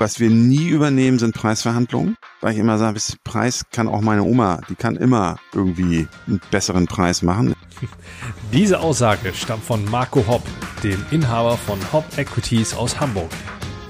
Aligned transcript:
Was 0.00 0.20
wir 0.20 0.30
nie 0.30 0.68
übernehmen, 0.68 1.18
sind 1.18 1.34
Preisverhandlungen, 1.34 2.16
weil 2.40 2.52
ich 2.52 2.60
immer 2.60 2.78
sage, 2.78 3.00
Preis 3.24 3.64
kann 3.72 3.88
auch 3.88 4.00
meine 4.00 4.22
Oma, 4.22 4.60
die 4.68 4.76
kann 4.76 4.94
immer 4.94 5.40
irgendwie 5.52 6.06
einen 6.28 6.40
besseren 6.52 6.86
Preis 6.86 7.22
machen. 7.22 7.56
Diese 8.52 8.78
Aussage 8.78 9.34
stammt 9.34 9.64
von 9.64 9.84
Marco 9.86 10.24
Hopp, 10.28 10.44
dem 10.84 11.04
Inhaber 11.10 11.56
von 11.56 11.80
Hopp 11.92 12.04
Equities 12.16 12.74
aus 12.74 13.00
Hamburg. 13.00 13.32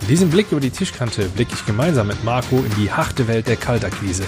In 0.01 0.09
diesem 0.09 0.31
Blick 0.31 0.51
über 0.51 0.63
die 0.63 0.71
Tischkante 0.71 1.29
blicke 1.29 1.53
ich 1.53 1.67
gemeinsam 1.67 2.07
mit 2.07 2.25
Marco 2.25 2.57
in 2.57 2.75
die 2.83 2.91
harte 2.91 3.29
Welt 3.29 3.47
der 3.47 3.57
Kaltakquise. 3.57 4.25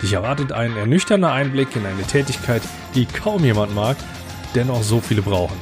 Dich 0.00 0.14
erwartet 0.14 0.52
ein 0.52 0.74
ernüchternder 0.74 1.32
Einblick 1.32 1.76
in 1.76 1.84
eine 1.84 2.04
Tätigkeit, 2.04 2.62
die 2.94 3.04
kaum 3.04 3.44
jemand 3.44 3.74
mag, 3.74 3.98
dennoch 4.54 4.82
so 4.82 5.02
viele 5.02 5.20
brauchen. 5.20 5.56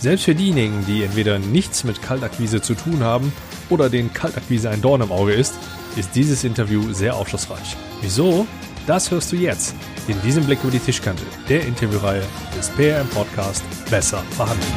Selbst 0.00 0.24
für 0.24 0.34
diejenigen, 0.34 0.86
die 0.86 1.02
entweder 1.02 1.38
nichts 1.38 1.84
mit 1.84 2.00
Kaltakquise 2.00 2.62
zu 2.62 2.74
tun 2.74 3.00
haben 3.00 3.34
oder 3.70 3.90
den 3.90 4.12
Kaltakquise 4.12 4.70
ein 4.70 4.82
Dorn 4.82 5.00
im 5.00 5.12
Auge 5.12 5.32
ist, 5.32 5.54
ist 5.96 6.14
dieses 6.14 6.44
Interview 6.44 6.92
sehr 6.92 7.16
aufschlussreich. 7.16 7.76
Wieso? 8.00 8.46
Das 8.86 9.10
hörst 9.10 9.32
du 9.32 9.36
jetzt 9.36 9.74
in 10.06 10.20
diesem 10.22 10.46
Blick 10.46 10.60
über 10.62 10.70
die 10.70 10.78
Tischkante, 10.78 11.22
der 11.48 11.66
Interviewreihe 11.66 12.24
des 12.56 12.70
PRM 12.70 13.08
Podcast 13.08 13.62
Besser 13.90 14.18
verhandeln. 14.30 14.72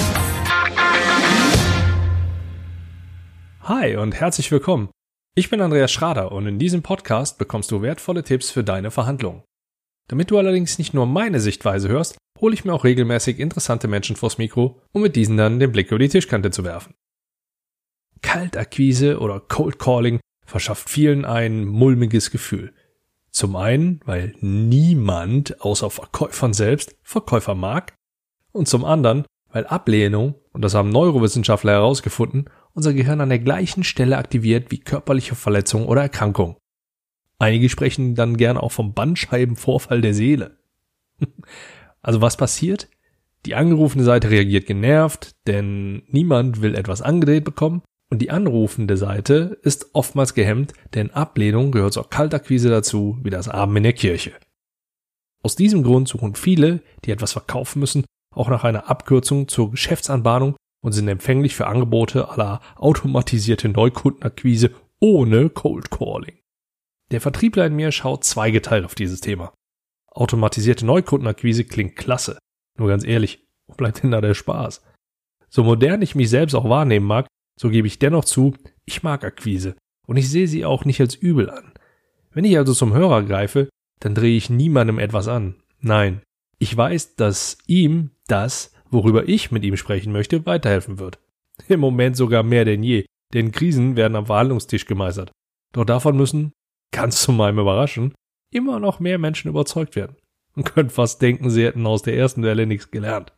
Hi 3.63 3.95
und 3.95 4.13
herzlich 4.13 4.51
willkommen. 4.51 4.89
Ich 5.33 5.49
bin 5.49 5.61
Andreas 5.61 5.91
Schrader 5.91 6.33
und 6.33 6.45
in 6.45 6.59
diesem 6.59 6.81
Podcast 6.81 7.37
bekommst 7.37 7.71
du 7.71 7.81
wertvolle 7.81 8.23
Tipps 8.23 8.51
für 8.51 8.65
deine 8.65 8.91
Verhandlungen. 8.91 9.43
Damit 10.09 10.29
du 10.29 10.37
allerdings 10.37 10.77
nicht 10.77 10.93
nur 10.93 11.05
meine 11.05 11.39
Sichtweise 11.39 11.87
hörst, 11.87 12.17
hole 12.41 12.53
ich 12.53 12.65
mir 12.65 12.73
auch 12.73 12.83
regelmäßig 12.83 13.39
interessante 13.39 13.87
Menschen 13.87 14.17
vors 14.17 14.37
Mikro, 14.37 14.81
um 14.91 15.03
mit 15.03 15.15
diesen 15.15 15.37
dann 15.37 15.59
den 15.59 15.71
Blick 15.71 15.89
über 15.89 15.99
die 15.99 16.09
Tischkante 16.09 16.51
zu 16.51 16.65
werfen. 16.65 16.95
Kaltakquise 18.21 19.19
oder 19.19 19.39
Cold 19.39 19.79
Calling 19.79 20.19
verschafft 20.45 20.89
vielen 20.89 21.25
ein 21.25 21.65
mulmiges 21.65 22.31
Gefühl. 22.31 22.73
Zum 23.31 23.55
einen, 23.55 24.01
weil 24.05 24.35
niemand 24.41 25.61
außer 25.61 25.89
Verkäufern 25.89 26.53
selbst 26.53 26.95
Verkäufer 27.03 27.55
mag 27.55 27.93
und 28.51 28.67
zum 28.67 28.83
anderen, 28.83 29.25
weil 29.51 29.65
Ablehnung, 29.65 30.35
und 30.51 30.63
das 30.63 30.73
haben 30.73 30.89
Neurowissenschaftler 30.89 31.71
herausgefunden, 31.71 32.49
unser 32.73 32.93
Gehirn 32.93 33.21
an 33.21 33.29
der 33.29 33.39
gleichen 33.39 33.83
Stelle 33.83 34.17
aktiviert 34.17 34.71
wie 34.71 34.79
körperliche 34.79 35.35
Verletzung 35.35 35.85
oder 35.85 36.01
Erkrankung. 36.01 36.57
Einige 37.39 37.69
sprechen 37.69 38.15
dann 38.15 38.37
gerne 38.37 38.61
auch 38.61 38.71
vom 38.71 38.93
Bandscheibenvorfall 38.93 40.01
der 40.01 40.13
Seele. 40.13 40.57
Also 42.03 42.19
was 42.19 42.35
passiert? 42.35 42.89
Die 43.45 43.53
angerufene 43.53 44.03
Seite 44.03 44.31
reagiert 44.31 44.65
genervt, 44.65 45.35
denn 45.45 46.01
niemand 46.07 46.63
will 46.63 46.73
etwas 46.73 47.03
angedreht 47.03 47.43
bekommen 47.43 47.83
und 48.11 48.21
die 48.21 48.29
anrufende 48.29 48.97
Seite 48.97 49.57
ist 49.63 49.95
oftmals 49.95 50.33
gehemmt, 50.33 50.73
denn 50.93 51.11
Ablehnung 51.11 51.71
gehört 51.71 51.93
zur 51.93 52.09
Kaltakquise 52.09 52.69
dazu, 52.69 53.17
wie 53.23 53.29
das 53.29 53.47
Abend 53.47 53.77
in 53.77 53.83
der 53.83 53.93
Kirche. 53.93 54.33
Aus 55.43 55.55
diesem 55.55 55.81
Grund 55.81 56.09
suchen 56.09 56.35
viele, 56.35 56.81
die 57.05 57.11
etwas 57.11 57.31
verkaufen 57.31 57.79
müssen, 57.79 58.05
auch 58.35 58.49
nach 58.49 58.65
einer 58.65 58.89
Abkürzung 58.89 59.47
zur 59.47 59.71
Geschäftsanbahnung 59.71 60.55
und 60.83 60.91
sind 60.91 61.07
empfänglich 61.07 61.55
für 61.55 61.67
Angebote 61.67 62.29
aller 62.29 62.61
automatisierte 62.75 63.69
Neukundenakquise 63.69 64.71
ohne 64.99 65.49
Cold 65.49 65.89
Calling. 65.89 66.37
Der 67.11 67.21
Vertriebler 67.21 67.65
in 67.65 67.75
mir 67.75 67.91
schaut 67.91 68.23
zweigeteilt 68.23 68.85
auf 68.85 68.95
dieses 68.95 69.21
Thema. 69.21 69.53
Automatisierte 70.11 70.85
Neukundenakquise 70.85 71.63
klingt 71.63 71.95
klasse. 71.95 72.37
Nur 72.77 72.89
ganz 72.89 73.05
ehrlich, 73.05 73.47
wo 73.67 73.75
bleibt 73.75 74.03
denn 74.03 74.11
da 74.11 74.19
der 74.19 74.33
Spaß? 74.33 74.81
So 75.49 75.63
modern 75.63 76.01
ich 76.01 76.15
mich 76.15 76.29
selbst 76.29 76.55
auch 76.55 76.69
wahrnehmen 76.69 77.05
mag, 77.05 77.27
so 77.59 77.69
gebe 77.69 77.87
ich 77.87 77.99
dennoch 77.99 78.25
zu, 78.25 78.53
ich 78.85 79.03
mag 79.03 79.23
Akquise 79.23 79.75
und 80.07 80.17
ich 80.17 80.29
sehe 80.29 80.47
sie 80.47 80.65
auch 80.65 80.85
nicht 80.85 80.99
als 80.99 81.15
übel 81.15 81.49
an. 81.49 81.73
Wenn 82.31 82.45
ich 82.45 82.57
also 82.57 82.73
zum 82.73 82.93
Hörer 82.93 83.23
greife, 83.23 83.69
dann 83.99 84.15
drehe 84.15 84.37
ich 84.37 84.49
niemandem 84.49 84.99
etwas 84.99 85.27
an. 85.27 85.55
Nein, 85.79 86.21
ich 86.59 86.75
weiß, 86.75 87.15
dass 87.15 87.57
ihm 87.67 88.11
das, 88.27 88.73
worüber 88.89 89.27
ich 89.27 89.51
mit 89.51 89.63
ihm 89.63 89.77
sprechen 89.77 90.11
möchte, 90.11 90.45
weiterhelfen 90.45 90.99
wird. 90.99 91.19
Im 91.67 91.79
Moment 91.79 92.15
sogar 92.15 92.43
mehr 92.43 92.65
denn 92.65 92.83
je, 92.83 93.05
denn 93.33 93.51
Krisen 93.51 93.95
werden 93.95 94.15
am 94.15 94.25
Verhandlungstisch 94.25 94.85
gemeistert. 94.85 95.31
Doch 95.73 95.85
davon 95.85 96.17
müssen, 96.17 96.51
ganz 96.91 97.21
zu 97.21 97.31
meinem 97.31 97.59
Überraschen, 97.59 98.13
immer 98.51 98.79
noch 98.79 98.99
mehr 98.99 99.17
Menschen 99.17 99.49
überzeugt 99.49 99.95
werden. 99.95 100.17
Man 100.55 100.65
könnte 100.65 100.93
fast 100.93 101.21
denken, 101.21 101.49
sie 101.49 101.63
hätten 101.63 101.87
aus 101.87 102.03
der 102.03 102.17
ersten 102.17 102.43
Welle 102.43 102.67
nichts 102.67 102.91
gelernt. 102.91 103.33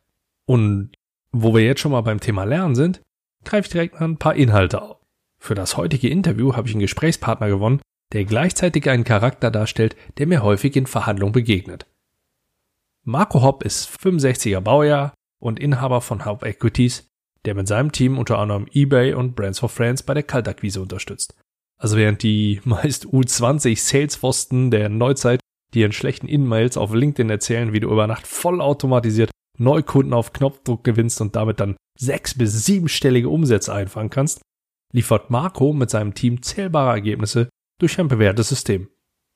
Und 0.45 0.91
wo 1.31 1.53
wir 1.53 1.63
jetzt 1.63 1.81
schon 1.81 1.91
mal 1.91 2.01
beim 2.01 2.19
Thema 2.19 2.43
Lernen 2.43 2.75
sind, 2.75 3.01
greife 3.45 3.67
ich 3.67 3.71
direkt 3.71 4.01
ein 4.01 4.17
paar 4.17 4.35
Inhalte 4.35 4.81
auf. 4.81 4.97
Für 5.39 5.55
das 5.55 5.77
heutige 5.77 6.09
Interview 6.09 6.55
habe 6.55 6.67
ich 6.67 6.73
einen 6.73 6.81
Gesprächspartner 6.81 7.47
gewonnen, 7.47 7.81
der 8.13 8.25
gleichzeitig 8.25 8.89
einen 8.89 9.03
Charakter 9.03 9.51
darstellt, 9.51 9.95
der 10.17 10.27
mir 10.27 10.43
häufig 10.43 10.75
in 10.75 10.85
Verhandlungen 10.85 11.33
begegnet. 11.33 11.85
Marco 13.03 13.41
Hopp 13.41 13.63
ist 13.63 13.89
65er 13.89 14.61
Baujahr 14.61 15.13
und 15.39 15.59
Inhaber 15.59 15.99
von 15.99 16.23
Hopp 16.23 16.45
Equities, 16.45 17.09
der 17.43 17.55
mit 17.55 17.67
seinem 17.67 17.91
Team 17.91 18.17
unter 18.17 18.39
anderem 18.39 18.67
eBay 18.71 19.13
und 19.13 19.35
Brands 19.35 19.59
for 19.59 19.67
Friends 19.67 20.03
bei 20.03 20.13
der 20.13 20.23
Kaltakquise 20.23 20.81
unterstützt. 20.81 21.35
Also 21.77 21.97
während 21.97 22.23
die 22.23 22.61
meist 22.65 23.07
U20 23.07 23.77
Salesforsten 23.77 24.71
der 24.71 24.87
Neuzeit 24.87 25.41
dir 25.73 25.85
in 25.85 25.91
schlechten 25.91 26.27
In-Mails 26.27 26.77
auf 26.77 26.93
LinkedIn 26.93 27.29
erzählen, 27.29 27.73
wie 27.73 27.79
du 27.79 27.89
über 27.89 28.07
Nacht 28.07 28.27
vollautomatisiert 28.27 29.31
Neukunden 29.57 30.13
auf 30.13 30.31
Knopfdruck 30.31 30.83
gewinnst 30.83 31.19
und 31.19 31.35
damit 31.35 31.59
dann 31.59 31.75
sechs- 31.97 32.37
bis 32.37 32.65
siebenstellige 32.65 33.29
Umsätze 33.29 33.73
einfangen 33.73 34.09
kannst, 34.09 34.41
liefert 34.91 35.29
Marco 35.29 35.73
mit 35.73 35.89
seinem 35.89 36.13
Team 36.13 36.41
zählbare 36.41 36.91
Ergebnisse 36.91 37.49
durch 37.79 37.99
ein 37.99 38.07
bewährtes 38.07 38.49
System. 38.49 38.89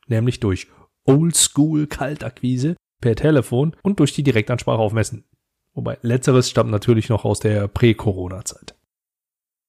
Nämlich 0.08 0.40
durch 0.40 0.68
Oldschool 1.06 1.88
Kaltakquise 1.88 2.76
per 3.02 3.16
Telefon 3.16 3.76
und 3.84 4.00
durch 4.00 4.14
die 4.14 4.24
Direktansprache 4.24 4.80
auf 4.80 4.94
Messen. 4.94 5.26
Wobei 5.74 5.98
letzteres 6.02 6.50
stammt 6.50 6.72
natürlich 6.72 7.10
noch 7.10 7.26
aus 7.26 7.40
der 7.40 7.68
Prä-Corona-Zeit. 7.68 8.76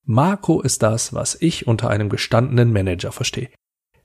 Marco 0.05 0.63
ist 0.63 0.83
das, 0.83 1.13
was 1.13 1.35
ich 1.41 1.67
unter 1.67 1.91
einem 1.91 2.09
gestandenen 2.09 2.73
Manager 2.73 3.13
verstehe. 3.13 3.51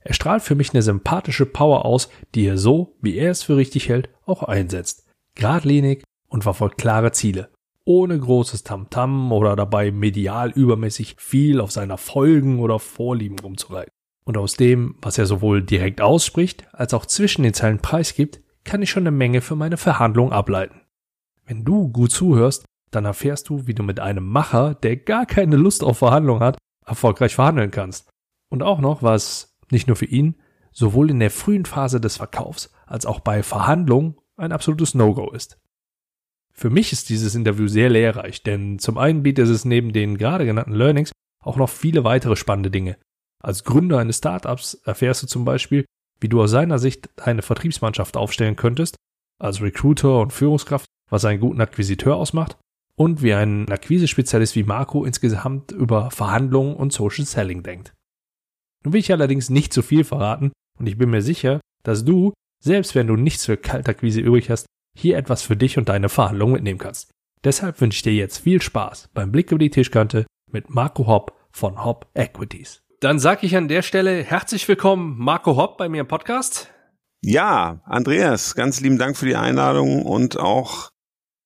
Er 0.00 0.12
strahlt 0.12 0.42
für 0.42 0.54
mich 0.54 0.74
eine 0.74 0.82
sympathische 0.82 1.46
Power 1.46 1.86
aus, 1.86 2.10
die 2.34 2.44
er 2.44 2.58
so, 2.58 2.98
wie 3.00 3.16
er 3.16 3.30
es 3.30 3.42
für 3.42 3.56
richtig 3.56 3.88
hält, 3.88 4.10
auch 4.26 4.42
einsetzt. 4.42 5.08
Gradlinig 5.34 6.04
und 6.28 6.42
verfolgt 6.42 6.76
klare 6.76 7.12
Ziele 7.12 7.53
ohne 7.84 8.18
großes 8.18 8.64
Tamtam 8.64 9.28
-Tam 9.28 9.32
oder 9.32 9.56
dabei 9.56 9.90
medial 9.90 10.50
übermäßig 10.50 11.16
viel 11.18 11.60
auf 11.60 11.70
seiner 11.70 11.98
Folgen 11.98 12.60
oder 12.60 12.78
Vorlieben 12.78 13.38
rumzureiten. 13.38 13.92
Und 14.24 14.38
aus 14.38 14.54
dem, 14.54 14.96
was 15.02 15.18
er 15.18 15.26
sowohl 15.26 15.62
direkt 15.62 16.00
ausspricht, 16.00 16.66
als 16.72 16.94
auch 16.94 17.04
zwischen 17.06 17.42
den 17.42 17.52
Zeilen 17.52 17.80
preisgibt, 17.80 18.40
kann 18.64 18.80
ich 18.80 18.90
schon 18.90 19.02
eine 19.02 19.10
Menge 19.10 19.42
für 19.42 19.56
meine 19.56 19.76
Verhandlung 19.76 20.32
ableiten. 20.32 20.80
Wenn 21.44 21.64
du 21.64 21.88
gut 21.88 22.10
zuhörst, 22.10 22.64
dann 22.90 23.04
erfährst 23.04 23.50
du, 23.50 23.66
wie 23.66 23.74
du 23.74 23.82
mit 23.82 24.00
einem 24.00 24.26
Macher, 24.26 24.74
der 24.74 24.96
gar 24.96 25.26
keine 25.26 25.56
Lust 25.56 25.84
auf 25.84 25.98
Verhandlung 25.98 26.40
hat, 26.40 26.56
erfolgreich 26.86 27.34
verhandeln 27.34 27.70
kannst. 27.70 28.08
Und 28.48 28.62
auch 28.62 28.80
noch, 28.80 29.02
was 29.02 29.56
nicht 29.70 29.88
nur 29.88 29.96
für 29.96 30.06
ihn, 30.06 30.36
sowohl 30.72 31.10
in 31.10 31.20
der 31.20 31.30
frühen 31.30 31.66
Phase 31.66 32.00
des 32.00 32.16
Verkaufs 32.16 32.72
als 32.86 33.04
auch 33.04 33.20
bei 33.20 33.42
Verhandlungen 33.42 34.16
ein 34.36 34.52
absolutes 34.52 34.94
No-Go 34.94 35.30
ist. 35.32 35.58
Für 36.56 36.70
mich 36.70 36.92
ist 36.92 37.08
dieses 37.08 37.34
Interview 37.34 37.66
sehr 37.66 37.90
lehrreich, 37.90 38.42
denn 38.42 38.78
zum 38.78 38.96
einen 38.96 39.22
bietet 39.22 39.48
es 39.48 39.64
neben 39.64 39.92
den 39.92 40.16
gerade 40.16 40.46
genannten 40.46 40.72
Learnings 40.72 41.12
auch 41.42 41.56
noch 41.56 41.68
viele 41.68 42.04
weitere 42.04 42.36
spannende 42.36 42.70
Dinge. 42.70 42.96
Als 43.42 43.64
Gründer 43.64 43.98
eines 43.98 44.18
Startups 44.18 44.74
erfährst 44.84 45.22
du 45.22 45.26
zum 45.26 45.44
Beispiel, 45.44 45.84
wie 46.20 46.28
du 46.28 46.40
aus 46.40 46.50
seiner 46.50 46.78
Sicht 46.78 47.10
eine 47.20 47.42
Vertriebsmannschaft 47.42 48.16
aufstellen 48.16 48.56
könntest, 48.56 48.96
als 49.38 49.60
Recruiter 49.60 50.20
und 50.20 50.32
Führungskraft, 50.32 50.86
was 51.10 51.24
einen 51.24 51.40
guten 51.40 51.60
Akquisiteur 51.60 52.16
ausmacht, 52.16 52.56
und 52.96 53.22
wie 53.22 53.34
ein 53.34 53.68
Akquise-Spezialist 53.70 54.54
wie 54.54 54.62
Marco 54.62 55.04
insgesamt 55.04 55.72
über 55.72 56.10
Verhandlungen 56.10 56.76
und 56.76 56.92
Social 56.92 57.24
Selling 57.24 57.62
denkt. 57.62 57.92
Nun 58.84 58.92
will 58.92 59.00
ich 59.00 59.12
allerdings 59.12 59.50
nicht 59.50 59.72
zu 59.72 59.82
viel 59.82 60.04
verraten 60.04 60.52
und 60.78 60.86
ich 60.86 60.96
bin 60.96 61.10
mir 61.10 61.22
sicher, 61.22 61.60
dass 61.82 62.04
du, 62.04 62.32
selbst 62.62 62.94
wenn 62.94 63.06
du 63.06 63.16
nichts 63.16 63.46
für 63.46 63.56
Kaltakquise 63.56 64.20
übrig 64.20 64.50
hast, 64.50 64.66
hier 64.96 65.16
etwas 65.16 65.42
für 65.42 65.56
dich 65.56 65.78
und 65.78 65.88
deine 65.88 66.08
Verhandlungen 66.08 66.54
mitnehmen 66.54 66.78
kannst. 66.78 67.10
Deshalb 67.44 67.80
wünsche 67.80 67.96
ich 67.96 68.02
dir 68.02 68.14
jetzt 68.14 68.38
viel 68.38 68.62
Spaß 68.62 69.10
beim 69.12 69.30
Blick 69.30 69.50
über 69.50 69.58
die 69.58 69.70
Tischkante 69.70 70.26
mit 70.50 70.70
Marco 70.70 71.06
Hopp 71.06 71.32
von 71.52 71.84
Hopp 71.84 72.06
Equities. 72.14 72.82
Dann 73.00 73.18
sage 73.18 73.46
ich 73.46 73.56
an 73.56 73.68
der 73.68 73.82
Stelle 73.82 74.22
herzlich 74.22 74.66
willkommen, 74.66 75.16
Marco 75.18 75.56
Hopp, 75.56 75.76
bei 75.76 75.88
mir 75.88 76.02
im 76.02 76.08
Podcast. 76.08 76.70
Ja, 77.22 77.82
Andreas, 77.84 78.54
ganz 78.54 78.80
lieben 78.80 78.98
Dank 78.98 79.16
für 79.16 79.26
die 79.26 79.36
Einladung 79.36 80.02
und 80.02 80.38
auch 80.38 80.90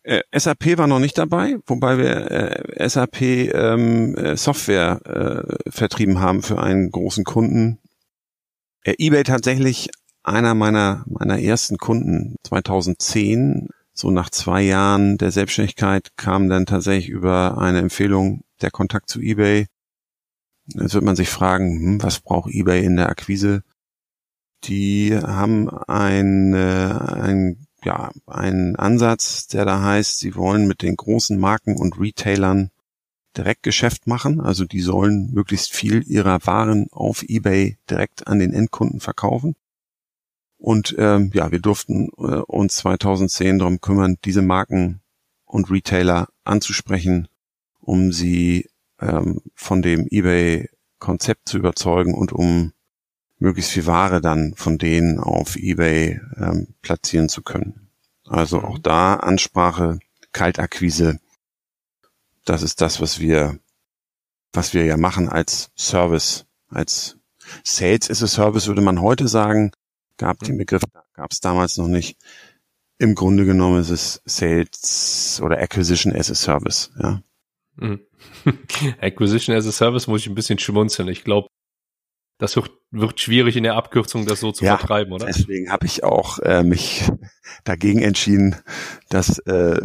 Äh, 0.07 0.23
SAP 0.33 0.79
war 0.79 0.87
noch 0.87 1.01
nicht 1.01 1.19
dabei, 1.19 1.57
wobei 1.67 1.99
wir 1.99 2.31
äh, 2.31 2.89
SAP 2.89 3.23
ähm, 3.23 4.15
äh, 4.15 4.37
Software 4.37 5.01
äh, 5.05 5.69
vertrieben 5.69 6.21
haben 6.21 6.45
für 6.45 6.63
einen 6.63 6.93
großen 6.93 7.25
Kunden. 7.25 7.81
Äh, 8.85 8.95
eBay 8.99 9.25
tatsächlich 9.25 9.91
einer 10.23 10.55
meiner, 10.55 11.05
meiner 11.09 11.41
ersten 11.41 11.77
Kunden 11.79 12.37
2010, 12.45 13.69
so 13.95 14.13
nach 14.13 14.31
zwei 14.31 14.63
Jahren 14.63 15.19
der 15.19 15.33
Selbstständigkeit, 15.33 16.13
kam 16.17 16.49
dann 16.49 16.67
tatsächlich 16.67 17.09
über 17.09 17.59
eine 17.59 17.81
Empfehlung 17.81 18.45
der 18.63 18.71
Kontakt 18.71 19.11
zu 19.11 19.21
eBay. 19.21 19.67
Jetzt 20.67 20.95
wird 20.95 21.05
man 21.05 21.17
sich 21.17 21.31
fragen, 21.31 21.81
hm, 21.81 22.03
was 22.05 22.21
braucht 22.21 22.55
eBay 22.55 22.85
in 22.85 22.95
der 22.95 23.09
Akquise? 23.09 23.65
Die 24.63 25.19
haben 25.21 25.69
ein, 25.69 26.55
ein, 26.55 27.66
ja, 27.87 28.11
einen 28.27 28.75
Ansatz, 28.75 29.47
der 29.47 29.65
da 29.65 29.81
heißt, 29.81 30.19
sie 30.19 30.35
wollen 30.35 30.67
mit 30.67 30.83
den 30.83 30.97
großen 30.97 31.39
Marken 31.39 31.77
und 31.77 32.01
Retailern 32.01 32.71
direkt 33.37 33.63
Geschäft 33.63 34.09
machen. 34.09 34.41
Also 34.41 34.65
die 34.65 34.81
sollen 34.81 35.31
möglichst 35.33 35.73
viel 35.73 36.03
ihrer 36.05 36.45
Waren 36.47 36.89
auf 36.91 37.23
eBay 37.23 37.79
direkt 37.89 38.27
an 38.27 38.41
den 38.41 38.53
Endkunden 38.53 38.99
verkaufen. 38.99 39.55
Und 40.59 40.97
ähm, 40.99 41.31
ja, 41.33 41.53
wir 41.53 41.61
durften 41.61 42.09
äh, 42.19 42.41
uns 42.49 42.77
2010 42.77 43.61
darum 43.61 43.81
kümmern, 43.81 44.17
diese 44.25 44.43
Marken 44.43 45.01
und 45.45 45.71
Retailer 45.71 46.29
anzusprechen, 46.43 47.29
um 47.79 48.11
sie 48.11 48.69
ähm, 49.01 49.43
von 49.55 49.81
dem 49.81 50.09
eBay-Konzept 50.11 51.49
zu 51.49 51.59
überzeugen 51.59 52.15
und 52.15 52.33
um 52.33 52.73
möglichst 53.39 53.73
viel 53.73 53.87
Ware 53.87 54.21
dann 54.21 54.55
von 54.57 54.79
denen 54.79 55.19
auf 55.19 55.57
eBay 55.57 56.21
ähm, 56.37 56.75
platzieren 56.83 57.29
zu 57.29 57.43
können. 57.43 57.91
Also 58.25 58.63
auch 58.63 58.79
da 58.79 59.15
Ansprache, 59.15 59.99
Kaltakquise, 60.33 61.21
das 62.45 62.63
ist 62.63 62.81
das, 62.81 63.01
was 63.01 63.21
wir, 63.21 63.59
was 64.53 64.75
wir 64.75 64.85
ja 64.85 64.97
machen 64.97 65.29
als 65.29 65.71
Service, 65.77 66.47
als 66.69 67.19
Sales 67.63 68.09
is 68.09 68.23
a 68.23 68.27
Service 68.27 68.67
würde 68.67 68.81
man 68.81 69.01
heute 69.01 69.29
sagen, 69.29 69.71
gab 70.17 70.41
den 70.41 70.59
Begriff, 70.59 70.83
gab 71.15 71.31
es 71.31 71.41
damals 71.41 71.77
noch 71.77 71.89
nicht. 71.89 72.19
Im 72.99 73.15
Grunde 73.15 73.45
genommen 73.45 73.81
ist 73.81 73.91
es 73.91 74.23
Sales 74.25 75.41
oder 75.45 75.59
Acquisition 75.59 76.15
as 76.15 76.31
a 76.31 76.35
Service, 76.35 76.91
ja. 76.99 77.23
Mhm. 77.77 78.01
Acquisition 79.01 79.55
as 79.55 79.67
a 79.67 79.73
Service 79.73 80.07
muss 80.07 80.23
ich 80.23 80.29
ein 80.29 80.35
bisschen 80.35 80.59
schmunzeln. 80.59 81.09
Ich 81.09 81.25
glaube, 81.25 81.49
das 82.39 82.57
wird, 82.57 82.71
wird 82.91 83.21
schwierig 83.21 83.57
in 83.57 83.63
der 83.63 83.77
Abkürzung, 83.77 84.27
das 84.27 84.41
so 84.41 84.53
zu 84.53 84.65
ja, 84.65 84.77
vertreiben, 84.77 85.13
oder? 85.13 85.27
Deswegen 85.27 85.71
habe 85.71 85.87
ich 85.87 86.05
auch 86.05 86.39
äh, 86.41 86.63
mich 86.63 87.05
dagegen 87.65 88.03
entschieden, 88.03 88.57
das 89.09 89.39
äh, 89.41 89.81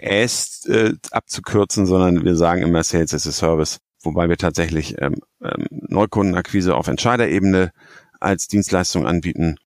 erst 0.00 0.68
äh, 0.68 0.94
abzukürzen, 1.10 1.86
sondern 1.86 2.24
wir 2.24 2.36
sagen 2.36 2.62
immer 2.62 2.82
Sales 2.82 3.12
as 3.12 3.26
a 3.26 3.32
Service, 3.32 3.78
wobei 4.02 4.28
wir 4.28 4.38
tatsächlich 4.38 4.96
ähm, 5.00 5.16
ähm, 5.42 5.66
Neukundenakquise 5.70 6.74
auf 6.74 6.88
Entscheiderebene 6.88 7.72
als 8.20 8.46
Dienstleistung 8.46 9.06
anbieten, 9.06 9.56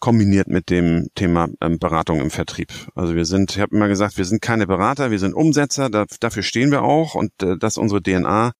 kombiniert 0.00 0.48
mit 0.48 0.70
dem 0.70 1.08
Thema 1.14 1.48
ähm, 1.60 1.78
Beratung 1.78 2.20
im 2.20 2.30
Vertrieb. 2.30 2.72
Also 2.96 3.14
wir 3.14 3.24
sind, 3.24 3.52
ich 3.52 3.60
habe 3.60 3.76
immer 3.76 3.88
gesagt, 3.88 4.18
wir 4.18 4.24
sind 4.24 4.42
keine 4.42 4.66
Berater, 4.66 5.12
wir 5.12 5.20
sind 5.20 5.34
Umsetzer, 5.34 5.88
da, 5.88 6.04
dafür 6.20 6.42
stehen 6.42 6.72
wir 6.72 6.82
auch 6.82 7.14
und 7.14 7.30
äh, 7.42 7.56
das 7.58 7.74
ist 7.74 7.78
unsere 7.78 8.02
DNA. 8.02 8.52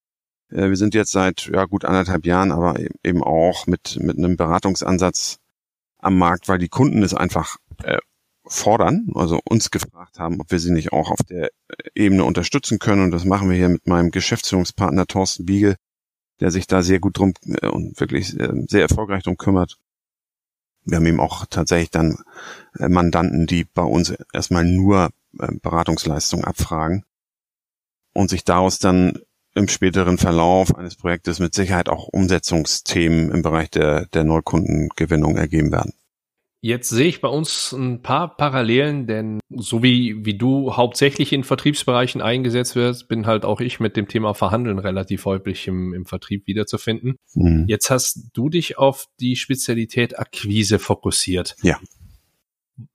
Äh, 0.51 0.69
wir 0.69 0.77
sind 0.77 0.95
jetzt 0.95 1.13
seit 1.13 1.47
ja, 1.47 1.65
gut 1.65 1.85
anderthalb 1.85 2.27
Jahren, 2.27 2.53
aber 2.53 2.79
e-, 2.79 2.89
eben 3.03 3.23
auch 3.23 3.67
mit, 3.67 3.99
mit 4.01 4.19
einem 4.19 4.37
Beratungsansatz 4.37 5.39
am 5.99 6.19
Markt, 6.19 6.49
weil 6.49 6.59
die 6.59 6.69
Kunden 6.69 7.03
es 7.03 7.15
einfach 7.15 7.57
äh, 7.83 7.99
fordern, 8.47 9.09
also 9.15 9.41
uns 9.49 9.71
gefragt 9.71 10.19
haben, 10.19 10.41
ob 10.41 10.51
wir 10.51 10.59
sie 10.59 10.73
nicht 10.73 10.93
auch 10.93 11.11
auf 11.11 11.23
der 11.29 11.51
Ebene 11.95 12.25
unterstützen 12.25 12.79
können. 12.79 13.03
Und 13.03 13.11
das 13.11 13.25
machen 13.25 13.49
wir 13.49 13.57
hier 13.57 13.71
mit 13.71 13.87
meinem 13.87 14.11
Geschäftsführungspartner 14.11 15.07
Thorsten 15.07 15.47
Biegel, 15.47 15.77
der 16.41 16.51
sich 16.51 16.67
da 16.67 16.83
sehr 16.83 17.01
gut 17.01 17.19
drum 17.19 17.33
äh, 17.47 17.69
und 17.69 17.99
wirklich 18.01 18.39
äh, 18.39 18.53
sehr 18.69 18.83
erfolgreich 18.83 19.23
drum 19.23 19.37
kümmert. 19.37 19.79
Wir 20.85 20.99
haben 20.99 21.07
eben 21.07 21.21
auch 21.21 21.47
tatsächlich 21.47 21.91
dann 21.91 22.19
äh, 22.79 22.89
Mandanten, 22.89 23.47
die 23.47 23.65
bei 23.65 23.83
uns 23.83 24.15
erstmal 24.33 24.65
nur 24.65 25.11
Beratungsleistungen 25.33 26.45
abfragen 26.45 27.05
und 28.13 28.31
sich 28.31 28.45
daraus 28.45 28.79
dann 28.79 29.19
im 29.55 29.69
späteren 29.69 30.19
Verlauf 30.19 30.75
eines 30.77 30.97
Projektes 30.97 31.39
mit 31.39 31.55
Sicherheit 31.55 31.89
auch 31.89 32.09
Umsetzungsthemen 32.09 33.31
im 33.31 33.43
Bereich 33.43 33.71
der, 33.71 34.07
der 34.07 34.25
Neukundengewinnung 34.25 35.37
ergeben 35.37 35.73
werden. 35.73 35.93
Jetzt 36.61 36.89
sehe 36.89 37.09
ich 37.09 37.21
bei 37.21 37.29
uns 37.29 37.73
ein 37.73 38.01
paar 38.01 38.39
Parallelen, 38.39 39.07
denn 39.07 39.39
so 39.51 39.83
wie, 39.83 40.25
wie 40.25 40.39
du 40.39 40.75
hauptsächlich 40.75 41.35
in 41.35 41.45
Vertriebsbereichen 41.45 42.23
eingesetzt 42.23 42.75
wirst, 42.75 43.07
bin 43.07 43.27
halt 43.27 43.45
auch 43.45 43.61
ich 43.61 43.81
mit 43.81 43.99
dem 43.99 44.09
Thema 44.09 44.33
Verhandeln 44.33 44.79
relativ 44.79 45.27
häufig 45.27 45.69
im, 45.69 45.93
im 45.93 46.07
Vertrieb 46.07 46.47
wiederzufinden. 46.47 47.17
Mhm. 47.35 47.67
Jetzt 47.69 47.91
hast 47.91 48.31
du 48.33 48.49
dich 48.49 48.79
auf 48.79 49.09
die 49.21 49.37
Spezialität 49.37 50.19
Akquise 50.19 50.79
fokussiert. 50.79 51.55
Ja. 51.63 51.79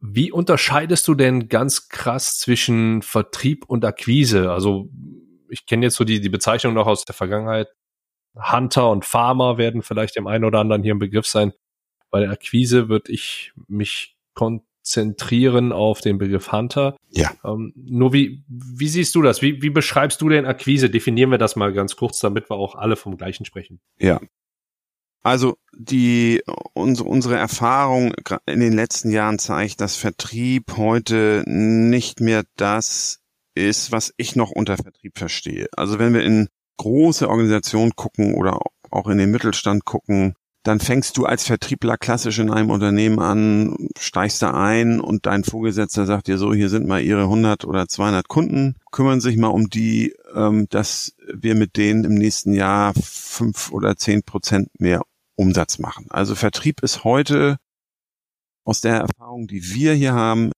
Wie 0.01 0.31
unterscheidest 0.31 1.07
du 1.07 1.13
denn 1.13 1.47
ganz 1.47 1.89
krass 1.89 2.39
zwischen 2.39 3.03
Vertrieb 3.03 3.65
und 3.67 3.85
Akquise? 3.85 4.51
Also 4.51 4.89
ich 5.49 5.65
kenne 5.65 5.85
jetzt 5.85 5.95
so 5.95 6.03
die, 6.03 6.21
die 6.21 6.29
Bezeichnung 6.29 6.73
noch 6.73 6.87
aus 6.87 7.05
der 7.05 7.15
Vergangenheit. 7.15 7.69
Hunter 8.35 8.89
und 8.89 9.05
Farmer 9.05 9.57
werden 9.57 9.81
vielleicht 9.81 10.15
dem 10.15 10.27
einen 10.27 10.45
oder 10.45 10.59
anderen 10.59 10.83
hier 10.83 10.93
ein 10.93 10.99
Begriff 10.99 11.27
sein. 11.27 11.53
Bei 12.11 12.19
der 12.21 12.31
Akquise 12.31 12.89
würde 12.89 13.11
ich 13.11 13.53
mich 13.67 14.15
konzentrieren 14.33 15.71
auf 15.71 16.01
den 16.01 16.17
Begriff 16.17 16.51
Hunter. 16.51 16.95
Ja. 17.09 17.31
Ähm, 17.43 17.73
nur 17.75 18.13
wie, 18.13 18.43
wie 18.47 18.87
siehst 18.87 19.15
du 19.15 19.21
das? 19.21 19.41
Wie, 19.41 19.61
wie 19.61 19.69
beschreibst 19.69 20.21
du 20.21 20.29
denn 20.29 20.45
Akquise? 20.45 20.89
Definieren 20.89 21.31
wir 21.31 21.37
das 21.37 21.55
mal 21.55 21.73
ganz 21.73 21.95
kurz, 21.95 22.19
damit 22.19 22.49
wir 22.49 22.55
auch 22.55 22.75
alle 22.75 22.95
vom 22.95 23.17
gleichen 23.17 23.45
sprechen. 23.45 23.79
Ja. 23.97 24.19
Also 25.21 25.57
die 25.73 26.41
unsere, 26.73 27.09
unsere 27.09 27.35
Erfahrung 27.35 28.13
in 28.45 28.61
den 28.61 28.73
letzten 28.73 29.11
Jahren 29.11 29.37
zeigt, 29.37 29.81
dass 29.81 29.97
Vertrieb 29.97 30.77
heute 30.77 31.43
nicht 31.45 32.21
mehr 32.21 32.43
das 32.55 33.18
ist, 33.59 33.91
was 33.91 34.13
ich 34.17 34.35
noch 34.35 34.51
unter 34.51 34.77
Vertrieb 34.77 35.17
verstehe. 35.17 35.67
Also 35.75 35.99
wenn 35.99 36.13
wir 36.13 36.23
in 36.23 36.47
große 36.77 37.29
Organisationen 37.29 37.91
gucken 37.95 38.35
oder 38.35 38.59
auch 38.89 39.07
in 39.07 39.17
den 39.17 39.31
Mittelstand 39.31 39.85
gucken, 39.85 40.33
dann 40.63 40.79
fängst 40.79 41.17
du 41.17 41.25
als 41.25 41.45
Vertriebler 41.45 41.97
klassisch 41.97 42.39
in 42.39 42.51
einem 42.51 42.69
Unternehmen 42.69 43.19
an, 43.19 43.89
steigst 43.97 44.41
da 44.41 44.51
ein 44.51 44.99
und 44.99 45.25
dein 45.25 45.43
Vorgesetzter 45.43 46.05
sagt 46.05 46.27
dir 46.27 46.37
so, 46.37 46.53
hier 46.53 46.69
sind 46.69 46.85
mal 46.87 47.01
ihre 47.01 47.23
100 47.23 47.65
oder 47.65 47.87
200 47.87 48.27
Kunden, 48.27 48.75
kümmern 48.91 49.21
sich 49.21 49.37
mal 49.37 49.47
um 49.47 49.69
die, 49.69 50.13
ähm, 50.35 50.67
dass 50.69 51.13
wir 51.33 51.55
mit 51.55 51.77
denen 51.77 52.03
im 52.03 52.15
nächsten 52.15 52.53
Jahr 52.53 52.93
fünf 52.93 53.71
oder 53.71 53.95
zehn 53.95 54.23
Prozent 54.23 54.69
mehr 54.79 55.01
Umsatz 55.35 55.79
machen. 55.79 56.07
Also 56.09 56.35
Vertrieb 56.35 56.83
ist 56.83 57.05
heute 57.05 57.57
aus 58.65 58.81
der 58.81 58.97
Erfahrung, 58.97 59.47
die 59.47 59.73
wir 59.73 59.93
hier 59.93 60.13
haben, 60.13 60.51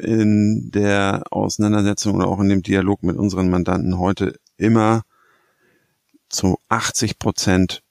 in 0.00 0.70
der 0.70 1.24
Auseinandersetzung 1.30 2.14
oder 2.14 2.28
auch 2.28 2.40
in 2.40 2.48
dem 2.48 2.62
Dialog 2.62 3.02
mit 3.02 3.16
unseren 3.16 3.50
Mandanten 3.50 3.98
heute 3.98 4.36
immer 4.56 5.02
zu 6.28 6.58
80 6.68 7.18
Prozent 7.18 7.82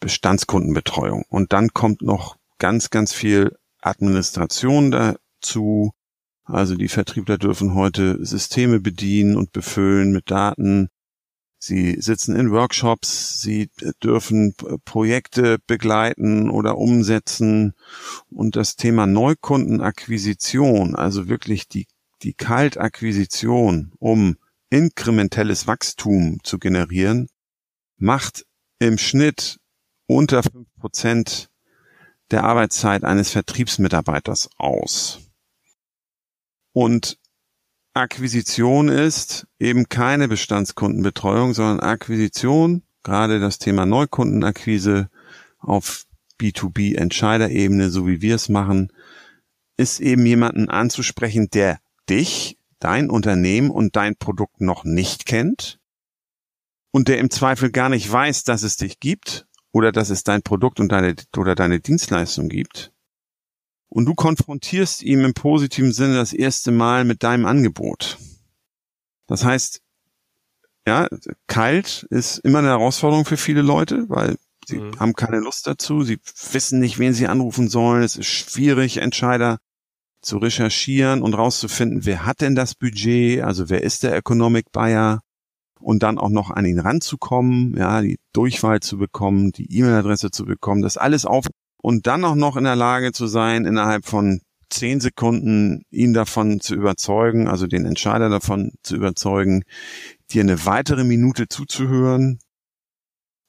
Bestandskundenbetreuung. 0.00 1.24
Und 1.28 1.52
dann 1.52 1.68
kommt 1.72 2.02
noch 2.02 2.36
ganz, 2.58 2.90
ganz 2.90 3.12
viel 3.12 3.56
Administration 3.80 4.90
dazu. 4.90 5.92
Also 6.44 6.74
die 6.76 6.88
Vertriebler 6.88 7.38
dürfen 7.38 7.74
heute 7.74 8.24
Systeme 8.24 8.80
bedienen 8.80 9.36
und 9.36 9.52
befüllen 9.52 10.12
mit 10.12 10.30
Daten. 10.30 10.88
Sie 11.66 11.98
sitzen 11.98 12.36
in 12.36 12.50
Workshops, 12.50 13.40
sie 13.40 13.70
dürfen 14.02 14.54
Projekte 14.84 15.56
begleiten 15.66 16.50
oder 16.50 16.76
umsetzen. 16.76 17.72
Und 18.28 18.56
das 18.56 18.76
Thema 18.76 19.06
Neukundenakquisition, 19.06 20.94
also 20.94 21.26
wirklich 21.26 21.66
die, 21.66 21.86
die 22.20 22.34
Kaltakquisition, 22.34 23.92
um 23.98 24.36
inkrementelles 24.68 25.66
Wachstum 25.66 26.38
zu 26.42 26.58
generieren, 26.58 27.28
macht 27.96 28.44
im 28.78 28.98
Schnitt 28.98 29.58
unter 30.06 30.42
fünf 30.42 30.68
Prozent 30.78 31.48
der 32.30 32.44
Arbeitszeit 32.44 33.04
eines 33.04 33.30
Vertriebsmitarbeiters 33.30 34.50
aus. 34.58 35.30
Und 36.74 37.18
Akquisition 37.94 38.88
ist 38.88 39.46
eben 39.60 39.88
keine 39.88 40.26
Bestandskundenbetreuung, 40.26 41.54
sondern 41.54 41.78
Akquisition, 41.78 42.82
gerade 43.04 43.38
das 43.38 43.58
Thema 43.58 43.86
Neukundenakquise 43.86 45.08
auf 45.60 46.04
B2B-Entscheiderebene, 46.40 47.90
so 47.90 48.08
wie 48.08 48.20
wir 48.20 48.34
es 48.34 48.48
machen, 48.48 48.92
ist 49.76 50.00
eben 50.00 50.26
jemanden 50.26 50.68
anzusprechen, 50.68 51.48
der 51.50 51.78
dich, 52.10 52.58
dein 52.80 53.10
Unternehmen 53.10 53.70
und 53.70 53.96
dein 53.96 54.16
Produkt 54.16 54.60
noch 54.60 54.84
nicht 54.84 55.24
kennt 55.24 55.78
und 56.90 57.08
der 57.08 57.18
im 57.18 57.30
Zweifel 57.30 57.70
gar 57.70 57.88
nicht 57.88 58.10
weiß, 58.10 58.44
dass 58.44 58.62
es 58.62 58.76
dich 58.76 59.00
gibt 59.00 59.46
oder 59.72 59.90
dass 59.90 60.10
es 60.10 60.24
dein 60.24 60.42
Produkt 60.42 60.80
und 60.80 60.90
deine 60.90 61.14
oder 61.36 61.54
deine 61.54 61.80
Dienstleistung 61.80 62.48
gibt. 62.48 62.92
Und 63.94 64.06
du 64.06 64.14
konfrontierst 64.14 65.04
ihm 65.04 65.24
im 65.24 65.34
positiven 65.34 65.92
Sinne 65.92 66.16
das 66.16 66.32
erste 66.32 66.72
Mal 66.72 67.04
mit 67.04 67.22
deinem 67.22 67.46
Angebot. 67.46 68.18
Das 69.28 69.44
heißt, 69.44 69.82
ja, 70.84 71.06
kalt 71.46 72.04
ist 72.10 72.38
immer 72.38 72.58
eine 72.58 72.70
Herausforderung 72.70 73.24
für 73.24 73.36
viele 73.36 73.62
Leute, 73.62 74.04
weil 74.08 74.34
sie 74.66 74.80
mhm. 74.80 74.98
haben 74.98 75.12
keine 75.12 75.38
Lust 75.38 75.68
dazu, 75.68 76.02
sie 76.02 76.18
wissen 76.50 76.80
nicht, 76.80 76.98
wen 76.98 77.14
sie 77.14 77.28
anrufen 77.28 77.68
sollen. 77.68 78.02
Es 78.02 78.16
ist 78.16 78.26
schwierig, 78.26 78.96
Entscheider 78.96 79.58
zu 80.20 80.38
recherchieren 80.38 81.22
und 81.22 81.34
rauszufinden, 81.34 82.04
wer 82.04 82.26
hat 82.26 82.40
denn 82.40 82.56
das 82.56 82.74
Budget, 82.74 83.42
also 83.42 83.68
wer 83.70 83.84
ist 83.84 84.02
der 84.02 84.16
Economic 84.16 84.72
Buyer 84.72 85.20
und 85.78 86.02
dann 86.02 86.18
auch 86.18 86.30
noch 86.30 86.50
an 86.50 86.66
ihn 86.66 86.80
ranzukommen, 86.80 87.76
ja, 87.76 88.02
die 88.02 88.18
Durchwahl 88.32 88.80
zu 88.80 88.98
bekommen, 88.98 89.52
die 89.52 89.72
E-Mail-Adresse 89.72 90.32
zu 90.32 90.46
bekommen, 90.46 90.82
das 90.82 90.96
alles 90.96 91.26
auf 91.26 91.46
und 91.84 92.06
dann 92.06 92.24
auch 92.24 92.34
noch 92.34 92.56
in 92.56 92.64
der 92.64 92.76
Lage 92.76 93.12
zu 93.12 93.26
sein, 93.26 93.66
innerhalb 93.66 94.06
von 94.06 94.40
zehn 94.70 95.00
Sekunden 95.00 95.84
ihn 95.90 96.14
davon 96.14 96.60
zu 96.60 96.74
überzeugen, 96.74 97.46
also 97.46 97.66
den 97.66 97.84
Entscheider 97.84 98.30
davon 98.30 98.72
zu 98.82 98.96
überzeugen, 98.96 99.64
dir 100.30 100.40
eine 100.40 100.64
weitere 100.64 101.04
Minute 101.04 101.46
zuzuhören, 101.46 102.38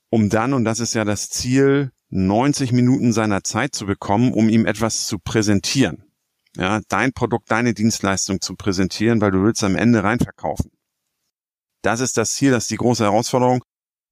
um 0.09 0.27
dann, 0.27 0.51
und 0.51 0.65
das 0.65 0.81
ist 0.81 0.93
ja 0.95 1.05
das 1.05 1.29
Ziel, 1.29 1.91
90 2.09 2.73
Minuten 2.73 3.13
seiner 3.13 3.41
Zeit 3.45 3.73
zu 3.73 3.85
bekommen, 3.85 4.33
um 4.33 4.49
ihm 4.49 4.65
etwas 4.65 5.07
zu 5.07 5.17
präsentieren. 5.17 6.03
Ja, 6.57 6.81
dein 6.89 7.13
Produkt, 7.13 7.49
deine 7.49 7.73
Dienstleistung 7.73 8.41
zu 8.41 8.55
präsentieren, 8.55 9.21
weil 9.21 9.31
du 9.31 9.43
willst 9.43 9.63
am 9.63 9.77
Ende 9.77 10.03
reinverkaufen. 10.03 10.71
Das 11.83 12.01
ist 12.01 12.17
das 12.17 12.35
Ziel, 12.35 12.51
das 12.51 12.65
ist 12.65 12.71
die 12.71 12.75
große 12.75 13.05
Herausforderung. 13.05 13.63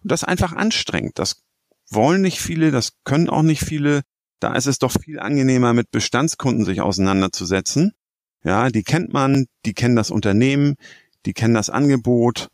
Und 0.02 0.12
das 0.12 0.24
einfach 0.24 0.54
anstrengend. 0.54 1.20
Das 1.20 1.44
wollen 1.90 2.22
nicht 2.22 2.40
viele, 2.40 2.72
das 2.72 2.94
können 3.04 3.30
auch 3.30 3.42
nicht 3.42 3.66
viele. 3.66 4.04
Da 4.44 4.56
ist 4.56 4.66
es 4.66 4.78
doch 4.78 4.92
viel 4.92 5.22
angenehmer, 5.22 5.74
mit 5.74 5.90
Bestandskunden 5.90 6.66
sich 6.66 6.82
auseinanderzusetzen. 6.82 7.94
Ja, 8.44 8.68
die 8.68 8.84
kennt 8.84 9.14
man, 9.14 9.46
die 9.66 9.74
kennen 9.74 9.96
das 9.96 10.12
Unternehmen, 10.12 10.76
die 11.26 11.32
kennen 11.32 11.54
das 11.54 11.70
Angebot 11.70 12.50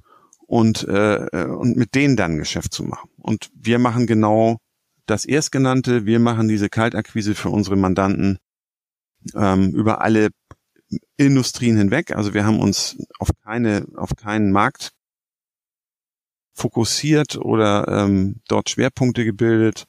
und, 0.46 0.88
äh, 0.88 1.46
und 1.46 1.78
mit 1.78 1.96
denen 1.96 2.16
dann 2.16 2.38
Geschäft 2.38 2.76
zu 2.76 2.84
machen. 2.84 3.10
Und 3.18 3.50
wir 3.56 3.80
machen 3.80 4.06
genau 4.06 4.60
das 5.08 5.26
Erstgenannte. 5.26 6.06
Wir 6.06 6.20
machen 6.20 6.48
diese 6.48 6.70
Kaltakquise 6.70 7.34
für 7.34 7.50
unsere 7.50 7.76
Mandanten 7.76 8.38
ähm, 9.34 9.74
über 9.74 10.02
alle 10.02 10.30
Industrien 11.18 11.76
hinweg. 11.76 12.16
Also 12.16 12.36
wir 12.36 12.46
haben 12.46 12.60
uns 12.60 12.98
auf 13.18 13.30
keine, 13.44 13.88
auf 13.96 14.16
keinen 14.16 14.52
Markt 14.52 14.92
fokussiert 16.54 17.36
oder 17.36 17.88
ähm, 17.88 18.42
dort 18.48 18.70
Schwerpunkte 18.70 19.26
gebildet, 19.26 19.86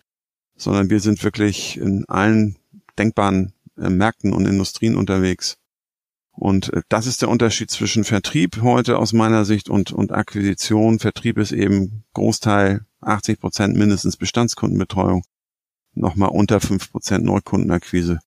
sondern 0.60 0.90
wir 0.90 1.00
sind 1.00 1.24
wirklich 1.24 1.78
in 1.78 2.04
allen 2.08 2.56
denkbaren 2.98 3.54
äh, 3.78 3.88
Märkten 3.88 4.32
und 4.32 4.46
Industrien 4.46 4.96
unterwegs. 4.96 5.56
Und 6.32 6.72
äh, 6.72 6.82
das 6.88 7.06
ist 7.06 7.22
der 7.22 7.30
Unterschied 7.30 7.70
zwischen 7.70 8.04
Vertrieb 8.04 8.60
heute 8.62 8.98
aus 8.98 9.12
meiner 9.12 9.44
Sicht 9.44 9.70
und, 9.70 9.90
und 9.92 10.12
Akquisition. 10.12 10.98
Vertrieb 10.98 11.38
ist 11.38 11.52
eben 11.52 12.04
Großteil 12.12 12.84
80 13.00 13.40
Prozent 13.40 13.76
mindestens 13.76 14.18
Bestandskundenbetreuung, 14.18 15.22
nochmal 15.94 16.30
unter 16.30 16.60
fünf 16.60 16.92
Prozent 16.92 17.24
Neukundenakquise. 17.24 18.20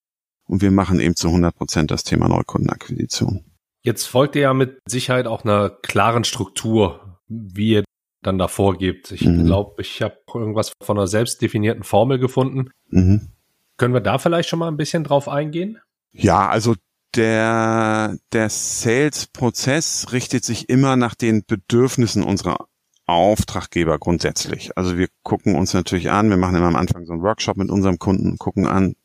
Und 0.45 0.61
wir 0.61 0.71
machen 0.71 0.99
eben 0.99 1.15
zu 1.15 1.27
100 1.27 1.55
Prozent 1.55 1.91
das 1.91 2.03
Thema 2.03 2.27
Neukundenakquisition. 2.27 3.45
Jetzt 3.81 4.05
folgt 4.05 4.35
ihr 4.35 4.43
ja 4.43 4.53
mit 4.53 4.79
Sicherheit 4.87 5.27
auch 5.27 5.43
einer 5.43 5.69
klaren 5.69 6.23
Struktur, 6.23 7.19
wie 7.27 7.73
ihr 7.73 7.83
dann 8.23 8.37
da 8.37 8.47
vorgibt. 8.47 9.11
Ich 9.11 9.25
mhm. 9.25 9.45
glaube, 9.45 9.81
ich 9.81 10.01
habe 10.01 10.17
irgendwas 10.33 10.73
von 10.81 10.97
einer 10.97 11.07
selbst 11.07 11.41
definierten 11.41 11.83
Formel 11.83 12.19
gefunden. 12.19 12.69
Mhm. 12.89 13.29
Können 13.77 13.93
wir 13.93 14.01
da 14.01 14.17
vielleicht 14.17 14.49
schon 14.49 14.59
mal 14.59 14.67
ein 14.67 14.77
bisschen 14.77 15.03
drauf 15.03 15.27
eingehen? 15.27 15.79
Ja, 16.11 16.47
also 16.47 16.75
der, 17.15 18.17
der 18.31 18.49
Sales-Prozess 18.49 20.07
richtet 20.11 20.45
sich 20.45 20.69
immer 20.69 20.95
nach 20.95 21.15
den 21.15 21.43
Bedürfnissen 21.45 22.23
unserer 22.23 22.67
Auftraggeber 23.05 23.99
grundsätzlich. 23.99 24.77
Also 24.77 24.97
wir 24.97 25.07
gucken 25.23 25.55
uns 25.55 25.73
natürlich 25.73 26.09
an, 26.09 26.29
wir 26.29 26.37
machen 26.37 26.55
immer 26.55 26.67
am 26.67 26.75
Anfang 26.75 27.05
so 27.05 27.13
einen 27.13 27.21
Workshop 27.21 27.57
mit 27.57 27.69
unserem 27.69 27.99
Kunden, 27.99 28.37
gucken 28.37 28.65
an, 28.65 28.95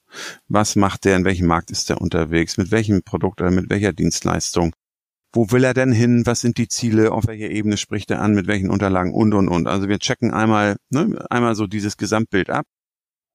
was 0.48 0.76
macht 0.76 1.04
der, 1.04 1.16
in 1.16 1.24
welchem 1.24 1.46
Markt 1.46 1.70
ist 1.70 1.90
der 1.90 2.00
unterwegs, 2.00 2.56
mit 2.56 2.70
welchem 2.70 3.02
Produkt 3.02 3.40
oder 3.40 3.50
mit 3.50 3.68
welcher 3.70 3.92
Dienstleistung 3.92 4.72
wo 5.32 5.50
will 5.50 5.64
er 5.64 5.74
denn 5.74 5.92
hin, 5.92 6.24
was 6.24 6.40
sind 6.40 6.58
die 6.58 6.68
Ziele, 6.68 7.12
auf 7.12 7.26
welcher 7.26 7.50
Ebene 7.50 7.76
spricht 7.76 8.10
er 8.10 8.20
an, 8.20 8.34
mit 8.34 8.46
welchen 8.46 8.70
Unterlagen 8.70 9.12
und 9.12 9.34
und 9.34 9.48
und. 9.48 9.66
Also 9.66 9.88
wir 9.88 9.98
checken 9.98 10.32
einmal, 10.32 10.76
ne, 10.90 11.24
einmal 11.30 11.54
so 11.54 11.66
dieses 11.66 11.96
Gesamtbild 11.96 12.50
ab. 12.50 12.66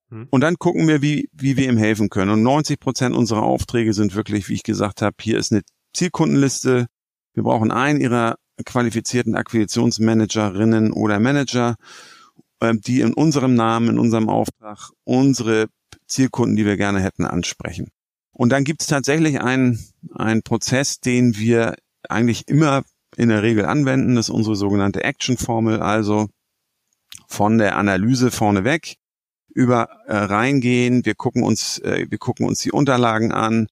Hm. 0.10 0.28
Und 0.30 0.42
dann 0.42 0.56
gucken 0.56 0.88
wir, 0.88 1.02
wie, 1.02 1.30
wie 1.34 1.58
wir 1.58 1.70
ihm 1.70 1.78
helfen 1.78 2.10
können. 2.10 2.32
Und 2.32 2.44
90 2.44 2.80
Prozent 2.80 3.16
unserer 3.16 3.44
Aufträge 3.44 3.94
sind 3.94 4.16
wirklich, 4.16 4.50
wie 4.50 4.54
ich 4.54 4.64
gesagt 4.64 5.02
habe, 5.02 5.16
hier 5.20 5.38
ist 5.38 5.52
eine 5.52 5.62
Zielkundenliste. 5.94 6.88
Wir 7.34 7.44
brauchen 7.44 7.72
einen 7.72 8.02
ihrer 8.02 8.36
qualifizierten 8.66 9.36
Akquisitionsmanagerinnen 9.36 10.92
oder 10.92 11.20
Manager, 11.20 11.76
ähm, 12.62 12.82
die 12.82 13.02
in 13.02 13.14
unserem 13.14 13.56
Namen, 13.56 13.90
in 13.90 14.00
unserem 14.00 14.30
Auftrag 14.30 14.90
unsere 15.04 15.68
Zielkunden, 16.08 16.56
die 16.56 16.66
wir 16.66 16.78
gerne 16.78 17.02
hätten, 17.02 17.26
ansprechen. 17.26 17.90
Und 18.34 18.50
dann 18.50 18.64
gibt 18.64 18.82
es 18.82 18.88
tatsächlich 18.88 19.42
einen, 19.42 19.80
einen 20.14 20.42
Prozess, 20.42 21.00
den 21.00 21.38
wir 21.38 21.76
eigentlich 22.10 22.48
immer 22.48 22.84
in 23.16 23.30
der 23.30 23.44
Regel 23.44 23.66
anwenden. 23.66 24.16
Das 24.16 24.28
ist 24.30 24.36
unsere 24.36 24.56
sogenannte 24.56 25.04
Action-Formel, 25.04 25.80
also 25.82 26.30
von 27.28 27.58
der 27.58 27.78
Analyse 27.78 28.32
vorneweg 28.32 28.96
über 29.54 29.88
äh, 30.08 30.16
reingehen. 30.16 31.06
Wir 31.06 31.14
gucken 31.14 31.44
uns, 31.44 31.78
äh, 31.80 32.08
wir 32.10 32.18
gucken 32.18 32.48
uns 32.48 32.60
die 32.60 32.72
Unterlagen 32.72 33.32
an. 33.32 33.68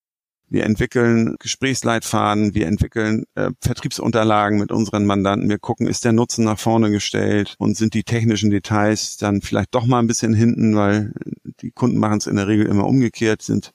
Wir 0.48 0.66
entwickeln 0.66 1.38
Gesprächsleitfaden, 1.40 2.54
wir 2.54 2.68
entwickeln 2.68 3.24
äh, 3.36 3.52
Vertriebsunterlagen 3.62 4.60
mit 4.60 4.72
unseren 4.72 5.06
Mandanten. 5.06 5.50
Wir 5.50 5.60
gucken, 5.60 5.88
ist 5.88 6.04
der 6.04 6.12
Nutzen 6.12 6.44
nach 6.44 6.60
vorne 6.60 6.92
gestellt 6.92 7.56
und 7.58 7.78
sind 7.78 7.94
die 7.94 8.04
technischen 8.04 8.52
Details 8.52 9.16
dann 9.16 9.42
vielleicht 9.42 9.74
doch 9.74 9.86
mal 9.86 10.00
ein 10.00 10.08
bisschen 10.08 10.34
hinten, 10.34 10.76
weil 10.76 11.14
die 11.62 11.72
Kunden 11.72 11.98
machen 11.98 12.18
es 12.18 12.28
in 12.28 12.36
der 12.36 12.48
Regel 12.48 12.66
immer 12.66 12.86
umgekehrt, 12.86 13.42
sind 13.42 13.72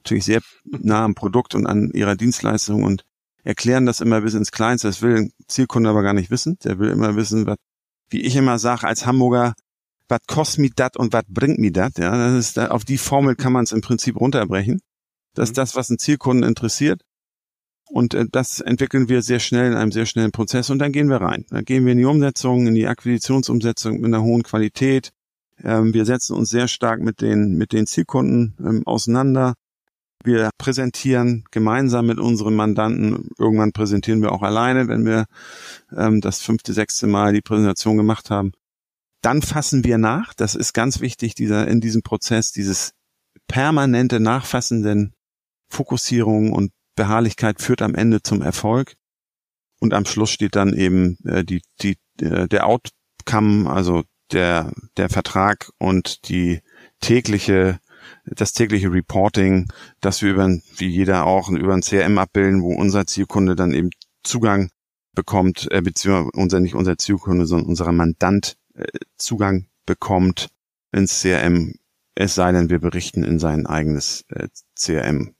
natürlich 0.00 0.24
sehr 0.24 0.40
nah 0.64 1.04
am 1.04 1.14
Produkt 1.14 1.54
und 1.54 1.66
an 1.66 1.90
ihrer 1.92 2.16
Dienstleistung 2.16 2.82
und 2.82 3.04
erklären 3.44 3.86
das 3.86 4.00
immer 4.00 4.20
bis 4.20 4.34
ins 4.34 4.52
Kleinste. 4.52 4.88
Das 4.88 5.02
will 5.02 5.16
ein 5.16 5.32
Zielkunde 5.46 5.90
aber 5.90 6.02
gar 6.02 6.14
nicht 6.14 6.30
wissen. 6.30 6.58
Der 6.64 6.78
will 6.78 6.90
immer 6.90 7.16
wissen, 7.16 7.46
was, 7.46 7.56
wie 8.10 8.20
ich 8.20 8.36
immer 8.36 8.58
sage 8.58 8.86
als 8.86 9.06
Hamburger, 9.06 9.54
was 10.08 10.20
kostet 10.26 10.60
mir 10.60 10.70
das 10.74 10.90
und 10.96 11.12
was 11.12 11.24
bringt 11.28 11.58
mir 11.58 11.72
das? 11.72 11.92
Ja, 11.96 12.16
das 12.16 12.34
ist, 12.34 12.58
auf 12.58 12.84
die 12.84 12.98
Formel 12.98 13.36
kann 13.36 13.52
man 13.52 13.64
es 13.64 13.72
im 13.72 13.80
Prinzip 13.80 14.20
runterbrechen. 14.20 14.80
Das 15.34 15.50
ist 15.50 15.56
mhm. 15.56 15.60
das, 15.60 15.76
was 15.76 15.90
einen 15.90 15.98
Zielkunden 15.98 16.48
interessiert. 16.48 17.02
Und 17.90 18.14
äh, 18.14 18.26
das 18.30 18.60
entwickeln 18.60 19.08
wir 19.08 19.22
sehr 19.22 19.40
schnell 19.40 19.72
in 19.72 19.76
einem 19.76 19.92
sehr 19.92 20.06
schnellen 20.06 20.32
Prozess 20.32 20.70
und 20.70 20.78
dann 20.78 20.92
gehen 20.92 21.08
wir 21.08 21.20
rein. 21.20 21.44
Dann 21.50 21.64
gehen 21.64 21.84
wir 21.84 21.92
in 21.92 21.98
die 21.98 22.04
Umsetzung, 22.04 22.66
in 22.66 22.74
die 22.74 22.86
Akquisitionsumsetzung 22.86 23.96
mit 24.00 24.06
einer 24.06 24.22
hohen 24.22 24.42
Qualität. 24.42 25.10
Ähm, 25.62 25.92
wir 25.92 26.04
setzen 26.04 26.36
uns 26.36 26.50
sehr 26.50 26.68
stark 26.68 27.00
mit 27.00 27.20
den, 27.20 27.56
mit 27.56 27.72
den 27.72 27.86
Zielkunden 27.86 28.54
ähm, 28.60 28.86
auseinander. 28.86 29.54
Wir 30.22 30.50
präsentieren 30.58 31.44
gemeinsam 31.50 32.06
mit 32.06 32.18
unseren 32.18 32.54
Mandanten. 32.54 33.30
Irgendwann 33.38 33.72
präsentieren 33.72 34.20
wir 34.20 34.32
auch 34.32 34.42
alleine, 34.42 34.88
wenn 34.88 35.06
wir 35.06 35.26
ähm, 35.96 36.20
das 36.20 36.42
fünfte, 36.42 36.72
sechste 36.72 37.06
Mal 37.06 37.32
die 37.32 37.40
Präsentation 37.40 37.96
gemacht 37.96 38.30
haben. 38.30 38.52
Dann 39.22 39.42
fassen 39.42 39.84
wir 39.84 39.98
nach. 39.98 40.34
Das 40.34 40.54
ist 40.54 40.72
ganz 40.72 41.00
wichtig, 41.00 41.34
dieser, 41.34 41.68
in 41.68 41.80
diesem 41.80 42.02
Prozess, 42.02 42.52
dieses 42.52 42.92
permanente 43.48 44.20
Nachfassen, 44.20 44.82
denn 44.82 45.12
Fokussierung 45.68 46.52
und 46.52 46.72
Beharrlichkeit 46.96 47.60
führt 47.60 47.82
am 47.82 47.94
Ende 47.94 48.22
zum 48.22 48.42
Erfolg. 48.42 48.94
Und 49.80 49.94
am 49.94 50.04
Schluss 50.04 50.30
steht 50.30 50.56
dann 50.56 50.74
eben 50.74 51.16
äh, 51.24 51.44
die, 51.44 51.62
die, 51.80 51.96
äh, 52.20 52.46
der 52.48 52.66
Outcome, 52.66 53.70
also 53.70 54.04
der, 54.32 54.72
der 54.96 55.08
Vertrag 55.08 55.70
und 55.78 56.28
die 56.28 56.60
tägliche, 57.00 57.80
das 58.36 58.52
tägliche 58.52 58.92
Reporting, 58.92 59.68
das 60.00 60.22
wir 60.22 60.30
über, 60.32 60.48
wie 60.76 60.88
jeder 60.88 61.26
auch, 61.26 61.50
über 61.50 61.74
ein 61.74 61.82
CRM 61.82 62.18
abbilden, 62.18 62.62
wo 62.62 62.72
unser 62.74 63.06
Zielkunde 63.06 63.56
dann 63.56 63.72
eben 63.72 63.90
Zugang 64.22 64.70
bekommt, 65.14 65.70
äh, 65.70 65.82
beziehungsweise 65.82 66.30
unser, 66.34 66.60
nicht 66.60 66.74
unser 66.74 66.96
Zielkunde, 66.96 67.46
sondern 67.46 67.68
unser 67.68 67.90
Mandant 67.92 68.56
äh, 68.74 68.86
Zugang 69.16 69.66
bekommt 69.86 70.48
ins 70.92 71.20
CRM, 71.20 71.74
es 72.14 72.34
sei 72.34 72.52
denn, 72.52 72.70
wir 72.70 72.80
berichten 72.80 73.24
in 73.24 73.38
sein 73.38 73.66
eigenes 73.66 74.24
äh, 74.28 74.48
CRM. 74.78 75.34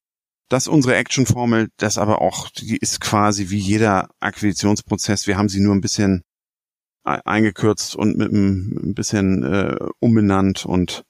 Das 0.49 0.64
ist 0.64 0.68
unsere 0.68 0.97
Action-Formel, 0.97 1.68
das 1.76 1.99
aber 1.99 2.20
auch, 2.20 2.49
die 2.50 2.76
ist 2.76 3.00
quasi 3.00 3.50
wie 3.50 3.59
jeder 3.59 4.09
Akquisitionsprozess. 4.18 5.26
Wir 5.28 5.37
haben 5.37 5.49
sie 5.49 5.61
nur 5.61 5.75
ein 5.75 5.80
bisschen 5.80 6.23
eingekürzt 7.04 7.97
und 7.97 8.18
mit 8.18 8.32
ein 8.32 8.94
bisschen 8.94 9.42
äh, 9.42 9.76
umbenannt 10.00 10.66
und 10.66 11.04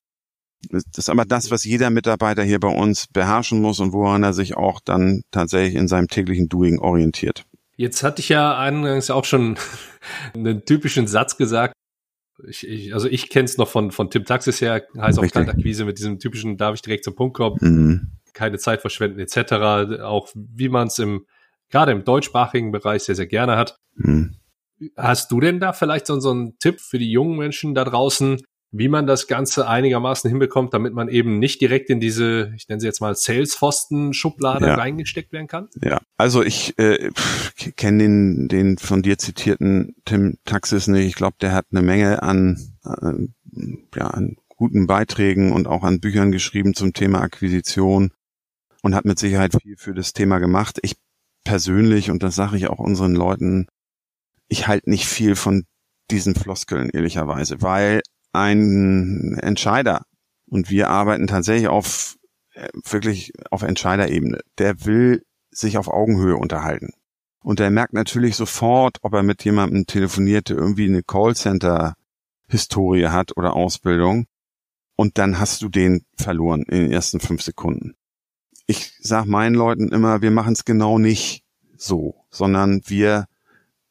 das 0.68 0.84
ist 0.96 1.10
aber 1.10 1.24
das, 1.24 1.50
was 1.50 1.64
jeder 1.64 1.90
Mitarbeiter 1.90 2.42
hier 2.42 2.60
bei 2.60 2.68
uns 2.68 3.06
beherrschen 3.06 3.60
muss 3.60 3.80
und 3.80 3.92
woran 3.92 4.22
er 4.22 4.32
sich 4.32 4.56
auch 4.56 4.80
dann 4.84 5.22
tatsächlich 5.30 5.74
in 5.74 5.88
seinem 5.88 6.08
täglichen 6.08 6.48
Doing 6.48 6.78
orientiert. 6.78 7.44
Jetzt 7.76 8.02
hatte 8.02 8.20
ich 8.20 8.28
ja 8.28 8.58
eingangs 8.58 9.10
auch 9.10 9.24
schon 9.24 9.56
einen 10.34 10.64
typischen 10.64 11.06
Satz 11.06 11.36
gesagt. 11.36 11.72
Ich, 12.46 12.66
ich, 12.66 12.94
also 12.94 13.08
ich 13.08 13.30
kenne 13.30 13.46
es 13.46 13.58
noch 13.58 13.68
von, 13.68 13.90
von 13.90 14.10
Tim 14.10 14.24
Taxis 14.24 14.60
her, 14.60 14.82
heißt 14.98 15.18
auch 15.18 15.30
Kaltakquise 15.30 15.84
mit 15.84 15.98
diesem 15.98 16.18
typischen, 16.18 16.56
darf 16.56 16.74
ich 16.74 16.82
direkt 16.82 17.04
zum 17.04 17.14
Punkt 17.14 17.36
kommen, 17.36 17.56
mhm. 17.60 18.10
keine 18.32 18.58
Zeit 18.58 18.80
verschwenden 18.80 19.18
etc. 19.18 20.02
Auch 20.02 20.28
wie 20.34 20.68
man 20.68 20.88
es 20.88 20.98
im, 20.98 21.26
gerade 21.70 21.92
im 21.92 22.04
deutschsprachigen 22.04 22.70
Bereich 22.70 23.02
sehr, 23.04 23.14
sehr 23.14 23.26
gerne 23.26 23.56
hat. 23.56 23.78
Mhm. 23.94 24.36
Hast 24.96 25.30
du 25.30 25.40
denn 25.40 25.60
da 25.60 25.72
vielleicht 25.72 26.06
so, 26.06 26.18
so 26.20 26.30
einen 26.30 26.58
Tipp 26.58 26.80
für 26.80 26.98
die 26.98 27.10
jungen 27.10 27.36
Menschen 27.36 27.74
da 27.74 27.84
draußen, 27.84 28.42
wie 28.72 28.88
man 28.88 29.06
das 29.06 29.26
Ganze 29.26 29.66
einigermaßen 29.68 30.30
hinbekommt, 30.30 30.72
damit 30.74 30.94
man 30.94 31.08
eben 31.08 31.38
nicht 31.38 31.60
direkt 31.60 31.90
in 31.90 31.98
diese, 31.98 32.52
ich 32.56 32.68
nenne 32.68 32.80
sie 32.80 32.86
jetzt 32.86 33.00
mal 33.00 33.14
Salesforsten-Schublade 33.14 34.66
ja. 34.66 34.74
reingesteckt 34.74 35.32
werden 35.32 35.48
kann? 35.48 35.68
Ja, 35.82 36.00
also 36.16 36.42
ich 36.42 36.78
äh, 36.78 37.10
kenne 37.76 38.04
den, 38.04 38.48
den 38.48 38.78
von 38.78 39.02
dir 39.02 39.18
zitierten 39.18 39.96
Tim 40.04 40.38
Taxis 40.44 40.86
nicht. 40.86 41.06
Ich 41.06 41.16
glaube, 41.16 41.36
der 41.40 41.52
hat 41.52 41.66
eine 41.72 41.82
Menge 41.82 42.22
an, 42.22 42.76
äh, 42.84 43.28
ja, 43.96 44.06
an 44.06 44.36
guten 44.48 44.86
Beiträgen 44.86 45.52
und 45.52 45.66
auch 45.66 45.82
an 45.82 46.00
Büchern 46.00 46.30
geschrieben 46.30 46.74
zum 46.74 46.92
Thema 46.92 47.22
Akquisition 47.22 48.12
und 48.82 48.94
hat 48.94 49.04
mit 49.04 49.18
Sicherheit 49.18 49.54
viel 49.60 49.76
für 49.76 49.94
das 49.94 50.12
Thema 50.12 50.38
gemacht. 50.38 50.78
Ich 50.82 50.96
persönlich, 51.44 52.10
und 52.10 52.22
das 52.22 52.36
sage 52.36 52.56
ich 52.56 52.68
auch 52.68 52.78
unseren 52.78 53.14
Leuten, 53.14 53.66
ich 54.48 54.68
halte 54.68 54.90
nicht 54.90 55.06
viel 55.06 55.34
von 55.34 55.64
diesen 56.10 56.34
Floskeln, 56.34 56.90
ehrlicherweise, 56.90 57.62
weil 57.62 58.02
ein 58.32 59.38
Entscheider, 59.40 60.04
und 60.50 60.68
wir 60.68 60.90
arbeiten 60.90 61.28
tatsächlich 61.28 61.68
auf 61.68 62.16
äh, 62.54 62.68
wirklich 62.88 63.32
auf 63.50 63.62
Entscheiderebene, 63.62 64.40
der 64.58 64.84
will 64.84 65.24
sich 65.50 65.78
auf 65.78 65.88
Augenhöhe 65.88 66.36
unterhalten. 66.36 66.90
Und 67.42 67.58
der 67.58 67.70
merkt 67.70 67.94
natürlich 67.94 68.36
sofort, 68.36 68.98
ob 69.02 69.14
er 69.14 69.22
mit 69.22 69.44
jemandem 69.44 69.86
telefoniert, 69.86 70.50
der 70.50 70.56
irgendwie 70.56 70.86
eine 70.86 71.02
Callcenter-Historie 71.02 73.08
hat 73.08 73.36
oder 73.36 73.54
Ausbildung. 73.54 74.26
Und 74.96 75.16
dann 75.16 75.40
hast 75.40 75.62
du 75.62 75.68
den 75.68 76.04
verloren 76.16 76.62
in 76.64 76.82
den 76.82 76.92
ersten 76.92 77.20
fünf 77.20 77.42
Sekunden. 77.42 77.94
Ich 78.66 78.92
sag 79.00 79.24
meinen 79.24 79.54
Leuten 79.54 79.88
immer, 79.88 80.20
wir 80.20 80.30
machen 80.30 80.52
es 80.52 80.64
genau 80.64 80.98
nicht 80.98 81.44
so, 81.76 82.26
sondern 82.30 82.82
wir 82.86 83.26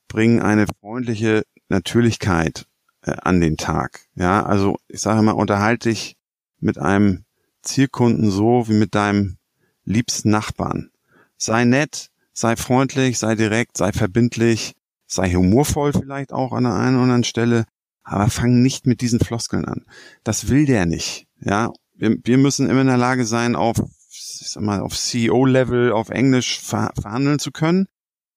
bringen 0.07 0.41
eine 0.41 0.67
freundliche 0.79 1.43
Natürlichkeit 1.67 2.68
äh, 3.09 3.17
an 3.23 3.41
den 3.41 3.57
Tag. 3.57 4.01
Ja, 4.15 4.45
also 4.45 4.77
ich 4.87 5.01
sage 5.01 5.21
mal, 5.21 5.31
unterhalte 5.31 5.89
dich 5.89 6.17
mit 6.59 6.77
einem 6.77 7.25
Zielkunden 7.61 8.31
so 8.31 8.67
wie 8.67 8.73
mit 8.73 8.95
deinem 8.95 9.37
liebsten 9.83 10.29
Nachbarn. 10.29 10.91
Sei 11.37 11.65
nett, 11.65 12.09
sei 12.33 12.55
freundlich, 12.55 13.19
sei 13.19 13.35
direkt, 13.35 13.77
sei 13.77 13.91
verbindlich, 13.91 14.75
sei 15.07 15.33
humorvoll 15.33 15.93
vielleicht 15.93 16.31
auch 16.31 16.53
an 16.53 16.63
der 16.63 16.73
einen 16.73 16.95
oder 16.95 17.03
anderen 17.03 17.23
Stelle, 17.23 17.65
aber 18.03 18.29
fang 18.29 18.61
nicht 18.61 18.87
mit 18.87 19.01
diesen 19.01 19.19
Floskeln 19.19 19.65
an. 19.65 19.85
Das 20.23 20.49
will 20.49 20.65
der 20.65 20.85
nicht. 20.85 21.27
Ja, 21.41 21.71
wir, 21.95 22.17
wir 22.23 22.37
müssen 22.37 22.69
immer 22.69 22.81
in 22.81 22.87
der 22.87 22.97
Lage 22.97 23.25
sein, 23.25 23.55
auf, 23.55 23.77
ich 24.09 24.49
sag 24.49 24.63
mal, 24.63 24.79
auf 24.79 24.97
CEO-Level, 24.97 25.91
auf 25.91 26.09
Englisch 26.09 26.59
ver 26.59 26.91
verhandeln 26.99 27.39
zu 27.39 27.51
können. 27.51 27.87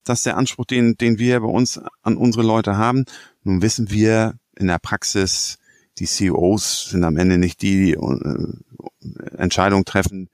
Das 0.04 0.20
ist 0.20 0.26
der 0.26 0.36
Anspruch, 0.36 0.64
den, 0.64 0.96
den 0.96 1.18
wir 1.18 1.40
bei 1.40 1.46
uns 1.46 1.80
an 2.02 2.16
unsere 2.16 2.44
Leute 2.44 2.76
haben. 2.76 3.04
Nun 3.44 3.62
wissen 3.62 3.90
wir 3.90 4.34
in 4.56 4.66
der 4.66 4.78
Praxis, 4.78 5.58
die 5.98 6.06
CEOs 6.06 6.90
sind 6.90 7.04
am 7.04 7.16
Ende 7.16 7.38
nicht 7.38 7.62
die, 7.62 7.86
die 7.86 7.92
äh, 7.92 9.36
Entscheidungen 9.36 9.84
treffen 9.84 10.28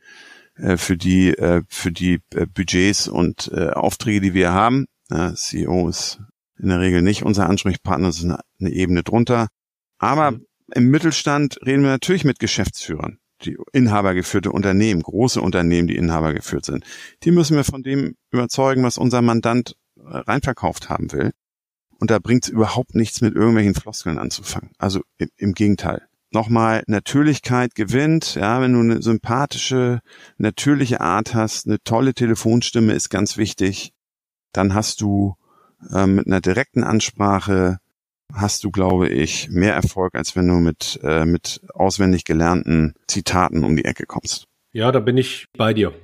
äh, 0.56 0.76
für 0.76 0.96
die, 0.96 1.30
äh, 1.30 1.62
für 1.68 1.92
die 1.92 2.20
Budgets 2.54 3.08
und 3.08 3.52
Aufträge, 3.52 4.20
die 4.20 4.34
wir 4.34 4.52
haben. 4.52 4.86
CEO 5.34 5.88
ist 5.88 6.20
in 6.58 6.68
der 6.68 6.80
Regel 6.80 7.02
nicht 7.02 7.22
unser 7.22 7.48
Ansprechpartner, 7.48 8.08
das 8.08 8.18
ist 8.18 8.24
eine, 8.24 8.40
eine 8.60 8.70
Ebene 8.70 9.02
drunter. 9.02 9.48
Aber 9.98 10.32
mhm. 10.32 10.46
im 10.74 10.90
Mittelstand 10.90 11.58
reden 11.64 11.82
wir 11.82 11.90
natürlich 11.90 12.24
mit 12.24 12.38
Geschäftsführern 12.38 13.18
die 13.42 13.56
inhabergeführte 13.72 14.50
Unternehmen, 14.50 15.02
große 15.02 15.40
Unternehmen, 15.40 15.86
die 15.86 15.96
Inhaber 15.96 16.34
geführt 16.34 16.64
sind, 16.64 16.84
die 17.22 17.30
müssen 17.30 17.56
wir 17.56 17.64
von 17.64 17.84
dem 17.84 18.16
überzeugen, 18.32 18.82
was 18.82 18.98
unser 18.98 19.22
Mandant 19.22 19.76
reinverkauft 19.96 20.88
haben 20.88 21.12
will. 21.12 21.32
Und 22.00 22.10
da 22.10 22.18
bringt 22.18 22.44
es 22.44 22.50
überhaupt 22.50 22.94
nichts 22.94 23.20
mit 23.20 23.34
irgendwelchen 23.34 23.74
Floskeln 23.74 24.18
anzufangen. 24.18 24.70
Also 24.78 25.02
im, 25.18 25.28
im 25.36 25.54
Gegenteil. 25.54 26.02
Nochmal, 26.30 26.84
Natürlichkeit 26.86 27.74
gewinnt. 27.74 28.34
Ja, 28.34 28.60
wenn 28.60 28.74
du 28.74 28.80
eine 28.80 29.02
sympathische, 29.02 30.00
natürliche 30.36 31.00
Art 31.00 31.34
hast, 31.34 31.66
eine 31.66 31.78
tolle 31.82 32.14
Telefonstimme 32.14 32.92
ist 32.92 33.08
ganz 33.08 33.36
wichtig. 33.36 33.92
Dann 34.52 34.74
hast 34.74 35.00
du 35.00 35.34
äh, 35.92 36.06
mit 36.06 36.26
einer 36.26 36.40
direkten 36.40 36.84
Ansprache 36.84 37.78
hast 38.34 38.64
du, 38.64 38.70
glaube 38.70 39.08
ich, 39.08 39.48
mehr 39.50 39.74
Erfolg, 39.74 40.14
als 40.14 40.36
wenn 40.36 40.48
du 40.48 40.54
mit, 40.54 41.00
äh, 41.02 41.24
mit 41.24 41.60
auswendig 41.72 42.24
gelernten 42.24 42.94
Zitaten 43.06 43.64
um 43.64 43.74
die 43.74 43.84
Ecke 43.84 44.04
kommst. 44.06 44.44
Ja, 44.72 44.92
da 44.92 45.00
bin 45.00 45.16
ich 45.16 45.46
bei 45.56 45.72
dir. 45.72 45.94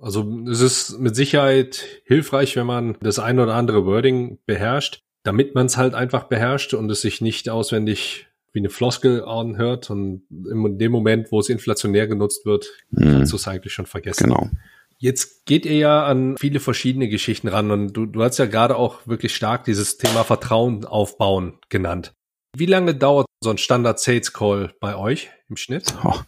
Also 0.00 0.44
es 0.48 0.60
ist 0.60 1.00
mit 1.00 1.16
Sicherheit 1.16 1.84
hilfreich, 2.04 2.54
wenn 2.54 2.66
man 2.66 2.96
das 3.00 3.18
ein 3.18 3.40
oder 3.40 3.56
andere 3.56 3.84
Wording 3.84 4.38
beherrscht, 4.46 5.02
damit 5.28 5.54
man 5.54 5.66
es 5.66 5.76
halt 5.76 5.92
einfach 5.92 6.24
beherrscht 6.24 6.72
und 6.72 6.90
es 6.90 7.02
sich 7.02 7.20
nicht 7.20 7.50
auswendig 7.50 8.28
wie 8.54 8.60
eine 8.60 8.70
Floskel 8.70 9.22
anhört 9.22 9.90
und 9.90 10.22
in 10.30 10.78
dem 10.78 10.90
Moment, 10.90 11.30
wo 11.30 11.38
es 11.38 11.50
inflationär 11.50 12.06
genutzt 12.06 12.46
wird, 12.46 12.70
mhm. 12.92 13.12
kannst 13.12 13.32
du 13.32 13.36
es 13.36 13.46
eigentlich 13.46 13.74
schon 13.74 13.84
vergessen. 13.84 14.24
Genau. 14.24 14.48
Jetzt 14.96 15.44
geht 15.44 15.66
ihr 15.66 15.76
ja 15.76 16.06
an 16.06 16.36
viele 16.38 16.60
verschiedene 16.60 17.10
Geschichten 17.10 17.48
ran 17.48 17.70
und 17.70 17.92
du, 17.92 18.06
du 18.06 18.22
hast 18.22 18.38
ja 18.38 18.46
gerade 18.46 18.76
auch 18.76 19.06
wirklich 19.06 19.36
stark 19.36 19.64
dieses 19.64 19.98
Thema 19.98 20.24
Vertrauen 20.24 20.86
aufbauen 20.86 21.58
genannt. 21.68 22.14
Wie 22.56 22.64
lange 22.64 22.94
dauert 22.94 23.26
so 23.44 23.50
ein 23.50 23.58
Standard 23.58 24.00
Sales 24.00 24.32
Call 24.32 24.72
bei 24.80 24.96
euch 24.96 25.28
im 25.50 25.58
Schnitt? 25.58 25.94
Oh, 26.04 26.18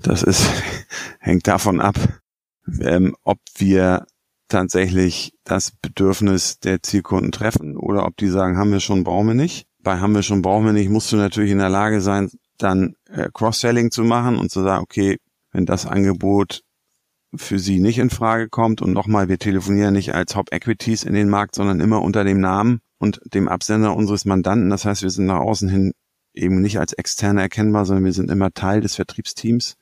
das 0.00 0.22
ist, 0.22 0.48
hängt 1.20 1.46
davon 1.46 1.82
ab, 1.82 1.96
ähm, 2.80 3.14
ob 3.24 3.40
wir 3.58 4.06
tatsächlich 4.52 5.34
das 5.44 5.72
Bedürfnis 5.72 6.58
der 6.60 6.82
Zielkunden 6.82 7.32
treffen 7.32 7.76
oder 7.76 8.06
ob 8.06 8.16
die 8.16 8.28
sagen, 8.28 8.56
haben 8.56 8.72
wir 8.72 8.80
schon, 8.80 9.04
brauchen 9.04 9.28
wir 9.28 9.34
nicht. 9.34 9.66
Bei 9.82 9.98
haben 9.98 10.14
wir 10.14 10.22
schon, 10.22 10.42
brauchen 10.42 10.66
wir 10.66 10.72
nicht, 10.72 10.90
musst 10.90 11.10
du 11.10 11.16
natürlich 11.16 11.50
in 11.50 11.58
der 11.58 11.68
Lage 11.68 12.00
sein, 12.00 12.30
dann 12.58 12.94
äh, 13.08 13.28
Cross-Selling 13.32 13.90
zu 13.90 14.04
machen 14.04 14.38
und 14.38 14.50
zu 14.50 14.62
sagen, 14.62 14.82
okay, 14.82 15.18
wenn 15.50 15.66
das 15.66 15.86
Angebot 15.86 16.62
für 17.34 17.58
sie 17.58 17.80
nicht 17.80 17.98
in 17.98 18.10
Frage 18.10 18.48
kommt. 18.48 18.82
Und 18.82 18.92
nochmal, 18.92 19.28
wir 19.28 19.38
telefonieren 19.38 19.94
nicht 19.94 20.14
als 20.14 20.36
Hop 20.36 20.52
Equities 20.52 21.04
in 21.04 21.14
den 21.14 21.28
Markt, 21.28 21.54
sondern 21.54 21.80
immer 21.80 22.02
unter 22.02 22.24
dem 22.24 22.40
Namen 22.40 22.80
und 22.98 23.20
dem 23.32 23.48
Absender 23.48 23.96
unseres 23.96 24.24
Mandanten. 24.24 24.70
Das 24.70 24.84
heißt, 24.84 25.02
wir 25.02 25.10
sind 25.10 25.26
nach 25.26 25.40
außen 25.40 25.68
hin 25.68 25.92
eben 26.34 26.60
nicht 26.60 26.78
als 26.78 26.92
externe 26.92 27.40
erkennbar, 27.40 27.84
sondern 27.84 28.04
wir 28.04 28.12
sind 28.12 28.30
immer 28.30 28.52
Teil 28.52 28.80
des 28.80 28.94
Vertriebsteams. 28.96 29.76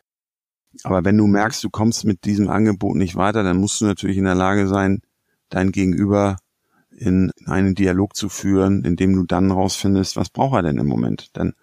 Aber 0.85 1.05
wenn 1.05 1.19
du 1.19 1.27
merkst, 1.27 1.63
du 1.65 1.71
kommst 1.71 2.05
mit 2.05 2.25
diesem 2.25 2.49
Angebot 2.49 2.97
nicht 2.97 3.17
weiter, 3.17 3.43
dann 3.43 3.59
musst 3.59 3.81
du 3.81 3.87
natürlich 3.87 4.19
in 4.19 4.25
der 4.25 4.35
Lage 4.35 4.69
sein, 4.69 5.03
dein 5.49 5.73
Gegenüber 5.73 6.37
in 6.91 7.33
einen 7.47 7.75
Dialog 7.75 8.15
zu 8.15 8.29
führen, 8.29 8.85
in 8.85 8.97
dem 8.97 9.15
du 9.15 9.25
dann 9.25 9.51
rausfindest, 9.51 10.17
was 10.17 10.29
braucht 10.31 10.57
er 10.57 10.63
denn 10.63 10.79
im 10.79 10.87
Moment? 10.87 11.37
Denn 11.37 11.55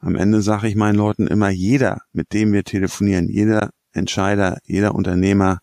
am 0.00 0.16
Ende 0.16 0.42
sage 0.42 0.68
ich 0.68 0.76
meinen 0.76 0.96
Leuten 0.96 1.26
immer, 1.26 1.48
jeder, 1.48 2.02
mit 2.12 2.32
dem 2.32 2.52
wir 2.52 2.64
telefonieren, 2.64 3.28
jeder 3.28 3.70
Entscheider, 3.92 4.58
jeder 4.64 4.94
Unternehmer, 4.94 5.60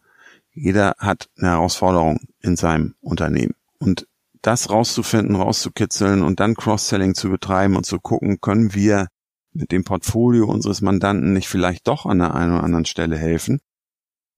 jeder 0.51 0.95
hat 0.97 1.29
eine 1.37 1.51
Herausforderung 1.51 2.19
in 2.41 2.55
seinem 2.55 2.95
Unternehmen. 3.01 3.53
Und 3.79 4.07
das 4.41 4.69
rauszufinden, 4.69 5.35
rauszukitzeln 5.35 6.21
und 6.21 6.39
dann 6.39 6.55
Cross-Selling 6.55 7.15
zu 7.15 7.29
betreiben 7.29 7.75
und 7.75 7.85
zu 7.85 7.99
gucken, 7.99 8.41
können 8.41 8.73
wir 8.73 9.07
mit 9.53 9.71
dem 9.71 9.83
Portfolio 9.83 10.45
unseres 10.45 10.81
Mandanten 10.81 11.33
nicht 11.33 11.47
vielleicht 11.47 11.87
doch 11.87 12.05
an 12.05 12.19
der 12.19 12.35
einen 12.35 12.53
oder 12.53 12.63
anderen 12.63 12.85
Stelle 12.85 13.17
helfen. 13.17 13.59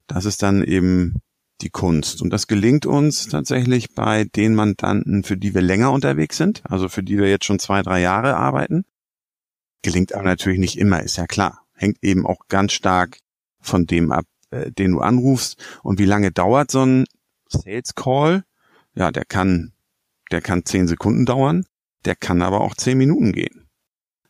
Das 0.07 0.25
ist 0.25 0.43
dann 0.43 0.63
eben 0.63 1.21
die 1.61 1.69
Kunst. 1.69 2.21
Und 2.21 2.31
das 2.31 2.47
gelingt 2.47 2.85
uns 2.85 3.27
tatsächlich 3.27 3.95
bei 3.95 4.25
den 4.25 4.55
Mandanten, 4.55 5.23
für 5.23 5.37
die 5.37 5.53
wir 5.53 5.61
länger 5.61 5.91
unterwegs 5.91 6.37
sind, 6.37 6.61
also 6.65 6.89
für 6.89 7.03
die 7.03 7.17
wir 7.17 7.29
jetzt 7.29 7.45
schon 7.45 7.59
zwei, 7.59 7.81
drei 7.81 8.01
Jahre 8.01 8.35
arbeiten. 8.35 8.83
Gelingt 9.81 10.13
aber 10.13 10.23
natürlich 10.23 10.59
nicht 10.59 10.77
immer, 10.77 11.01
ist 11.01 11.17
ja 11.17 11.27
klar. 11.27 11.65
Hängt 11.73 12.03
eben 12.03 12.25
auch 12.25 12.47
ganz 12.49 12.73
stark 12.73 13.19
von 13.61 13.85
dem 13.85 14.11
ab, 14.11 14.25
äh, 14.49 14.71
den 14.71 14.91
du 14.91 14.99
anrufst. 14.99 15.57
Und 15.83 15.99
wie 15.99 16.05
lange 16.05 16.31
dauert 16.31 16.71
so 16.71 16.85
ein 16.85 17.05
Sales 17.47 17.95
Call? 17.95 18.43
Ja, 18.93 19.11
der 19.11 19.25
kann, 19.25 19.73
der 20.31 20.41
kann 20.41 20.65
zehn 20.65 20.87
Sekunden 20.87 21.25
dauern, 21.25 21.65
der 22.05 22.15
kann 22.15 22.41
aber 22.41 22.61
auch 22.61 22.75
zehn 22.75 22.97
Minuten 22.97 23.31
gehen. 23.31 23.64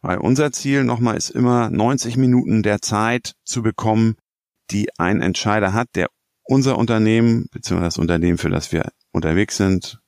Weil 0.05 0.19
unser 0.19 0.51
Ziel 0.51 0.83
nochmal 0.83 1.17
ist 1.17 1.31
immer 1.31 1.71
90 1.71 2.15
Minuten 2.15 2.61
der 2.61 2.79
Zeit 2.79 3.33
zu 3.43 3.63
bekommen, 3.63 4.17
die 4.69 4.87
ein 4.99 5.19
Entscheider 5.19 5.73
hat, 5.73 5.87
der 5.95 6.09
unser 6.43 6.77
Unternehmen, 6.77 7.47
beziehungsweise 7.51 7.87
das 7.87 7.97
Unternehmen, 7.97 8.37
für 8.37 8.51
das 8.51 8.71
wir 8.71 8.91
unterwegs 9.11 9.57
sind, 9.57 9.99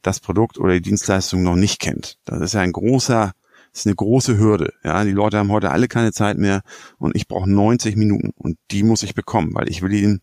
das 0.00 0.20
Produkt 0.20 0.56
oder 0.56 0.72
die 0.72 0.80
Dienstleistung 0.80 1.42
noch 1.42 1.54
nicht 1.54 1.80
kennt. 1.80 2.16
Das 2.24 2.40
ist 2.40 2.54
ja 2.54 2.62
ein 2.62 2.72
großer, 2.72 3.32
ist 3.74 3.86
eine 3.86 3.94
große 3.94 4.38
Hürde. 4.38 4.72
Ja, 4.84 5.04
die 5.04 5.10
Leute 5.10 5.36
haben 5.36 5.52
heute 5.52 5.70
alle 5.70 5.88
keine 5.88 6.12
Zeit 6.12 6.38
mehr 6.38 6.62
und 6.96 7.14
ich 7.14 7.28
brauche 7.28 7.50
90 7.50 7.96
Minuten 7.96 8.30
und 8.36 8.56
die 8.70 8.84
muss 8.84 9.02
ich 9.02 9.12
bekommen, 9.12 9.52
weil 9.52 9.68
ich 9.68 9.82
will 9.82 9.92
ihnen 9.92 10.22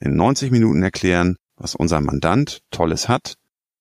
in 0.00 0.16
90 0.16 0.52
Minuten 0.52 0.82
erklären, 0.82 1.36
was 1.58 1.74
unser 1.74 2.00
Mandant 2.00 2.62
Tolles 2.70 3.10
hat 3.10 3.34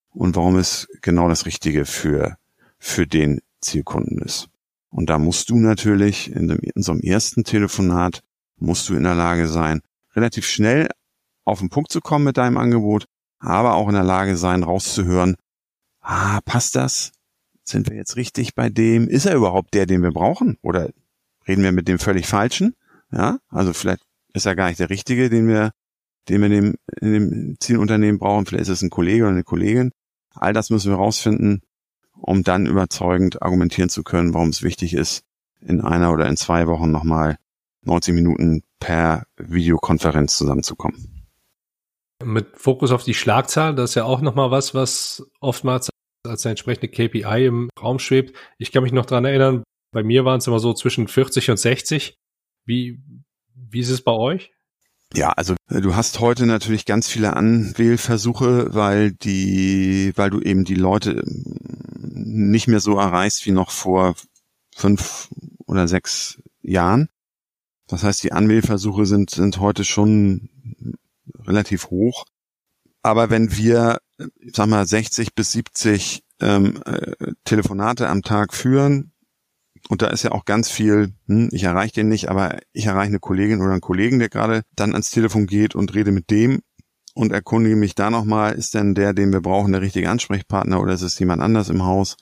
und 0.10 0.36
warum 0.36 0.58
es 0.58 0.90
genau 1.02 1.30
das 1.30 1.46
Richtige 1.46 1.86
für, 1.86 2.36
für 2.80 3.08
den 3.08 3.40
Zielkunden 3.62 4.20
ist. 4.20 4.50
Und 4.90 5.10
da 5.10 5.20
musst 5.20 5.50
du 5.50 5.58
natürlich 5.58 6.32
in, 6.32 6.48
dem, 6.48 6.60
in 6.60 6.82
so 6.82 6.92
einem 6.92 7.02
ersten 7.02 7.44
Telefonat 7.44 8.22
musst 8.58 8.90
du 8.90 8.96
in 8.96 9.04
der 9.04 9.16
Lage 9.16 9.48
sein, 9.48 9.82
relativ 10.16 10.46
schnell 10.46 10.90
auf 11.46 11.60
den 11.60 11.70
Punkt 11.70 11.92
zu 11.92 12.02
kommen 12.02 12.26
mit 12.26 12.38
deinem 12.38 12.58
Angebot, 12.58 13.06
aber 13.40 13.76
auch 13.76 13.88
in 13.88 13.94
der 13.94 14.04
Lage 14.04 14.38
sein, 14.38 14.64
rauszuhören, 14.64 15.36
ah, 16.02 16.42
passt 16.42 16.76
das? 16.76 17.12
Sind 17.64 17.90
wir 17.90 17.96
jetzt 17.96 18.16
richtig 18.16 18.56
bei 18.56 18.70
dem? 18.70 19.08
Ist 19.08 19.26
er 19.26 19.36
überhaupt 19.36 19.74
der, 19.74 19.86
den 19.86 20.02
wir 20.02 20.12
brauchen? 20.12 20.58
Oder 20.62 20.90
reden 21.48 21.64
wir 21.64 21.72
mit 21.72 21.88
dem 21.88 22.00
völlig 22.00 22.26
falschen? 22.26 22.76
Ja, 23.12 23.40
also 23.50 23.74
vielleicht 23.74 24.04
ist 24.34 24.46
er 24.46 24.56
gar 24.56 24.68
nicht 24.70 24.80
der 24.80 24.90
richtige, 24.90 25.30
den 25.30 25.48
wir, 25.48 25.72
den 26.30 26.42
wir 26.42 26.48
in 26.48 26.54
dem, 26.54 26.76
in 27.02 27.14
dem 27.14 27.56
Zielunternehmen 27.60 28.20
brauchen. 28.20 28.46
Vielleicht 28.46 28.64
ist 28.64 28.70
es 28.70 28.82
ein 28.82 28.90
Kollege 28.90 29.24
oder 29.24 29.32
eine 29.32 29.44
Kollegin. 29.44 29.92
All 30.32 30.54
das 30.54 30.70
müssen 30.70 30.92
wir 30.92 30.98
rausfinden, 30.98 31.62
um 32.22 32.44
dann 32.44 32.66
überzeugend 32.66 33.42
argumentieren 33.42 33.90
zu 33.90 34.04
können, 34.04 34.34
warum 34.34 34.50
es 34.50 34.64
wichtig 34.64 34.94
ist, 34.94 35.24
in 35.62 35.82
einer 35.82 36.12
oder 36.12 36.28
in 36.28 36.38
zwei 36.38 36.68
Wochen 36.68 36.92
nochmal 36.92 37.38
90 37.84 38.14
Minuten 38.14 38.64
per 38.80 39.26
Videokonferenz 39.38 40.38
zusammenzukommen. 40.38 41.26
Mit 42.24 42.58
Fokus 42.58 42.92
auf 42.92 43.04
die 43.04 43.14
Schlagzahl, 43.14 43.76
das 43.76 43.92
ist 43.92 43.96
ja 43.96 44.04
auch 44.04 44.22
nochmal 44.22 44.52
was, 44.52 44.74
was 44.74 45.26
oftmals 45.40 45.90
als 46.26 46.46
eine 46.46 46.52
entsprechende 46.52 46.88
KPI 46.88 47.46
im 47.46 47.70
Raum 47.80 48.00
schwebt. 48.00 48.36
Ich 48.58 48.72
kann 48.72 48.84
mich 48.84 48.92
noch 48.92 49.06
dran 49.06 49.26
erinnern, 49.26 49.64
bei 49.92 50.04
mir 50.04 50.26
waren 50.26 50.40
es 50.40 50.48
immer 50.48 50.60
so 50.60 50.74
zwischen 50.74 51.08
40 51.08 51.52
und 51.52 51.58
60. 51.58 52.16
Wie, 52.66 53.00
wie 53.56 53.80
ist 53.80 53.90
es 53.90 54.02
bei 54.02 54.12
euch? 54.12 54.52
Ja, 55.14 55.32
also 55.32 55.56
äh, 55.70 55.82
du 55.82 55.96
hast 55.96 56.20
heute 56.20 56.46
natürlich 56.46 56.86
ganz 56.86 57.08
viele 57.08 57.36
Anwählversuche, 57.36 58.74
weil 58.74 59.12
die, 59.12 60.12
weil 60.16 60.30
du 60.30 60.42
eben 60.42 60.66
die 60.66 60.76
Leute 60.76 61.12
ähm, 61.12 61.56
nicht 62.00 62.68
mehr 62.68 62.80
so 62.80 62.98
erreichst 62.98 63.46
wie 63.46 63.52
noch 63.52 63.72
vor 63.72 64.16
fünf 64.76 65.30
oder 65.66 65.88
sechs 65.88 66.42
Jahren. 66.62 67.10
Das 67.88 68.04
heißt, 68.04 68.22
die 68.24 68.34
Anwählversuche 68.34 69.06
sind, 69.06 69.30
sind 69.30 69.60
heute 69.60 69.86
schon 69.86 70.50
relativ 71.46 71.90
hoch. 71.90 72.26
Aber 73.02 73.30
wenn 73.30 73.56
wir, 73.56 74.00
ich 74.40 74.56
sag 74.56 74.68
mal, 74.68 74.86
60 74.86 75.34
bis 75.34 75.54
70 75.54 76.24
ähm, 76.42 76.82
äh, 76.86 77.34
Telefonate 77.46 78.10
am 78.10 78.22
Tag 78.24 78.54
führen, 78.54 79.14
und 79.90 80.02
da 80.02 80.08
ist 80.08 80.24
ja 80.24 80.32
auch 80.32 80.46
ganz 80.46 80.70
viel, 80.70 81.14
hm, 81.28 81.50
ich 81.52 81.64
erreiche 81.64 81.94
den 81.94 82.10
nicht, 82.10 82.30
aber 82.30 82.60
ich 82.74 82.86
erreiche 82.86 83.10
eine 83.10 83.20
Kollegin 83.20 83.62
oder 83.62 83.72
einen 83.72 83.82
Kollegen, 83.82 84.20
der 84.20 84.30
gerade 84.30 84.64
dann 84.76 84.94
ans 84.94 85.12
Telefon 85.12 85.48
geht 85.48 85.76
und 85.76 85.94
rede 85.94 86.12
mit 86.12 86.30
dem 86.30 86.62
und 87.14 87.32
erkundige 87.32 87.76
mich 87.76 87.96
da 87.96 88.10
nochmal, 88.10 88.54
ist 88.54 88.74
denn 88.74 88.96
der, 88.96 89.14
den 89.14 89.32
wir 89.32 89.42
brauchen, 89.42 89.72
der 89.72 89.82
richtige 89.82 90.10
Ansprechpartner 90.10 90.82
oder 90.82 90.94
ist 90.94 91.02
es 91.02 91.18
jemand 91.20 91.42
anders 91.42 91.70
im 91.70 91.84
Haus? 91.84 92.18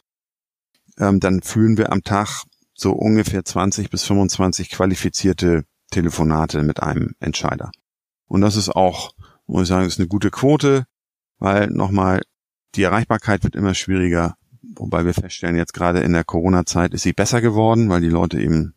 Ähm, 0.97 1.19
dann 1.19 1.41
führen 1.41 1.77
wir 1.77 1.91
am 1.91 2.03
Tag 2.03 2.43
so 2.73 2.93
ungefähr 2.93 3.43
20 3.43 3.89
bis 3.89 4.03
25 4.03 4.69
qualifizierte 4.69 5.65
Telefonate 5.91 6.61
mit 6.63 6.83
einem 6.83 7.15
Entscheider. 7.19 7.71
Und 8.27 8.41
das 8.41 8.55
ist 8.55 8.69
auch, 8.69 9.11
muss 9.47 9.63
ich 9.63 9.67
sagen, 9.67 9.87
ist 9.87 9.99
eine 9.99 10.07
gute 10.07 10.29
Quote, 10.29 10.85
weil 11.39 11.67
nochmal 11.67 12.21
die 12.75 12.83
Erreichbarkeit 12.83 13.43
wird 13.43 13.55
immer 13.55 13.73
schwieriger, 13.73 14.35
wobei 14.77 15.05
wir 15.05 15.13
feststellen, 15.13 15.55
jetzt 15.55 15.73
gerade 15.73 15.99
in 16.01 16.13
der 16.13 16.23
Corona-Zeit 16.23 16.93
ist 16.93 17.03
sie 17.03 17.13
besser 17.13 17.41
geworden, 17.41 17.89
weil 17.89 18.01
die 18.01 18.09
Leute 18.09 18.39
eben, 18.39 18.73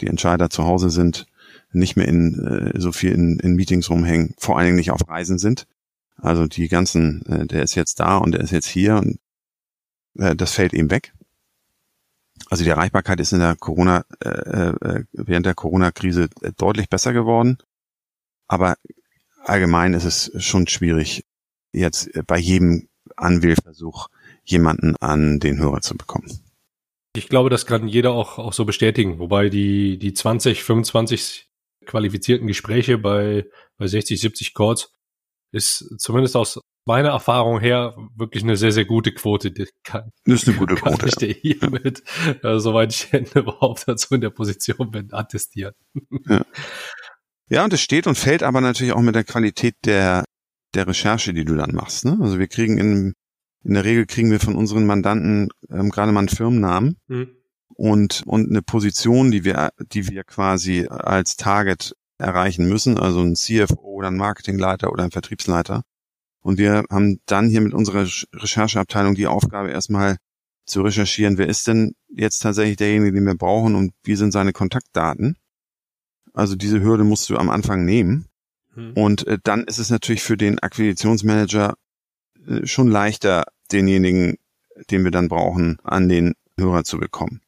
die 0.00 0.06
Entscheider 0.06 0.50
zu 0.50 0.64
Hause 0.64 0.90
sind, 0.90 1.26
nicht 1.72 1.96
mehr 1.96 2.08
in 2.08 2.44
äh, 2.44 2.80
so 2.80 2.92
viel 2.92 3.12
in, 3.12 3.38
in 3.38 3.54
Meetings 3.54 3.90
rumhängen, 3.90 4.34
vor 4.38 4.56
allen 4.56 4.66
Dingen 4.66 4.76
nicht 4.76 4.90
auf 4.90 5.08
Reisen 5.08 5.38
sind. 5.38 5.66
Also 6.16 6.46
die 6.46 6.68
ganzen, 6.68 7.24
äh, 7.26 7.46
der 7.46 7.62
ist 7.62 7.74
jetzt 7.74 8.00
da 8.00 8.16
und 8.18 8.32
der 8.32 8.40
ist 8.40 8.50
jetzt 8.50 8.66
hier 8.66 8.96
und 8.96 9.18
äh, 10.18 10.34
das 10.34 10.52
fällt 10.52 10.74
eben 10.74 10.90
weg. 10.90 11.12
Also 12.48 12.64
die 12.64 12.70
Erreichbarkeit 12.70 13.20
ist 13.20 13.32
in 13.32 13.40
der 13.40 13.56
Corona, 13.56 14.04
äh, 14.20 14.28
äh, 14.28 15.04
während 15.12 15.46
der 15.46 15.54
Corona-Krise 15.54 16.28
deutlich 16.56 16.88
besser 16.88 17.12
geworden. 17.12 17.58
Aber 18.46 18.76
allgemein 19.44 19.94
ist 19.94 20.04
es 20.04 20.30
schon 20.44 20.66
schwierig, 20.66 21.24
jetzt 21.72 22.10
bei 22.26 22.38
jedem 22.38 22.88
Anwählversuch 23.16 24.08
jemanden 24.46 24.96
an 25.00 25.38
den 25.40 25.58
Hörer 25.58 25.80
zu 25.80 25.96
bekommen. 25.96 26.40
Ich 27.16 27.28
glaube, 27.28 27.50
das 27.50 27.66
kann 27.66 27.88
jeder 27.88 28.12
auch, 28.12 28.38
auch 28.38 28.52
so 28.52 28.64
bestätigen. 28.64 29.18
Wobei 29.18 29.48
die, 29.48 29.98
die 29.98 30.14
20, 30.14 30.62
25 30.62 31.48
qualifizierten 31.86 32.46
Gespräche 32.46 32.98
bei, 32.98 33.46
bei 33.78 33.86
60, 33.86 34.20
70 34.20 34.54
Calls 34.54 34.92
ist 35.52 35.94
zumindest 35.98 36.36
aus 36.36 36.60
meiner 36.84 37.10
Erfahrung 37.10 37.60
her 37.60 37.96
wirklich 38.14 38.42
eine 38.42 38.56
sehr, 38.56 38.72
sehr 38.72 38.84
gute 38.84 39.12
Quote. 39.12 39.50
Das 39.50 39.68
kann, 39.82 40.12
das 40.24 40.42
ist 40.42 40.48
eine 40.48 40.56
gute 40.56 40.76
kann 40.76 40.94
Quote. 40.94 41.08
Ich 41.08 41.16
dir 41.16 41.32
hiermit, 41.32 42.02
äh, 42.42 42.58
soweit 42.58 42.92
ich 42.92 43.12
überhaupt 43.34 43.84
dazu 43.86 44.14
in 44.14 44.20
der 44.20 44.30
Position 44.30 44.90
bin, 44.90 45.12
attestieren. 45.12 45.74
Ja. 46.28 46.44
ja, 47.48 47.64
und 47.64 47.72
es 47.72 47.80
steht 47.80 48.06
und 48.06 48.16
fällt 48.16 48.42
aber 48.42 48.60
natürlich 48.60 48.92
auch 48.92 49.00
mit 49.00 49.14
der 49.14 49.24
Qualität 49.24 49.74
der, 49.84 50.24
der 50.74 50.86
Recherche, 50.86 51.32
die 51.32 51.44
du 51.44 51.56
dann 51.56 51.74
machst. 51.74 52.04
Ne? 52.04 52.16
Also 52.20 52.38
wir 52.38 52.48
kriegen 52.48 52.78
in, 52.78 53.14
in 53.64 53.74
der 53.74 53.84
Regel 53.84 54.06
kriegen 54.06 54.30
wir 54.30 54.40
von 54.40 54.54
unseren 54.54 54.86
Mandanten 54.86 55.48
ähm, 55.70 55.90
gerade 55.90 56.12
mal 56.12 56.20
einen 56.20 56.28
Firmennamen. 56.28 56.96
Mhm. 57.08 57.28
Und, 57.74 58.22
und 58.24 58.48
eine 58.48 58.62
Position, 58.62 59.30
die 59.30 59.44
wir, 59.44 59.70
die 59.92 60.08
wir 60.08 60.24
quasi 60.24 60.86
als 60.88 61.36
Target 61.36 61.94
erreichen 62.16 62.68
müssen, 62.68 62.98
also 62.98 63.20
ein 63.20 63.34
CFO 63.34 63.82
oder 63.82 64.08
ein 64.08 64.16
Marketingleiter 64.16 64.90
oder 64.90 65.04
ein 65.04 65.10
Vertriebsleiter. 65.10 65.82
Und 66.40 66.58
wir 66.58 66.84
haben 66.90 67.20
dann 67.26 67.48
hier 67.48 67.60
mit 67.60 67.74
unserer 67.74 68.06
Rechercheabteilung 68.32 69.14
die 69.14 69.26
Aufgabe, 69.26 69.70
erstmal 69.70 70.16
zu 70.64 70.82
recherchieren, 70.82 71.38
wer 71.38 71.48
ist 71.48 71.66
denn 71.66 71.94
jetzt 72.08 72.38
tatsächlich 72.38 72.76
derjenige, 72.76 73.12
den 73.12 73.26
wir 73.26 73.36
brauchen 73.36 73.74
und 73.74 73.92
wie 74.02 74.16
sind 74.16 74.32
seine 74.32 74.52
Kontaktdaten. 74.52 75.36
Also 76.32 76.54
diese 76.54 76.82
Hürde 76.82 77.04
musst 77.04 77.28
du 77.30 77.36
am 77.36 77.50
Anfang 77.50 77.84
nehmen. 77.84 78.26
Hm. 78.74 78.92
Und 78.94 79.26
äh, 79.26 79.38
dann 79.42 79.64
ist 79.64 79.78
es 79.78 79.90
natürlich 79.90 80.22
für 80.22 80.36
den 80.36 80.58
Akquisitionsmanager 80.58 81.74
schon 82.64 82.88
leichter, 82.88 83.44
denjenigen, 83.72 84.36
den 84.90 85.04
wir 85.04 85.10
dann 85.10 85.28
brauchen, 85.28 85.78
an 85.82 86.08
den 86.08 86.34
Hörer 86.58 86.84
zu 86.84 86.98
bekommen. 86.98 87.40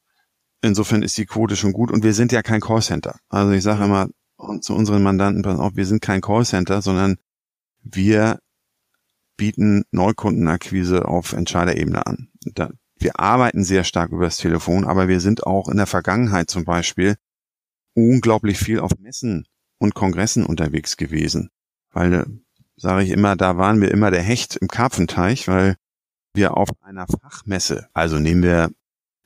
Insofern 0.60 1.02
ist 1.02 1.16
die 1.16 1.26
Quote 1.26 1.56
schon 1.56 1.72
gut 1.72 1.90
und 1.90 2.02
wir 2.02 2.14
sind 2.14 2.32
ja 2.32 2.42
kein 2.42 2.60
Callcenter. 2.60 3.18
Also 3.28 3.52
ich 3.52 3.62
sage 3.62 3.84
immer 3.84 4.08
zu 4.60 4.74
unseren 4.74 5.02
Mandanten, 5.02 5.42
pass 5.42 5.58
auf, 5.58 5.76
wir 5.76 5.86
sind 5.86 6.02
kein 6.02 6.20
Callcenter, 6.20 6.82
sondern 6.82 7.16
wir 7.82 8.40
bieten 9.36 9.84
Neukundenakquise 9.92 11.06
auf 11.06 11.32
Entscheiderebene 11.32 12.06
an. 12.06 12.28
Wir 12.98 13.20
arbeiten 13.20 13.64
sehr 13.64 13.84
stark 13.84 14.10
übers 14.10 14.36
Telefon, 14.36 14.84
aber 14.84 15.06
wir 15.08 15.20
sind 15.20 15.46
auch 15.46 15.68
in 15.68 15.76
der 15.76 15.86
Vergangenheit 15.86 16.50
zum 16.50 16.64
Beispiel 16.64 17.16
unglaublich 17.94 18.58
viel 18.58 18.80
auf 18.80 18.92
Messen 18.98 19.46
und 19.78 19.94
Kongressen 19.94 20.44
unterwegs 20.44 20.96
gewesen. 20.96 21.50
Weil, 21.92 22.12
äh, 22.12 22.24
sage 22.78 23.02
ich 23.02 23.10
immer, 23.10 23.36
da 23.36 23.56
waren 23.56 23.80
wir 23.80 23.90
immer 23.90 24.10
der 24.10 24.22
Hecht 24.22 24.56
im 24.56 24.68
Karpfenteich, 24.68 25.48
weil 25.48 25.76
wir 26.34 26.56
auf 26.56 26.68
einer 26.82 27.06
Fachmesse, 27.06 27.88
also 27.92 28.18
nehmen 28.18 28.42
wir 28.42 28.70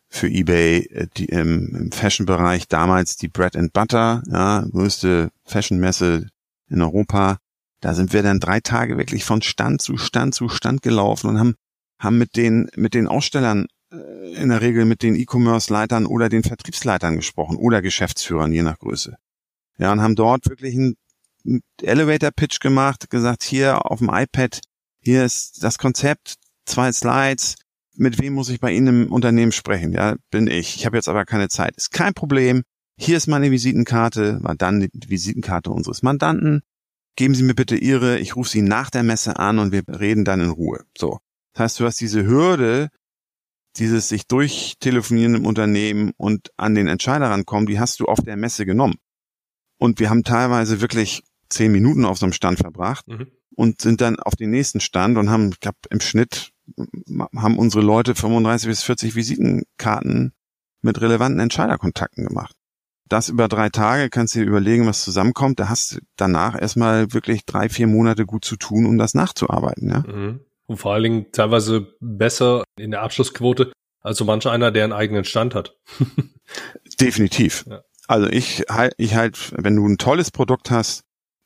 für 0.08 0.28
eBay 0.28 0.86
äh, 0.90 1.06
die, 1.16 1.26
im, 1.26 1.74
im 1.74 1.92
Fashion-Bereich 1.92 2.68
damals 2.68 3.16
die 3.16 3.28
Bread 3.28 3.56
and 3.56 3.72
Butter, 3.72 4.22
ja, 4.30 4.64
größte 4.70 5.30
Fashion-Messe 5.44 6.28
in 6.68 6.82
Europa. 6.82 7.38
Da 7.80 7.94
sind 7.94 8.12
wir 8.12 8.22
dann 8.22 8.40
drei 8.40 8.60
Tage 8.60 8.98
wirklich 8.98 9.24
von 9.24 9.42
Stand 9.42 9.82
zu 9.82 9.96
Stand 9.96 10.34
zu 10.34 10.48
Stand 10.48 10.82
gelaufen 10.82 11.30
und 11.30 11.38
haben, 11.38 11.54
haben 11.98 12.18
mit 12.18 12.36
den, 12.36 12.68
mit 12.76 12.94
den 12.94 13.08
Ausstellern 13.08 13.66
äh, 13.90 14.34
in 14.34 14.50
der 14.50 14.60
Regel 14.60 14.84
mit 14.84 15.02
den 15.02 15.14
E-Commerce-Leitern 15.14 16.06
oder 16.06 16.28
den 16.28 16.42
Vertriebsleitern 16.42 17.16
gesprochen 17.16 17.56
oder 17.56 17.82
Geschäftsführern, 17.82 18.52
je 18.52 18.62
nach 18.62 18.78
Größe. 18.78 19.16
Ja, 19.78 19.92
und 19.92 20.02
haben 20.02 20.14
dort 20.14 20.48
wirklich 20.48 20.74
einen 20.74 20.94
Elevator-Pitch 21.80 22.60
gemacht, 22.60 23.10
gesagt, 23.10 23.42
hier 23.42 23.90
auf 23.90 23.98
dem 23.98 24.10
iPad, 24.12 24.60
hier 25.00 25.24
ist 25.24 25.62
das 25.62 25.78
Konzept, 25.78 26.36
zwei 26.64 26.92
Slides, 26.92 27.56
mit 27.94 28.20
wem 28.20 28.34
muss 28.34 28.48
ich 28.48 28.60
bei 28.60 28.72
Ihnen 28.72 29.04
im 29.04 29.12
Unternehmen 29.12 29.52
sprechen? 29.52 29.92
Ja, 29.92 30.16
bin 30.30 30.46
ich. 30.46 30.76
Ich 30.76 30.86
habe 30.86 30.96
jetzt 30.96 31.08
aber 31.08 31.24
keine 31.24 31.48
Zeit. 31.48 31.76
Ist 31.76 31.92
kein 31.92 32.14
Problem. 32.14 32.62
Hier 32.96 33.16
ist 33.16 33.26
meine 33.26 33.50
Visitenkarte, 33.50 34.42
war 34.42 34.54
dann 34.54 34.80
die 34.80 34.90
Visitenkarte 35.10 35.70
unseres 35.70 36.02
Mandanten. 36.02 36.62
Geben 37.16 37.34
Sie 37.34 37.42
mir 37.42 37.54
bitte 37.54 37.76
Ihre, 37.76 38.18
ich 38.18 38.36
rufe 38.36 38.48
Sie 38.48 38.62
nach 38.62 38.90
der 38.90 39.02
Messe 39.02 39.38
an 39.38 39.58
und 39.58 39.72
wir 39.72 39.82
reden 39.88 40.24
dann 40.24 40.40
in 40.40 40.50
Ruhe. 40.50 40.84
So. 40.96 41.18
Das 41.52 41.64
heißt, 41.64 41.80
du 41.80 41.84
hast 41.84 42.00
diese 42.00 42.24
Hürde, 42.24 42.88
dieses 43.76 44.08
sich 44.08 44.26
durchtelefonieren 44.26 45.34
im 45.34 45.46
Unternehmen 45.46 46.12
und 46.16 46.50
an 46.56 46.74
den 46.74 46.88
Entscheider 46.88 47.30
rankommen, 47.30 47.66
die 47.66 47.80
hast 47.80 48.00
du 48.00 48.06
auf 48.06 48.20
der 48.22 48.36
Messe 48.36 48.64
genommen. 48.64 48.94
Und 49.78 49.98
wir 49.98 50.08
haben 50.08 50.24
teilweise 50.24 50.80
wirklich 50.80 51.22
zehn 51.52 51.72
Minuten 51.72 52.04
auf 52.04 52.18
so 52.18 52.26
einem 52.26 52.32
Stand 52.32 52.58
verbracht 52.58 53.06
mhm. 53.08 53.28
und 53.54 53.80
sind 53.80 54.00
dann 54.00 54.18
auf 54.18 54.36
den 54.36 54.50
nächsten 54.50 54.80
Stand 54.80 55.18
und 55.18 55.30
haben, 55.30 55.50
ich 55.50 55.60
glaube, 55.60 55.78
im 55.90 56.00
Schnitt 56.00 56.52
haben 57.36 57.58
unsere 57.58 57.84
Leute 57.84 58.14
35 58.14 58.68
bis 58.68 58.82
40 58.82 59.14
Visitenkarten 59.14 60.32
mit 60.80 61.00
relevanten 61.00 61.40
Entscheiderkontakten 61.40 62.26
gemacht. 62.26 62.54
Das 63.08 63.28
über 63.28 63.48
drei 63.48 63.68
Tage 63.68 64.08
kannst 64.08 64.34
du 64.34 64.40
dir 64.40 64.46
überlegen, 64.46 64.86
was 64.86 65.04
zusammenkommt. 65.04 65.60
Da 65.60 65.68
hast 65.68 65.96
du 65.96 65.98
danach 66.16 66.60
erstmal 66.60 67.12
wirklich 67.12 67.44
drei, 67.44 67.68
vier 67.68 67.86
Monate 67.86 68.24
gut 68.24 68.44
zu 68.44 68.56
tun, 68.56 68.86
um 68.86 68.96
das 68.96 69.14
nachzuarbeiten. 69.14 69.88
Ja? 69.90 69.98
Mhm. 70.00 70.40
Und 70.66 70.76
vor 70.78 70.94
allen 70.94 71.02
Dingen 71.02 71.26
teilweise 71.32 71.94
besser 72.00 72.64
in 72.78 72.90
der 72.90 73.02
Abschlussquote 73.02 73.72
als 74.00 74.18
so 74.18 74.24
manch 74.24 74.46
einer, 74.46 74.70
der 74.70 74.84
einen 74.84 74.92
eigenen 74.92 75.24
Stand 75.24 75.54
hat. 75.54 75.76
Definitiv. 77.00 77.64
Ja. 77.68 77.82
Also 78.08 78.28
ich 78.28 78.64
halt, 78.68 78.94
ich 78.96 79.14
halt, 79.14 79.52
wenn 79.56 79.76
du 79.76 79.86
ein 79.86 79.98
tolles 79.98 80.30
Produkt 80.30 80.70
hast, 80.70 81.04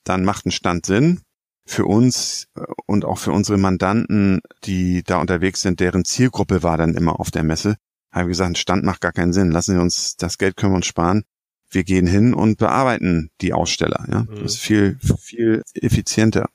dann 0.08 0.24
macht 0.24 0.46
ein 0.46 0.50
Stand 0.50 0.86
Sinn 0.86 1.20
für 1.66 1.84
uns 1.84 2.46
äh, 2.56 2.62
und 2.86 3.04
auch 3.04 3.18
für 3.18 3.32
unsere 3.32 3.58
Mandanten, 3.58 4.40
die 4.64 5.02
da 5.02 5.20
unterwegs 5.20 5.62
sind, 5.62 5.80
deren 5.80 6.04
Zielgruppe 6.04 6.62
war 6.62 6.78
dann 6.78 6.94
immer 6.94 7.20
auf 7.20 7.30
der 7.30 7.42
Messe, 7.42 7.76
haben 8.12 8.26
wir 8.26 8.28
gesagt, 8.28 8.50
ein 8.50 8.56
Stand 8.56 8.84
macht 8.84 9.00
gar 9.00 9.12
keinen 9.12 9.32
Sinn. 9.32 9.50
Lassen 9.50 9.74
Sie 9.74 9.80
uns, 9.80 10.16
das 10.16 10.38
Geld 10.38 10.56
können 10.56 10.72
wir 10.72 10.76
uns 10.76 10.86
sparen. 10.86 11.24
Wir 11.68 11.84
gehen 11.84 12.06
hin 12.06 12.32
und 12.32 12.58
bearbeiten 12.58 13.30
die 13.40 13.52
Aussteller. 13.52 14.06
Ja, 14.10 14.20
mhm. 14.20 14.42
das 14.42 14.54
ist 14.54 14.58
viel, 14.58 14.98
viel 15.18 15.62
effizienter. 15.74 16.48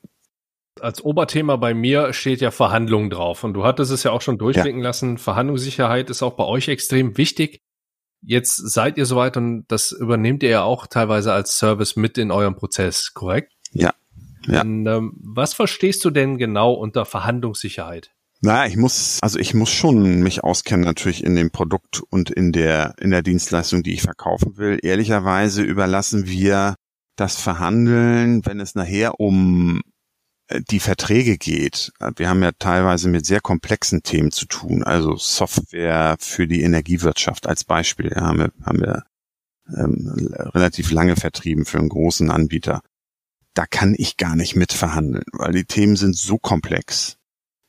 Als 0.80 1.04
Oberthema 1.04 1.56
bei 1.56 1.74
mir 1.74 2.14
steht 2.14 2.40
ja 2.40 2.50
Verhandlungen 2.50 3.10
drauf. 3.10 3.44
Und 3.44 3.52
du 3.52 3.64
hattest 3.64 3.92
es 3.92 4.02
ja 4.02 4.10
auch 4.10 4.22
schon 4.22 4.38
durchblicken 4.38 4.80
ja. 4.80 4.86
lassen. 4.86 5.18
Verhandlungssicherheit 5.18 6.08
ist 6.10 6.22
auch 6.22 6.34
bei 6.34 6.44
euch 6.44 6.68
extrem 6.68 7.16
wichtig. 7.18 7.60
Jetzt 8.22 8.56
seid 8.56 8.98
ihr 8.98 9.06
soweit 9.06 9.36
und 9.36 9.64
das 9.68 9.92
übernehmt 9.92 10.42
ihr 10.42 10.50
ja 10.50 10.62
auch 10.62 10.86
teilweise 10.86 11.32
als 11.32 11.58
Service 11.58 11.96
mit 11.96 12.18
in 12.18 12.30
eurem 12.30 12.54
Prozess, 12.54 13.14
korrekt? 13.14 13.52
Ja, 13.72 13.92
ja. 14.46 14.62
Und, 14.62 14.86
ähm, 14.86 15.12
was 15.20 15.54
verstehst 15.54 16.04
du 16.04 16.10
denn 16.10 16.38
genau 16.38 16.72
unter 16.72 17.04
Verhandlungssicherheit? 17.04 18.10
Naja, 18.40 18.66
ich 18.66 18.76
muss, 18.76 19.18
also 19.22 19.38
ich 19.38 19.54
muss 19.54 19.70
schon 19.70 20.20
mich 20.20 20.42
auskennen 20.42 20.84
natürlich 20.84 21.22
in 21.22 21.36
dem 21.36 21.52
Produkt 21.52 22.02
und 22.10 22.28
in 22.28 22.50
der, 22.50 22.96
in 23.00 23.10
der 23.10 23.22
Dienstleistung, 23.22 23.84
die 23.84 23.92
ich 23.92 24.02
verkaufen 24.02 24.56
will. 24.56 24.80
Ehrlicherweise 24.82 25.62
überlassen 25.62 26.26
wir 26.26 26.74
das 27.14 27.40
Verhandeln, 27.40 28.44
wenn 28.44 28.58
es 28.58 28.74
nachher 28.74 29.20
um 29.20 29.82
die 30.70 30.80
Verträge 30.80 31.38
geht. 31.38 31.92
Wir 32.16 32.28
haben 32.28 32.42
ja 32.42 32.52
teilweise 32.58 33.08
mit 33.08 33.26
sehr 33.26 33.40
komplexen 33.40 34.02
Themen 34.02 34.32
zu 34.32 34.46
tun, 34.46 34.82
also 34.82 35.16
Software 35.16 36.16
für 36.18 36.46
die 36.46 36.62
Energiewirtschaft 36.62 37.46
als 37.46 37.64
Beispiel. 37.64 38.10
Ja, 38.14 38.22
haben 38.22 38.38
wir, 38.38 38.52
haben 38.64 38.80
wir 38.80 39.04
ähm, 39.76 40.30
relativ 40.54 40.90
lange 40.90 41.16
vertrieben 41.16 41.64
für 41.64 41.78
einen 41.78 41.88
großen 41.88 42.30
Anbieter 42.30 42.82
da 43.54 43.66
kann 43.66 43.94
ich 43.96 44.16
gar 44.16 44.36
nicht 44.36 44.56
mitverhandeln, 44.56 45.24
weil 45.32 45.52
die 45.52 45.64
Themen 45.64 45.96
sind 45.96 46.16
so 46.16 46.38
komplex, 46.38 47.16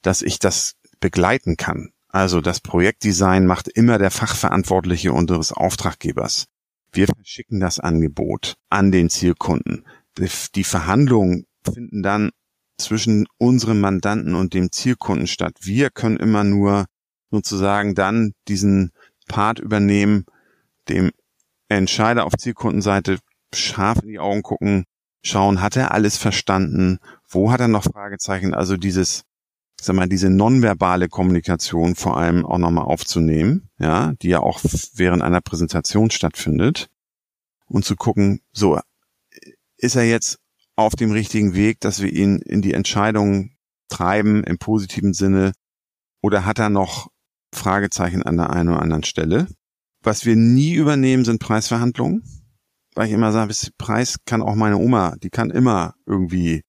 dass 0.01 0.21
ich 0.21 0.39
das 0.39 0.75
begleiten 0.99 1.57
kann. 1.57 1.91
Also 2.07 2.41
das 2.41 2.59
Projektdesign 2.59 3.45
macht 3.45 3.67
immer 3.67 3.97
der 3.97 4.11
Fachverantwortliche 4.11 5.11
unseres 5.11 5.51
Auftraggebers. 5.51 6.45
Wir 6.91 7.07
verschicken 7.07 7.59
das 7.59 7.79
Angebot 7.79 8.55
an 8.69 8.91
den 8.91 9.09
Zielkunden. 9.09 9.85
Die 10.55 10.63
Verhandlungen 10.63 11.47
finden 11.63 12.03
dann 12.03 12.29
zwischen 12.83 13.25
unserem 13.37 13.79
Mandanten 13.79 14.35
und 14.35 14.53
dem 14.53 14.71
Zielkunden 14.71 15.27
statt. 15.27 15.55
Wir 15.61 15.89
können 15.89 16.17
immer 16.17 16.43
nur 16.43 16.85
sozusagen 17.31 17.95
dann 17.95 18.33
diesen 18.47 18.91
Part 19.27 19.59
übernehmen, 19.59 20.25
dem 20.89 21.11
Entscheider 21.69 22.25
auf 22.25 22.33
Zielkundenseite 22.37 23.17
scharf 23.53 23.99
in 24.03 24.09
die 24.09 24.19
Augen 24.19 24.43
gucken, 24.43 24.85
schauen, 25.23 25.61
hat 25.61 25.75
er 25.75 25.91
alles 25.91 26.17
verstanden? 26.17 26.99
Wo 27.27 27.51
hat 27.51 27.61
er 27.61 27.67
noch 27.67 27.83
Fragezeichen? 27.83 28.53
Also 28.53 28.77
dieses, 28.77 29.23
sag 29.79 29.95
mal, 29.95 30.07
diese 30.07 30.29
nonverbale 30.29 31.07
Kommunikation 31.07 31.95
vor 31.95 32.17
allem 32.17 32.45
auch 32.45 32.57
nochmal 32.57 32.85
aufzunehmen, 32.85 33.69
ja, 33.79 34.13
die 34.21 34.29
ja 34.29 34.39
auch 34.39 34.59
während 34.95 35.23
einer 35.23 35.41
Präsentation 35.41 36.11
stattfindet 36.11 36.89
und 37.65 37.85
zu 37.85 37.95
gucken, 37.95 38.41
so, 38.51 38.79
ist 39.77 39.95
er 39.95 40.03
jetzt 40.03 40.39
auf 40.75 40.95
dem 40.95 41.11
richtigen 41.11 41.53
Weg, 41.53 41.79
dass 41.79 42.01
wir 42.01 42.11
ihn 42.11 42.39
in 42.39 42.61
die 42.61 42.73
Entscheidung 42.73 43.51
treiben 43.89 44.43
im 44.43 44.57
positiven 44.57 45.13
Sinne 45.13 45.53
oder 46.21 46.45
hat 46.45 46.59
er 46.59 46.69
noch 46.69 47.09
Fragezeichen 47.53 48.23
an 48.23 48.37
der 48.37 48.49
einen 48.49 48.69
oder 48.69 48.81
anderen 48.81 49.03
Stelle? 49.03 49.47
Was 50.01 50.25
wir 50.25 50.35
nie 50.35 50.73
übernehmen, 50.73 51.25
sind 51.25 51.39
Preisverhandlungen 51.39 52.23
weil 52.95 53.07
ich 53.07 53.13
immer 53.13 53.31
sage, 53.31 53.53
Preis 53.77 54.17
kann 54.25 54.41
auch 54.41 54.55
meine 54.55 54.77
Oma, 54.77 55.15
die 55.21 55.29
kann 55.29 55.49
immer 55.49 55.95
irgendwie 56.05 56.63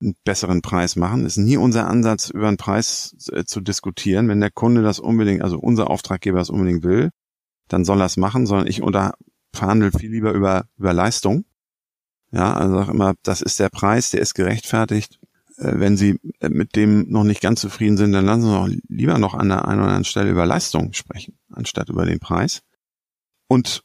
einen 0.00 0.14
besseren 0.24 0.62
Preis 0.62 0.96
machen. 0.96 1.24
ist 1.24 1.36
nie 1.36 1.56
unser 1.56 1.88
Ansatz, 1.88 2.30
über 2.30 2.48
einen 2.48 2.56
Preis 2.56 3.14
äh, 3.30 3.44
zu 3.44 3.60
diskutieren. 3.60 4.28
Wenn 4.28 4.40
der 4.40 4.50
Kunde 4.50 4.82
das 4.82 4.98
unbedingt, 4.98 5.42
also 5.42 5.58
unser 5.58 5.90
Auftraggeber 5.90 6.38
das 6.38 6.50
unbedingt 6.50 6.82
will, 6.82 7.10
dann 7.68 7.84
soll 7.84 8.00
er 8.00 8.06
es 8.06 8.16
machen, 8.16 8.46
sondern 8.46 8.66
ich 8.66 8.82
unter 8.82 9.14
verhandle 9.54 9.92
viel 9.92 10.10
lieber 10.10 10.32
über, 10.32 10.64
über 10.76 10.92
Leistung. 10.92 11.44
Ja, 12.32 12.54
also 12.54 12.74
sag 12.76 12.88
immer, 12.88 13.14
das 13.22 13.42
ist 13.42 13.60
der 13.60 13.68
Preis, 13.68 14.10
der 14.10 14.20
ist 14.20 14.34
gerechtfertigt. 14.34 15.20
Äh, 15.58 15.74
wenn 15.78 15.96
Sie 15.96 16.18
äh, 16.40 16.48
mit 16.48 16.76
dem 16.76 17.10
noch 17.10 17.24
nicht 17.24 17.42
ganz 17.42 17.60
zufrieden 17.60 17.96
sind, 17.96 18.12
dann 18.12 18.24
lassen 18.24 18.42
Sie 18.42 18.48
noch 18.48 18.68
lieber 18.88 19.18
noch 19.18 19.34
an 19.34 19.48
der 19.48 19.68
einen 19.68 19.80
oder 19.80 19.88
anderen 19.88 20.04
Stelle 20.04 20.30
über 20.30 20.46
Leistung 20.46 20.92
sprechen, 20.94 21.38
anstatt 21.52 21.90
über 21.90 22.06
den 22.06 22.20
Preis. 22.20 22.62
Und 23.48 23.84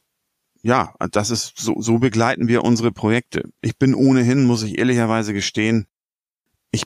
ja, 0.62 0.94
das 1.12 1.30
ist 1.30 1.58
so, 1.58 1.80
so 1.80 1.98
begleiten 1.98 2.48
wir 2.48 2.64
unsere 2.64 2.90
Projekte. 2.90 3.48
Ich 3.60 3.78
bin 3.78 3.94
ohnehin, 3.94 4.44
muss 4.44 4.62
ich 4.62 4.78
ehrlicherweise 4.78 5.32
gestehen, 5.32 5.86
ich 6.70 6.84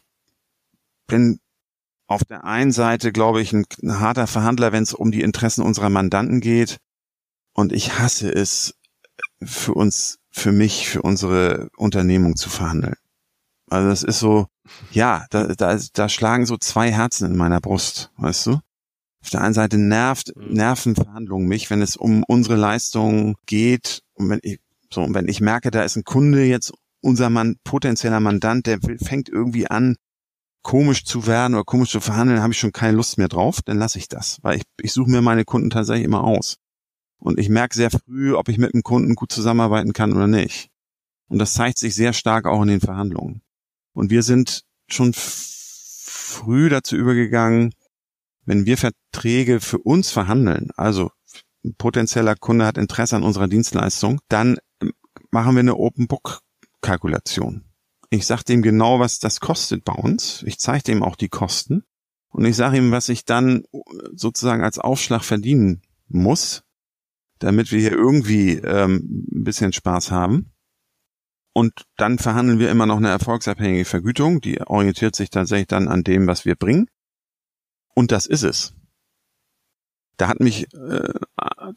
bin 1.06 1.38
auf 2.06 2.24
der 2.24 2.44
einen 2.44 2.72
Seite, 2.72 3.12
glaube 3.12 3.40
ich, 3.40 3.52
ein, 3.52 3.64
ein 3.82 4.00
harter 4.00 4.26
Verhandler, 4.26 4.72
wenn 4.72 4.82
es 4.82 4.92
um 4.92 5.10
die 5.10 5.22
Interessen 5.22 5.62
unserer 5.62 5.88
Mandanten 5.88 6.40
geht. 6.40 6.78
Und 7.54 7.72
ich 7.72 7.98
hasse 7.98 8.30
es, 8.30 8.74
für 9.42 9.74
uns, 9.74 10.18
für 10.32 10.52
mich, 10.52 10.88
für 10.88 11.02
unsere 11.02 11.68
Unternehmung 11.76 12.36
zu 12.36 12.48
verhandeln. 12.48 12.96
Also 13.70 13.88
das 13.88 14.02
ist 14.02 14.18
so, 14.18 14.46
ja, 14.90 15.26
da, 15.30 15.46
da, 15.54 15.78
da 15.92 16.08
schlagen 16.08 16.46
so 16.46 16.56
zwei 16.56 16.90
Herzen 16.90 17.30
in 17.30 17.36
meiner 17.36 17.60
Brust, 17.60 18.10
weißt 18.16 18.46
du? 18.46 18.60
Auf 19.22 19.30
der 19.30 19.42
einen 19.42 19.54
Seite 19.54 19.78
nervt, 19.78 20.34
mhm. 20.34 20.54
nerven 20.54 20.94
Verhandlungen 20.96 21.46
mich, 21.46 21.70
wenn 21.70 21.80
es 21.80 21.96
um 21.96 22.24
unsere 22.26 22.56
Leistung 22.56 23.36
geht 23.46 24.02
und 24.14 24.28
wenn 24.30 24.40
ich, 24.42 24.58
so, 24.90 25.02
und 25.02 25.14
wenn 25.14 25.28
ich 25.28 25.40
merke, 25.40 25.70
da 25.70 25.84
ist 25.84 25.96
ein 25.96 26.04
Kunde 26.04 26.44
jetzt 26.44 26.72
unser 27.00 27.30
Mann, 27.30 27.56
potenzieller 27.64 28.20
Mandant, 28.20 28.66
der 28.66 28.78
fängt 29.02 29.28
irgendwie 29.28 29.68
an, 29.68 29.96
komisch 30.62 31.04
zu 31.04 31.26
werden 31.26 31.54
oder 31.54 31.64
komisch 31.64 31.90
zu 31.90 32.00
verhandeln, 32.00 32.42
habe 32.42 32.52
ich 32.52 32.58
schon 32.58 32.72
keine 32.72 32.96
Lust 32.96 33.18
mehr 33.18 33.28
drauf, 33.28 33.60
dann 33.64 33.78
lasse 33.78 33.98
ich 33.98 34.08
das, 34.08 34.38
weil 34.42 34.58
ich, 34.58 34.62
ich 34.80 34.92
suche 34.92 35.10
mir 35.10 35.22
meine 35.22 35.44
Kunden 35.44 35.70
tatsächlich 35.70 36.04
immer 36.04 36.24
aus. 36.24 36.56
Und 37.22 37.38
ich 37.38 37.48
merke 37.48 37.76
sehr 37.76 37.90
früh, 37.92 38.34
ob 38.34 38.48
ich 38.48 38.58
mit 38.58 38.74
einem 38.74 38.82
Kunden 38.82 39.14
gut 39.14 39.30
zusammenarbeiten 39.30 39.92
kann 39.92 40.12
oder 40.12 40.26
nicht. 40.26 40.70
Und 41.28 41.38
das 41.38 41.54
zeigt 41.54 41.78
sich 41.78 41.94
sehr 41.94 42.12
stark 42.12 42.46
auch 42.46 42.62
in 42.62 42.68
den 42.68 42.80
Verhandlungen. 42.80 43.42
Und 43.92 44.10
wir 44.10 44.24
sind 44.24 44.64
schon 44.88 45.12
früh 45.14 46.68
dazu 46.68 46.96
übergegangen, 46.96 47.74
wenn 48.44 48.66
wir 48.66 48.76
Verträge 48.76 49.60
für 49.60 49.78
uns 49.78 50.10
verhandeln, 50.10 50.70
also 50.74 51.12
ein 51.64 51.76
potenzieller 51.76 52.34
Kunde 52.34 52.66
hat 52.66 52.76
Interesse 52.76 53.14
an 53.14 53.22
unserer 53.22 53.46
Dienstleistung, 53.46 54.20
dann 54.28 54.58
machen 55.30 55.54
wir 55.54 55.60
eine 55.60 55.76
Open 55.76 56.08
Book 56.08 56.40
Kalkulation. 56.80 57.62
Ich 58.10 58.26
sage 58.26 58.42
dem 58.42 58.62
genau, 58.62 58.98
was 58.98 59.20
das 59.20 59.38
kostet 59.38 59.84
bei 59.84 59.92
uns. 59.92 60.42
Ich 60.42 60.58
zeige 60.58 60.82
dem 60.82 61.04
auch 61.04 61.14
die 61.14 61.28
Kosten 61.28 61.84
und 62.30 62.44
ich 62.44 62.56
sage 62.56 62.78
ihm, 62.78 62.90
was 62.90 63.08
ich 63.08 63.24
dann 63.24 63.62
sozusagen 64.12 64.64
als 64.64 64.80
Aufschlag 64.80 65.22
verdienen 65.22 65.82
muss, 66.08 66.64
damit 67.42 67.72
wir 67.72 67.80
hier 67.80 67.92
irgendwie 67.92 68.54
ähm, 68.54 69.26
ein 69.32 69.44
bisschen 69.44 69.72
Spaß 69.72 70.10
haben. 70.10 70.52
Und 71.54 71.84
dann 71.96 72.18
verhandeln 72.18 72.58
wir 72.58 72.70
immer 72.70 72.86
noch 72.86 72.96
eine 72.96 73.10
erfolgsabhängige 73.10 73.84
Vergütung, 73.84 74.40
die 74.40 74.60
orientiert 74.60 75.14
sich 75.14 75.30
tatsächlich 75.30 75.68
dann 75.68 75.88
an 75.88 76.02
dem, 76.02 76.26
was 76.26 76.44
wir 76.44 76.54
bringen. 76.54 76.88
Und 77.94 78.10
das 78.10 78.26
ist 78.26 78.42
es. 78.42 78.74
Da 80.16 80.28
hat 80.28 80.40
mich 80.40 80.72
äh, 80.74 81.12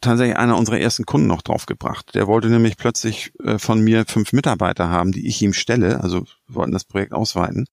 tatsächlich 0.00 0.36
einer 0.36 0.56
unserer 0.56 0.78
ersten 0.78 1.04
Kunden 1.04 1.26
noch 1.26 1.42
draufgebracht. 1.42 2.14
Der 2.14 2.26
wollte 2.26 2.48
nämlich 2.48 2.76
plötzlich 2.76 3.32
äh, 3.42 3.58
von 3.58 3.80
mir 3.82 4.06
fünf 4.06 4.32
Mitarbeiter 4.32 4.88
haben, 4.88 5.12
die 5.12 5.26
ich 5.26 5.42
ihm 5.42 5.52
stelle. 5.52 6.00
Also 6.00 6.22
wir 6.46 6.54
wollten 6.54 6.72
das 6.72 6.84
Projekt 6.84 7.12
ausweiten. 7.12 7.66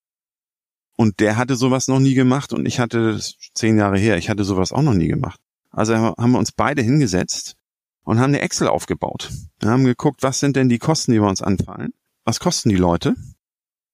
Und 0.96 1.20
der 1.20 1.38
hatte 1.38 1.56
sowas 1.56 1.88
noch 1.88 2.00
nie 2.00 2.14
gemacht 2.14 2.54
und 2.54 2.66
ich 2.66 2.80
hatte 2.80 3.20
zehn 3.54 3.78
Jahre 3.78 3.98
her, 3.98 4.18
ich 4.18 4.30
hatte 4.30 4.44
sowas 4.44 4.72
auch 4.72 4.84
noch 4.84 4.94
nie 4.94 5.08
gemacht. 5.08 5.40
Also 5.72 5.96
haben 5.96 6.32
wir 6.32 6.40
uns 6.40 6.52
beide 6.52 6.84
hingesetzt 6.84 7.56
und 8.04 8.20
haben 8.20 8.32
eine 8.32 8.42
Excel 8.42 8.68
aufgebaut. 8.68 9.32
Wir 9.60 9.70
haben 9.70 9.86
geguckt, 9.86 10.24
was 10.24 10.40
sind 10.40 10.56
denn 10.56 10.70
die 10.70 10.80
Kosten, 10.80 11.12
die 11.12 11.22
wir 11.22 11.28
uns 11.28 11.42
anfallen? 11.42 11.94
Was 12.26 12.40
kosten 12.40 12.70
die 12.70 12.76
Leute? 12.76 13.16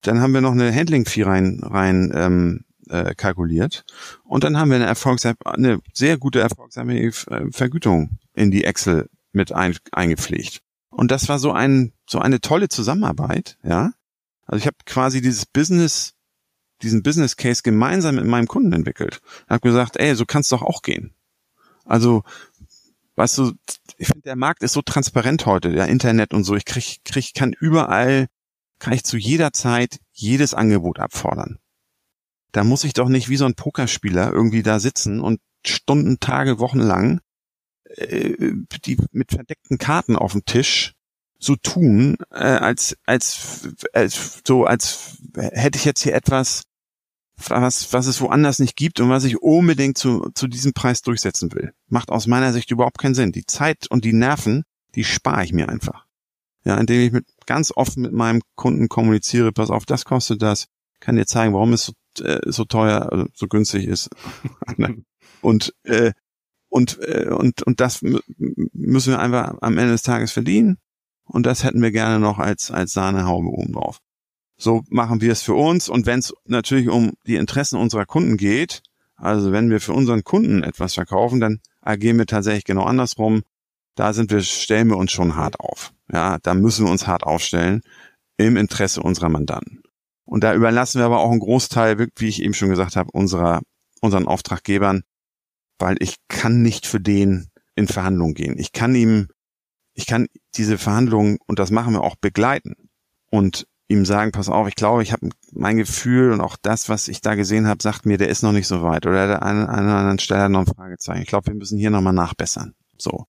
Dann 0.02 0.22
haben 0.22 0.34
wir 0.34 0.41
noch 0.41 0.52
eine 0.52 0.74
Handling-Fee 0.74 1.24
rein, 1.24 1.60
rein 1.63 2.12
ähm, 2.15 2.65
äh, 2.89 3.13
kalkuliert. 3.15 3.84
Und 4.24 4.43
dann 4.43 4.58
haben 4.58 4.69
wir 4.69 4.78
eine, 4.78 4.86
Erfolgs 4.86 5.26
eine 5.26 5.80
sehr 5.93 6.17
gute 6.17 6.39
erfolgsabhängige 6.39 7.32
äh, 7.32 7.52
Vergütung 7.52 8.19
in 8.34 8.52
die 8.52 8.63
Excel 8.63 9.10
mit 9.32 9.52
ein, 9.52 9.76
eingepflegt. 9.91 10.62
Und 10.89 11.12
das 11.12 11.30
war 11.30 11.39
so 11.39 11.52
ein 11.52 11.93
so 12.06 12.19
eine 12.19 12.41
tolle 12.41 12.69
Zusammenarbeit, 12.69 13.58
ja. 13.63 13.91
Also 14.45 14.62
ich 14.62 14.65
habe 14.65 14.78
quasi 14.86 15.22
dieses 15.22 15.45
Business 15.45 16.15
diesen 16.82 17.04
Business 17.04 17.36
Case 17.36 17.62
gemeinsam 17.62 18.15
mit 18.15 18.26
meinem 18.26 18.48
Kunden 18.48 18.74
entwickelt. 18.74 19.22
Ich 19.43 19.50
habe 19.50 19.67
gesagt, 19.67 19.98
ey, 19.98 20.15
so 20.15 20.26
kann's 20.26 20.50
doch 20.50 20.62
auch 20.62 20.82
gehen. 20.82 21.13
Also, 21.86 22.24
weißt 23.19 23.38
du, 23.38 23.53
ich 23.97 24.08
finde, 24.08 24.21
der 24.21 24.36
Markt 24.38 24.63
ist 24.63 24.73
so 24.73 24.82
transparent 24.82 25.45
heute, 25.45 25.71
der 25.71 25.88
Internet 25.88 26.34
und 26.34 26.45
so. 26.45 26.55
Ich 26.55 26.65
krieg, 26.65 27.01
krieg, 27.03 27.34
kann 27.36 27.53
überall, 27.53 28.27
kann 28.79 28.93
ich 28.93 29.03
zu 29.03 29.17
jeder 29.17 29.51
Zeit 29.51 29.99
jedes 30.13 30.53
Angebot 30.53 30.99
abfordern. 30.99 31.60
Da 32.53 32.63
muss 32.63 32.86
ich 32.86 32.93
doch 32.93 33.10
nicht 33.10 33.29
wie 33.29 33.36
so 33.36 33.45
ein 33.45 33.55
Pokerspieler 33.55 34.32
irgendwie 34.32 34.63
da 34.63 34.79
sitzen 34.79 35.19
und 35.19 35.41
Stunden, 35.65 36.19
Tage, 36.19 36.60
Wochen 36.60 36.79
lang 36.79 37.19
äh, 37.89 38.53
die 38.86 38.97
mit 39.12 39.32
verdeckten 39.32 39.77
Karten 39.77 40.15
auf 40.15 40.32
dem 40.32 40.45
Tisch 40.45 40.93
so 41.39 41.55
tun, 41.55 42.17
äh, 42.32 42.38
als, 42.38 42.97
als, 43.05 43.75
als 43.93 44.41
so, 44.45 44.65
als 44.65 45.17
hätte 45.36 45.77
ich 45.77 45.86
jetzt 45.86 46.03
hier 46.03 46.13
etwas 46.13 46.63
was, 47.47 47.93
was 47.93 48.08
es 48.08 48.21
woanders 48.21 48.60
nicht 48.60 48.75
gibt 48.75 48.99
und 48.99 49.10
was 49.10 49.23
ich 49.23 49.41
unbedingt 49.41 49.97
zu, 49.97 50.30
zu 50.34 50.47
diesem 50.47 50.73
Preis 50.73 51.02
durchsetzen 51.02 51.52
will. 51.54 51.73
Macht 51.88 52.10
aus 52.10 52.28
meiner 52.28 52.54
Sicht 52.54 52.71
überhaupt 52.71 52.97
keinen 52.97 53.15
Sinn. 53.15 53.32
Die 53.32 53.45
Zeit 53.45 53.88
und 53.89 54.06
die 54.06 54.13
Nerven, 54.13 54.63
die 54.95 55.04
spare 55.04 55.43
ich 55.43 55.54
mir 55.54 55.69
einfach. 55.69 56.06
Ja, 56.65 56.78
indem 56.78 57.02
ich 57.02 57.12
mit, 57.12 57.25
ganz 57.45 57.71
offen 57.75 58.04
mit 58.04 58.12
meinem 58.12 58.41
Kunden 58.56 58.89
kommuniziere, 58.89 59.52
pass 59.52 59.69
auf, 59.69 59.86
das 59.86 60.06
kostet 60.06 60.41
das, 60.41 60.67
kann 60.99 61.15
dir 61.15 61.25
zeigen, 61.25 61.54
warum 61.54 61.73
es 61.73 61.86
so, 61.86 62.23
äh, 62.23 62.41
so 62.52 62.65
teuer, 62.65 63.12
also 63.12 63.25
so 63.34 63.47
günstig 63.47 63.88
ist. 63.88 64.10
und, 65.41 65.73
äh, 65.84 66.12
und, 66.69 66.99
äh, 67.02 67.30
und, 67.30 67.63
und 67.63 67.80
das 67.80 68.02
müssen 68.02 69.13
wir 69.13 69.19
einfach 69.19 69.56
am 69.62 69.78
Ende 69.78 69.91
des 69.91 70.04
Tages 70.04 70.32
verdienen. 70.32 70.78
Und 71.23 71.45
das 71.45 71.63
hätten 71.63 71.82
wir 71.82 71.91
gerne 71.91 72.19
noch 72.19 72.39
als, 72.39 72.71
als 72.71 72.93
Sahnehaube 72.93 73.47
oben 73.47 73.73
drauf. 73.73 73.99
So 74.60 74.84
machen 74.89 75.22
wir 75.22 75.32
es 75.32 75.41
für 75.41 75.56
uns. 75.56 75.88
Und 75.88 76.06
wenn 76.06 76.19
es 76.19 76.34
natürlich 76.45 76.89
um 76.89 77.13
die 77.26 77.38
Interessen 77.38 77.78
unserer 77.78 78.06
Kunden 78.06 78.36
geht, 78.36 78.84
also 79.15 79.54
wenn 79.54 79.69
wir 79.69 79.80
für 79.80 79.93
unseren 79.93 80.24
Kunden 80.24 80.63
etwas 80.63 80.95
verkaufen, 80.95 81.39
dann 81.39 81.62
agieren 81.82 82.17
wir 82.17 82.26
tatsächlich 82.26 82.65
genau 82.65 82.84
andersrum. 82.84 83.43
Da 83.95 84.12
sind 84.13 84.32
wir, 84.32 84.41
stellen 84.41 84.89
wir 84.89 84.98
uns 84.98 85.13
schon 85.13 85.36
hart 85.36 85.60
auf. 85.62 85.93
Ja, 86.12 86.39
da 86.39 86.54
müssen 86.54 86.86
wir 86.86 86.91
uns 86.91 87.08
hart 87.08 87.24
aufstellen 87.24 87.82
im 88.38 88.58
Interesse 88.58 89.02
unserer 89.02 89.30
Mandanten. 89.30 89.82
Und 90.26 90.43
da 90.43 90.54
überlassen 90.54 91.00
wir 91.00 91.06
aber 91.06 91.19
auch 91.19 91.32
einen 91.32 91.39
Großteil, 91.39 92.10
wie 92.17 92.28
ich 92.28 92.41
eben 92.41 92.54
schon 92.54 92.69
gesagt 92.69 92.98
habe, 92.98 93.12
unserer, 93.12 93.62
unseren 94.02 94.28
Auftraggebern, 94.28 95.04
weil 95.80 95.95
ich 96.00 96.15
kann 96.28 96.62
nicht 96.62 96.86
für 96.86 97.00
den 97.00 97.48
in 97.76 97.88
Verhandlungen 97.88 98.34
gehen. 98.34 98.60
Ich 98.60 98.74
kann 98.74 98.93
ihm, 98.93 99.30
ich 99.93 100.06
kann 100.06 100.28
diese 100.56 100.78
Verhandlungen, 100.78 101.38
und 101.48 101.60
das 101.60 101.72
machen 101.72 101.93
wir 101.93 102.04
auch, 102.04 102.15
begleiten. 102.15 102.89
Und 103.32 103.67
ihm 103.89 104.06
sagen, 104.06 104.32
pass 104.32 104.49
auf, 104.49 104.67
ich 104.67 104.75
glaube, 104.75 105.04
ich 105.04 105.12
habe 105.12 105.30
mein 105.52 105.78
Gefühl 105.78 106.32
und 106.32 106.41
auch 106.41 106.56
das, 106.62 106.89
was 106.89 107.08
ich 107.08 107.21
da 107.21 107.36
gesehen 107.36 107.67
habe, 107.67 107.82
sagt 107.82 108.06
mir, 108.06 108.17
der 108.17 108.30
ist 108.30 108.43
noch 108.43 108.52
nicht 108.52 108.67
so 108.67 108.84
weit 108.84 109.06
oder 109.06 109.28
der 109.28 109.43
an 109.43 109.67
einer 109.67 109.95
anderen 109.95 110.19
Stelle 110.19 110.47
noch 110.47 110.62
ein 110.62 110.73
Fragezeichen. 110.73 111.23
Ich 111.23 111.28
glaube, 111.28 111.47
wir 111.47 111.56
müssen 111.56 111.78
hier 111.78 111.89
nochmal 111.89 112.13
nachbessern. 112.13 112.75
So. 112.97 113.25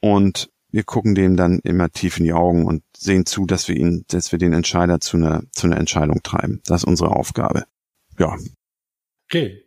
Und 0.00 0.50
wir 0.70 0.84
gucken 0.84 1.14
dem 1.14 1.36
dann 1.36 1.60
immer 1.62 1.90
tief 1.90 2.18
in 2.18 2.24
die 2.24 2.32
Augen 2.32 2.66
und 2.66 2.82
sehen 2.96 3.26
zu, 3.26 3.44
dass 3.44 3.68
wir 3.68 3.76
ihn, 3.76 4.04
dass 4.08 4.32
wir 4.32 4.38
den 4.38 4.54
Entscheider 4.54 4.98
zu 5.00 5.18
einer, 5.18 5.42
zu 5.52 5.66
einer 5.66 5.76
Entscheidung 5.76 6.22
treiben. 6.22 6.62
Das 6.64 6.82
ist 6.82 6.88
unsere 6.88 7.10
Aufgabe. 7.10 7.64
Ja. 8.18 8.36
Okay. 9.28 9.64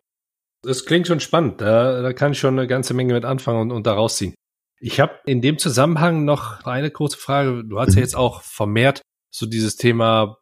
Das 0.64 0.86
klingt 0.86 1.08
schon 1.08 1.20
spannend. 1.20 1.62
Da, 1.62 2.02
da 2.02 2.14
kann 2.14 2.34
ich 2.34 2.40
schon 2.40 2.58
eine 2.58 2.68
ganze 2.68 2.94
Menge 2.94 3.14
mit 3.14 3.26
anfangen 3.26 3.62
und, 3.62 3.72
und 3.72 3.88
daraus 3.88 4.18
ziehen. 4.18 4.34
Ich 4.80 5.00
habe 5.00 5.20
in 5.26 5.42
dem 5.42 5.60
Zusammenhang 5.60 6.26
noch 6.26 6.66
eine 6.66 6.90
kurze 6.90 7.18
Frage. 7.18 7.64
Du 7.64 7.80
hast 7.80 7.90
ja 7.90 7.98
mhm. 7.98 8.02
jetzt 8.02 8.16
auch 8.16 8.42
vermehrt 8.42 9.02
so 9.32 9.46
dieses 9.46 9.78
Thema 9.78 10.38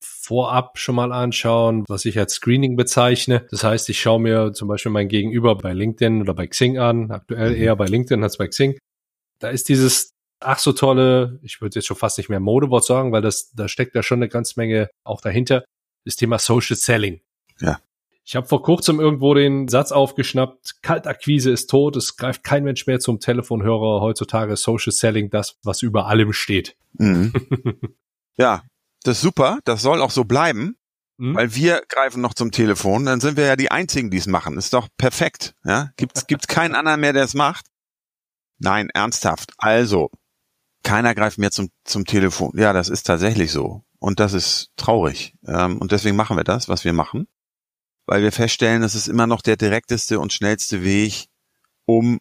vorab 0.00 0.78
schon 0.78 0.96
mal 0.96 1.12
anschauen, 1.12 1.84
was 1.88 2.04
ich 2.04 2.18
als 2.18 2.34
Screening 2.34 2.76
bezeichne. 2.76 3.46
Das 3.50 3.64
heißt, 3.64 3.88
ich 3.88 4.00
schaue 4.00 4.20
mir 4.20 4.52
zum 4.52 4.68
Beispiel 4.68 4.92
mein 4.92 5.08
Gegenüber 5.08 5.56
bei 5.56 5.72
LinkedIn 5.72 6.20
oder 6.20 6.34
bei 6.34 6.46
Xing 6.46 6.78
an, 6.78 7.10
aktuell 7.10 7.50
mhm. 7.50 7.62
eher 7.62 7.76
bei 7.76 7.86
LinkedIn 7.86 8.22
als 8.22 8.36
bei 8.36 8.48
Xing. 8.48 8.76
Da 9.38 9.48
ist 9.48 9.68
dieses 9.68 10.16
ach 10.40 10.58
so 10.58 10.72
tolle, 10.72 11.38
ich 11.42 11.60
würde 11.60 11.76
jetzt 11.76 11.86
schon 11.86 11.96
fast 11.96 12.18
nicht 12.18 12.28
mehr 12.28 12.40
Modewort 12.40 12.84
sagen, 12.84 13.12
weil 13.12 13.22
das, 13.22 13.52
da 13.54 13.68
steckt 13.68 13.94
da 13.94 14.02
schon 14.02 14.18
eine 14.18 14.28
ganze 14.28 14.54
Menge 14.56 14.90
auch 15.04 15.20
dahinter, 15.20 15.64
das 16.04 16.16
Thema 16.16 16.38
Social 16.38 16.76
Selling. 16.76 17.20
Ja. 17.60 17.80
Ich 18.24 18.34
habe 18.34 18.46
vor 18.48 18.62
kurzem 18.62 18.98
irgendwo 18.98 19.34
den 19.34 19.68
Satz 19.68 19.92
aufgeschnappt, 19.92 20.82
Kaltakquise 20.82 21.50
ist 21.50 21.70
tot, 21.70 21.96
es 21.96 22.16
greift 22.16 22.42
kein 22.42 22.64
Mensch 22.64 22.86
mehr 22.86 22.98
zum 22.98 23.20
Telefonhörer. 23.20 24.00
Heutzutage 24.00 24.56
Social 24.56 24.92
Selling 24.92 25.30
das, 25.30 25.58
was 25.62 25.82
über 25.82 26.06
allem 26.06 26.32
steht. 26.32 26.76
Mhm. 26.94 27.32
Ja, 28.36 28.62
das 29.02 29.18
ist 29.18 29.22
super. 29.22 29.58
Das 29.64 29.82
soll 29.82 30.02
auch 30.02 30.10
so 30.10 30.24
bleiben. 30.24 30.76
Mhm. 31.18 31.34
Weil 31.34 31.54
wir 31.54 31.82
greifen 31.88 32.20
noch 32.20 32.34
zum 32.34 32.50
Telefon, 32.52 33.06
dann 33.06 33.20
sind 33.20 33.36
wir 33.36 33.46
ja 33.46 33.56
die 33.56 33.70
Einzigen, 33.70 34.10
die 34.10 34.18
es 34.18 34.26
machen. 34.26 34.58
Ist 34.58 34.74
doch 34.74 34.88
perfekt. 34.98 35.54
Ja? 35.64 35.90
Gibt's, 35.96 36.26
gibt's 36.26 36.46
keinen 36.46 36.74
anderen 36.74 37.00
mehr, 37.00 37.12
der 37.12 37.24
es 37.24 37.34
macht? 37.34 37.66
Nein, 38.58 38.90
ernsthaft. 38.90 39.52
Also, 39.58 40.10
keiner 40.82 41.14
greift 41.14 41.38
mehr 41.38 41.50
zum, 41.50 41.70
zum 41.84 42.04
Telefon. 42.04 42.52
Ja, 42.56 42.72
das 42.72 42.88
ist 42.88 43.04
tatsächlich 43.04 43.50
so. 43.50 43.84
Und 43.98 44.20
das 44.20 44.34
ist 44.34 44.70
traurig. 44.76 45.34
Ähm, 45.46 45.78
und 45.78 45.92
deswegen 45.92 46.16
machen 46.16 46.36
wir 46.36 46.44
das, 46.44 46.68
was 46.68 46.84
wir 46.84 46.92
machen. 46.92 47.26
Weil 48.06 48.22
wir 48.22 48.32
feststellen, 48.32 48.82
das 48.82 48.94
ist 48.94 49.08
immer 49.08 49.26
noch 49.26 49.42
der 49.42 49.56
direkteste 49.56 50.20
und 50.20 50.32
schnellste 50.32 50.84
Weg, 50.84 51.28
um 51.86 52.20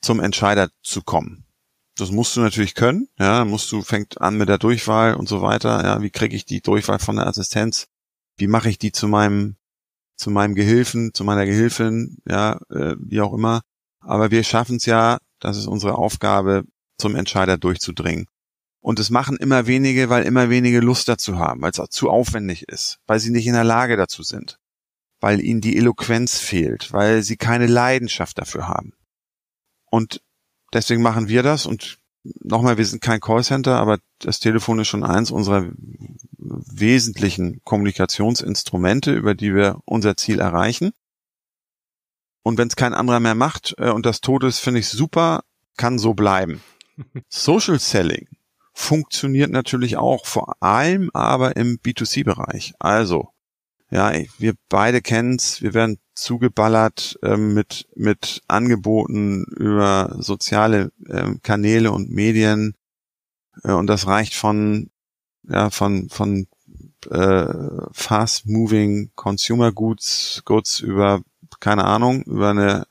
zum 0.00 0.20
Entscheider 0.20 0.70
zu 0.82 1.02
kommen. 1.02 1.43
Das 1.96 2.10
musst 2.10 2.36
du 2.36 2.40
natürlich 2.40 2.74
können. 2.74 3.08
Ja, 3.18 3.44
musst 3.44 3.70
du 3.70 3.82
fängt 3.82 4.20
an 4.20 4.36
mit 4.36 4.48
der 4.48 4.58
Durchwahl 4.58 5.14
und 5.14 5.28
so 5.28 5.42
weiter. 5.42 5.84
Ja, 5.84 6.02
wie 6.02 6.10
kriege 6.10 6.34
ich 6.34 6.44
die 6.44 6.60
Durchwahl 6.60 6.98
von 6.98 7.16
der 7.16 7.26
Assistenz? 7.26 7.86
Wie 8.36 8.48
mache 8.48 8.68
ich 8.68 8.78
die 8.78 8.92
zu 8.92 9.06
meinem 9.06 9.56
zu 10.16 10.30
meinem 10.30 10.54
Gehilfen, 10.54 11.12
zu 11.14 11.24
meiner 11.24 11.46
Gehilfin? 11.46 12.18
Ja, 12.26 12.60
äh, 12.70 12.96
wie 12.98 13.20
auch 13.20 13.32
immer. 13.32 13.62
Aber 14.00 14.30
wir 14.30 14.42
schaffen 14.44 14.76
es 14.76 14.86
ja. 14.86 15.18
Das 15.40 15.56
ist 15.56 15.66
unsere 15.66 15.96
Aufgabe, 15.96 16.64
zum 16.98 17.16
Entscheider 17.16 17.58
durchzudringen. 17.58 18.26
Und 18.80 18.98
es 18.98 19.10
machen 19.10 19.36
immer 19.36 19.66
wenige, 19.66 20.10
weil 20.10 20.24
immer 20.24 20.50
wenige 20.50 20.80
Lust 20.80 21.08
dazu 21.08 21.38
haben, 21.38 21.62
weil 21.62 21.70
es 21.70 21.80
zu 21.90 22.10
aufwendig 22.10 22.68
ist, 22.68 22.98
weil 23.06 23.18
sie 23.18 23.30
nicht 23.30 23.46
in 23.46 23.54
der 23.54 23.64
Lage 23.64 23.96
dazu 23.96 24.22
sind, 24.22 24.58
weil 25.20 25.40
ihnen 25.40 25.62
die 25.62 25.76
Eloquenz 25.76 26.38
fehlt, 26.38 26.92
weil 26.92 27.22
sie 27.22 27.36
keine 27.36 27.66
Leidenschaft 27.66 28.38
dafür 28.38 28.68
haben. 28.68 28.92
Und 29.90 30.20
Deswegen 30.74 31.02
machen 31.02 31.28
wir 31.28 31.42
das 31.42 31.66
und 31.66 31.98
nochmal, 32.42 32.78
wir 32.78 32.84
sind 32.84 33.02
kein 33.02 33.20
Callcenter, 33.20 33.78
aber 33.78 33.98
das 34.18 34.40
Telefon 34.40 34.80
ist 34.80 34.88
schon 34.88 35.04
eins 35.04 35.30
unserer 35.30 35.70
wesentlichen 36.38 37.60
Kommunikationsinstrumente, 37.64 39.12
über 39.12 39.34
die 39.34 39.54
wir 39.54 39.78
unser 39.84 40.16
Ziel 40.16 40.40
erreichen. 40.40 40.92
Und 42.42 42.58
wenn 42.58 42.68
es 42.68 42.76
kein 42.76 42.92
anderer 42.92 43.20
mehr 43.20 43.34
macht 43.34 43.74
äh, 43.78 43.90
und 43.90 44.04
das 44.04 44.20
tot 44.20 44.44
ist, 44.44 44.58
finde 44.58 44.80
ich 44.80 44.88
super, 44.88 45.44
kann 45.76 45.98
so 45.98 46.12
bleiben. 46.14 46.60
Social 47.28 47.78
Selling 47.78 48.28
funktioniert 48.72 49.50
natürlich 49.50 49.96
auch, 49.96 50.26
vor 50.26 50.60
allem 50.60 51.10
aber 51.14 51.56
im 51.56 51.78
B2C-Bereich. 51.78 52.74
Also, 52.80 53.28
ja, 53.90 54.12
wir 54.38 54.54
beide 54.68 55.00
kennen's, 55.00 55.62
wir 55.62 55.72
werden 55.72 55.98
zugeballert 56.14 57.18
ähm, 57.22 57.54
mit, 57.54 57.88
mit 57.94 58.42
Angeboten 58.48 59.44
über 59.56 60.16
soziale 60.18 60.92
ähm, 61.08 61.40
Kanäle 61.42 61.92
und 61.92 62.10
Medien. 62.10 62.74
Äh, 63.62 63.72
und 63.72 63.86
das 63.86 64.06
reicht 64.06 64.34
von, 64.34 64.90
ja, 65.48 65.70
von, 65.70 66.08
von 66.08 66.46
äh, 67.10 67.46
fast 67.92 68.46
moving 68.46 69.10
Consumer 69.14 69.72
Goods, 69.72 70.42
Goods 70.44 70.80
über, 70.80 71.22
keine 71.60 71.84
Ahnung, 71.84 72.22
über 72.24 72.50
eine 72.50 72.86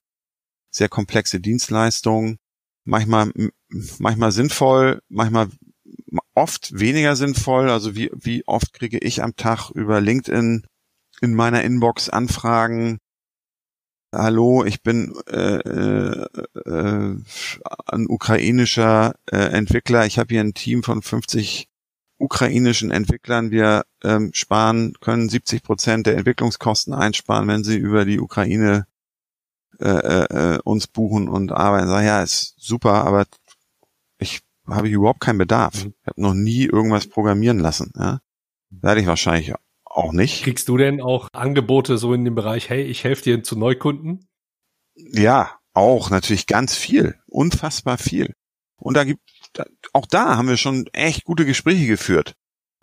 sehr 0.69 0.89
komplexe 0.89 1.39
Dienstleistung. 1.39 2.37
Manchmal, 2.83 3.31
manchmal 3.99 4.31
sinnvoll, 4.31 5.01
manchmal 5.07 5.47
oft 6.33 6.77
weniger 6.77 7.15
sinnvoll. 7.15 7.69
Also 7.69 7.95
wie, 7.95 8.11
wie 8.13 8.43
oft 8.47 8.73
kriege 8.73 8.97
ich 8.99 9.23
am 9.23 9.35
Tag 9.35 9.69
über 9.71 10.01
LinkedIn 10.01 10.65
in 11.21 11.33
meiner 11.33 11.63
Inbox 11.63 12.09
Anfragen, 12.09 12.99
hallo, 14.13 14.63
ich 14.63 14.83
bin 14.83 15.13
äh, 15.27 15.57
äh, 15.57 16.27
äh, 16.65 17.15
ein 17.87 18.07
ukrainischer 18.07 19.15
äh, 19.31 19.37
Entwickler, 19.37 20.05
ich 20.05 20.19
habe 20.19 20.33
hier 20.33 20.41
ein 20.41 20.53
Team 20.53 20.83
von 20.83 21.01
50 21.01 21.67
ukrainischen 22.17 22.91
Entwicklern, 22.91 23.51
wir 23.51 23.85
ähm, 24.03 24.31
sparen, 24.33 24.93
können 25.01 25.29
70 25.29 25.63
Prozent 25.63 26.07
der 26.07 26.17
Entwicklungskosten 26.17 26.93
einsparen, 26.93 27.47
wenn 27.47 27.63
sie 27.63 27.77
über 27.77 28.05
die 28.05 28.19
Ukraine 28.19 28.85
äh, 29.79 29.87
äh, 29.87 30.59
uns 30.63 30.87
buchen 30.87 31.27
und 31.27 31.51
arbeiten. 31.51 31.87
Sag 31.87 32.05
ja, 32.05 32.21
ist 32.21 32.55
super, 32.57 33.05
aber 33.05 33.25
ich 34.19 34.41
habe 34.67 34.87
ich 34.87 34.93
überhaupt 34.93 35.19
keinen 35.19 35.39
Bedarf. 35.39 35.83
Mhm. 35.83 35.93
Ich 36.01 36.07
habe 36.07 36.21
noch 36.21 36.33
nie 36.33 36.63
irgendwas 36.65 37.07
programmieren 37.07 37.59
lassen. 37.59 37.91
Ja? 37.97 38.19
Werde 38.69 39.01
ich 39.01 39.07
wahrscheinlich 39.07 39.53
auch 39.93 40.11
nicht. 40.11 40.43
Kriegst 40.43 40.67
du 40.69 40.77
denn 40.77 41.01
auch 41.01 41.29
Angebote 41.33 41.97
so 41.97 42.13
in 42.13 42.25
dem 42.25 42.35
Bereich, 42.35 42.69
hey, 42.69 42.83
ich 42.83 43.03
helfe 43.03 43.23
dir 43.23 43.43
zu 43.43 43.57
Neukunden? 43.57 44.27
Ja, 44.95 45.51
auch 45.73 46.09
natürlich 46.09 46.47
ganz 46.47 46.75
viel, 46.75 47.15
unfassbar 47.27 47.97
viel. 47.97 48.33
Und 48.77 48.95
da 48.95 49.03
gibt 49.03 49.21
auch 49.93 50.07
da 50.07 50.35
haben 50.35 50.47
wir 50.47 50.57
schon 50.57 50.87
echt 50.93 51.25
gute 51.25 51.45
Gespräche 51.45 51.85
geführt. 51.85 52.33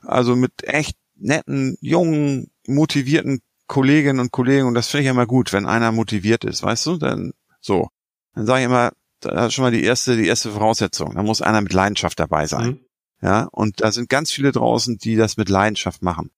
Also 0.02 0.36
mit 0.36 0.64
echt 0.64 0.96
netten, 1.16 1.76
jungen, 1.80 2.50
motivierten 2.66 3.40
Kolleginnen 3.66 4.20
und 4.20 4.30
Kollegen 4.30 4.66
und 4.66 4.74
das 4.74 4.88
finde 4.88 5.04
ich 5.04 5.10
immer 5.10 5.26
gut, 5.26 5.52
wenn 5.52 5.66
einer 5.66 5.92
motiviert 5.92 6.44
ist, 6.44 6.62
weißt 6.62 6.86
du? 6.86 6.96
Dann 6.96 7.32
so. 7.60 7.88
Dann 8.34 8.46
sage 8.46 8.60
ich 8.60 8.66
immer, 8.66 8.92
da 9.20 9.46
ist 9.46 9.54
schon 9.54 9.64
mal 9.64 9.72
die 9.72 9.82
erste, 9.82 10.16
die 10.16 10.26
erste 10.26 10.52
Voraussetzung. 10.52 11.14
Da 11.14 11.22
muss 11.22 11.42
einer 11.42 11.60
mit 11.60 11.72
Leidenschaft 11.72 12.18
dabei 12.18 12.46
sein. 12.46 12.66
Mhm. 12.66 12.80
Ja, 13.22 13.48
und 13.52 13.82
da 13.82 13.92
sind 13.92 14.08
ganz 14.08 14.30
viele 14.30 14.50
draußen, 14.50 14.96
die 14.96 15.16
das 15.16 15.36
mit 15.36 15.48
Leidenschaft 15.50 16.02
machen 16.02 16.30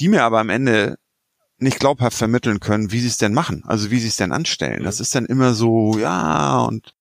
die 0.00 0.08
mir 0.08 0.24
aber 0.24 0.40
am 0.40 0.48
Ende 0.48 0.98
nicht 1.58 1.78
glaubhaft 1.78 2.16
vermitteln 2.16 2.58
können, 2.58 2.90
wie 2.90 3.00
sie 3.00 3.08
es 3.08 3.18
denn 3.18 3.34
machen, 3.34 3.62
also 3.66 3.90
wie 3.90 4.00
sie 4.00 4.08
es 4.08 4.16
denn 4.16 4.32
anstellen. 4.32 4.82
Das 4.82 4.98
ist 4.98 5.14
dann 5.14 5.26
immer 5.26 5.52
so, 5.52 5.98
ja, 5.98 6.62
und 6.62 6.94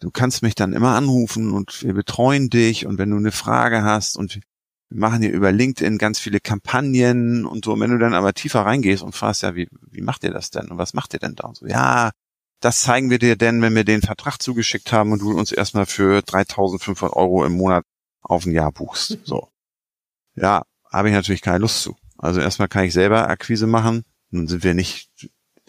du 0.00 0.10
kannst 0.10 0.42
mich 0.42 0.56
dann 0.56 0.72
immer 0.72 0.96
anrufen 0.96 1.52
und 1.52 1.82
wir 1.84 1.94
betreuen 1.94 2.50
dich 2.50 2.86
und 2.86 2.98
wenn 2.98 3.10
du 3.10 3.16
eine 3.16 3.32
Frage 3.32 3.82
hast 3.84 4.16
und 4.16 4.40
wir 4.90 4.98
machen 4.98 5.22
hier 5.22 5.30
über 5.30 5.52
LinkedIn 5.52 5.98
ganz 5.98 6.18
viele 6.18 6.40
Kampagnen 6.40 7.46
und 7.46 7.64
so. 7.64 7.74
Und 7.74 7.80
wenn 7.80 7.92
du 7.92 7.98
dann 7.98 8.14
aber 8.14 8.34
tiefer 8.34 8.62
reingehst 8.62 9.04
und 9.04 9.14
fragst, 9.14 9.42
ja, 9.42 9.54
wie, 9.54 9.68
wie 9.88 10.00
macht 10.00 10.24
ihr 10.24 10.32
das 10.32 10.50
denn 10.50 10.68
und 10.68 10.78
was 10.78 10.94
macht 10.94 11.14
ihr 11.14 11.20
denn 11.20 11.36
da? 11.36 11.46
Und 11.46 11.56
so, 11.58 11.66
ja, 11.66 12.10
das 12.58 12.80
zeigen 12.80 13.08
wir 13.08 13.20
dir 13.20 13.36
denn, 13.36 13.62
wenn 13.62 13.74
wir 13.76 13.84
den 13.84 14.02
Vertrag 14.02 14.42
zugeschickt 14.42 14.92
haben 14.92 15.12
und 15.12 15.22
du 15.22 15.38
uns 15.38 15.52
erstmal 15.52 15.86
für 15.86 16.22
3500 16.22 17.14
Euro 17.14 17.44
im 17.44 17.52
Monat 17.52 17.84
auf 18.20 18.44
ein 18.44 18.52
Jahr 18.52 18.72
buchst. 18.72 19.18
So. 19.24 19.48
Ja, 20.34 20.64
habe 20.90 21.08
ich 21.08 21.14
natürlich 21.14 21.42
keine 21.42 21.58
Lust 21.58 21.82
zu. 21.82 21.96
Also 22.20 22.40
erstmal 22.40 22.68
kann 22.68 22.84
ich 22.84 22.92
selber 22.92 23.28
Akquise 23.28 23.66
machen. 23.66 24.04
Nun 24.30 24.46
sind 24.46 24.62
wir 24.62 24.74
nicht 24.74 25.10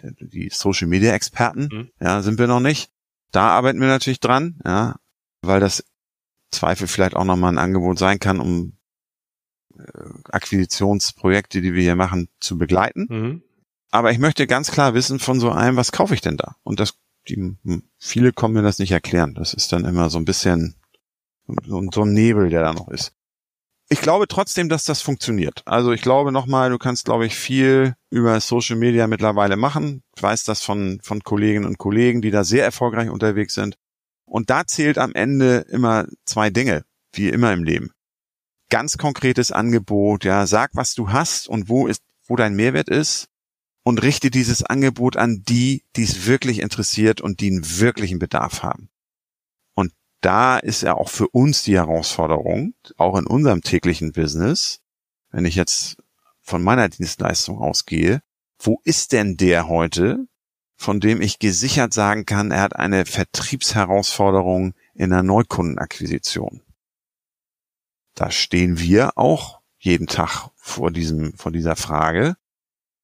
die 0.03 0.49
Social 0.51 0.87
Media 0.87 1.13
Experten, 1.13 1.69
mhm. 1.71 1.91
ja, 1.99 2.21
sind 2.21 2.39
wir 2.39 2.47
noch 2.47 2.59
nicht. 2.59 2.91
Da 3.31 3.49
arbeiten 3.49 3.79
wir 3.79 3.87
natürlich 3.87 4.19
dran, 4.19 4.59
ja, 4.65 4.95
weil 5.41 5.59
das 5.59 5.85
Zweifel 6.51 6.87
vielleicht 6.87 7.15
auch 7.15 7.23
nochmal 7.23 7.53
ein 7.53 7.57
Angebot 7.57 7.97
sein 7.97 8.19
kann, 8.19 8.39
um 8.39 8.73
äh, 9.77 9.83
Akquisitionsprojekte, 10.31 11.61
die 11.61 11.73
wir 11.73 11.81
hier 11.81 11.95
machen, 11.95 12.27
zu 12.39 12.57
begleiten. 12.57 13.07
Mhm. 13.09 13.43
Aber 13.91 14.11
ich 14.11 14.19
möchte 14.19 14.47
ganz 14.47 14.71
klar 14.71 14.93
wissen 14.93 15.19
von 15.19 15.39
so 15.39 15.51
einem, 15.51 15.77
was 15.77 15.91
kaufe 15.91 16.13
ich 16.13 16.21
denn 16.21 16.37
da? 16.37 16.55
Und 16.63 16.79
das, 16.79 16.95
die, 17.27 17.35
hm, 17.35 17.83
viele 17.97 18.33
kommen 18.33 18.55
mir 18.55 18.63
das 18.63 18.79
nicht 18.79 18.91
erklären. 18.91 19.35
Das 19.35 19.53
ist 19.53 19.71
dann 19.71 19.85
immer 19.85 20.09
so 20.09 20.17
ein 20.17 20.25
bisschen 20.25 20.75
so, 21.45 21.87
so 21.93 22.01
ein 22.03 22.13
Nebel, 22.13 22.49
der 22.49 22.63
da 22.63 22.73
noch 22.73 22.89
ist 22.89 23.13
ich 23.91 23.99
glaube 23.99 24.29
trotzdem, 24.29 24.69
dass 24.69 24.85
das 24.85 25.01
funktioniert. 25.01 25.63
Also 25.65 25.91
ich 25.91 26.01
glaube 26.01 26.31
nochmal, 26.31 26.69
du 26.69 26.77
kannst, 26.77 27.03
glaube 27.03 27.25
ich, 27.25 27.35
viel 27.35 27.95
über 28.09 28.39
Social 28.39 28.77
Media 28.77 29.05
mittlerweile 29.05 29.57
machen. 29.57 30.01
Ich 30.15 30.23
weiß 30.23 30.45
das 30.45 30.61
von, 30.61 31.01
von 31.03 31.21
Kolleginnen 31.23 31.65
und 31.65 31.77
Kollegen, 31.77 32.21
die 32.21 32.31
da 32.31 32.45
sehr 32.45 32.63
erfolgreich 32.63 33.09
unterwegs 33.09 33.53
sind. 33.53 33.75
Und 34.23 34.49
da 34.49 34.65
zählt 34.65 34.97
am 34.97 35.13
Ende 35.13 35.65
immer 35.69 36.07
zwei 36.23 36.49
Dinge, 36.49 36.85
wie 37.11 37.27
immer 37.27 37.51
im 37.51 37.65
Leben. 37.65 37.91
Ganz 38.69 38.97
konkretes 38.97 39.51
Angebot, 39.51 40.23
ja, 40.23 40.47
sag, 40.47 40.71
was 40.73 40.95
du 40.95 41.11
hast 41.11 41.49
und 41.49 41.67
wo 41.67 41.87
ist, 41.87 42.01
wo 42.25 42.37
dein 42.37 42.55
Mehrwert 42.55 42.87
ist 42.87 43.27
und 43.83 44.01
richte 44.01 44.31
dieses 44.31 44.63
Angebot 44.63 45.17
an 45.17 45.43
die, 45.43 45.83
die 45.97 46.03
es 46.03 46.25
wirklich 46.25 46.61
interessiert 46.61 47.19
und 47.19 47.41
die 47.41 47.51
einen 47.51 47.79
wirklichen 47.79 48.19
Bedarf 48.19 48.63
haben 48.63 48.89
da 50.21 50.57
ist 50.57 50.83
ja 50.83 50.93
auch 50.95 51.09
für 51.09 51.27
uns 51.29 51.63
die 51.63 51.75
Herausforderung, 51.75 52.73
auch 52.97 53.17
in 53.17 53.25
unserem 53.25 53.61
täglichen 53.61 54.11
Business, 54.11 54.79
wenn 55.31 55.45
ich 55.45 55.55
jetzt 55.55 55.97
von 56.41 56.63
meiner 56.63 56.89
Dienstleistung 56.89 57.59
ausgehe, 57.59 58.21
wo 58.59 58.79
ist 58.83 59.11
denn 59.11 59.37
der 59.37 59.67
heute, 59.67 60.27
von 60.75 60.99
dem 60.99 61.21
ich 61.21 61.39
gesichert 61.39 61.93
sagen 61.93 62.25
kann, 62.25 62.51
er 62.51 62.61
hat 62.61 62.75
eine 62.75 63.05
Vertriebsherausforderung 63.05 64.73
in 64.93 65.09
der 65.09 65.23
Neukundenakquisition? 65.23 66.61
Da 68.13 68.29
stehen 68.29 68.79
wir 68.79 69.17
auch 69.17 69.61
jeden 69.79 70.07
Tag 70.07 70.49
vor 70.55 70.91
diesem, 70.91 71.33
vor 71.33 71.51
dieser 71.51 71.75
Frage 71.75 72.35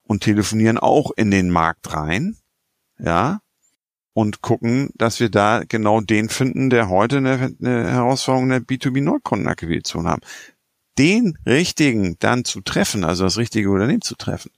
und 0.04 0.24
telefonieren 0.24 0.78
auch 0.78 1.12
in 1.16 1.32
den 1.32 1.50
Markt 1.50 1.94
rein, 1.94 2.38
ja, 3.00 3.42
und 4.18 4.42
gucken, 4.42 4.90
dass 4.96 5.20
wir 5.20 5.30
da 5.30 5.62
genau 5.64 6.02
den 6.02 6.30
finden, 6.30 6.72
der 6.72 6.90
heute 6.90 7.18
eine, 7.18 7.56
eine 7.62 7.92
Herausforderung 7.92 8.46
in 8.46 8.50
der 8.50 8.62
B2B-Neukundenakquisition 8.62 10.08
haben. 10.08 10.24
Den 10.98 11.38
richtigen 11.46 12.16
dann 12.18 12.44
zu 12.44 12.62
treffen, 12.62 13.04
also 13.04 13.26
das 13.26 13.38
richtige 13.38 13.70
Unternehmen 13.70 14.02
zu 14.02 14.16
treffen, 14.16 14.50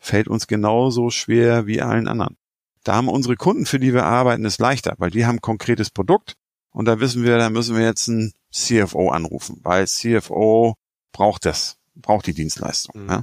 fällt 0.00 0.26
uns 0.26 0.48
genauso 0.48 1.10
schwer 1.10 1.68
wie 1.68 1.80
allen 1.80 2.08
anderen. 2.08 2.36
Da 2.82 2.96
haben 2.96 3.06
unsere 3.06 3.36
Kunden, 3.36 3.64
für 3.64 3.78
die 3.78 3.94
wir 3.94 4.06
arbeiten, 4.06 4.44
es 4.44 4.58
leichter, 4.58 4.96
weil 4.98 5.12
die 5.12 5.24
haben 5.24 5.36
ein 5.36 5.40
konkretes 5.40 5.90
Produkt 5.90 6.34
und 6.70 6.86
da 6.86 6.98
wissen 6.98 7.22
wir, 7.22 7.38
da 7.38 7.48
müssen 7.48 7.76
wir 7.76 7.84
jetzt 7.84 8.08
einen 8.08 8.32
CFO 8.50 9.10
anrufen, 9.10 9.60
weil 9.62 9.86
CFO 9.86 10.74
braucht 11.12 11.44
das, 11.44 11.78
braucht 11.94 12.26
die 12.26 12.34
Dienstleistung. 12.34 13.04
Mhm. 13.04 13.08
Ja? 13.08 13.22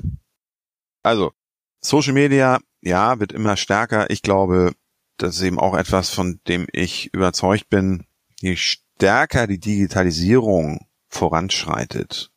Also, 1.03 1.33
Social 1.81 2.13
Media, 2.13 2.61
ja, 2.79 3.19
wird 3.19 3.33
immer 3.33 3.57
stärker. 3.57 4.09
Ich 4.09 4.21
glaube, 4.21 4.71
das 5.17 5.37
ist 5.37 5.43
eben 5.43 5.59
auch 5.59 5.75
etwas, 5.75 6.09
von 6.09 6.39
dem 6.47 6.67
ich 6.71 7.13
überzeugt 7.13 7.69
bin, 7.69 8.05
je 8.39 8.55
stärker 8.55 9.47
die 9.47 9.59
Digitalisierung 9.59 10.87
voranschreitet, 11.07 12.31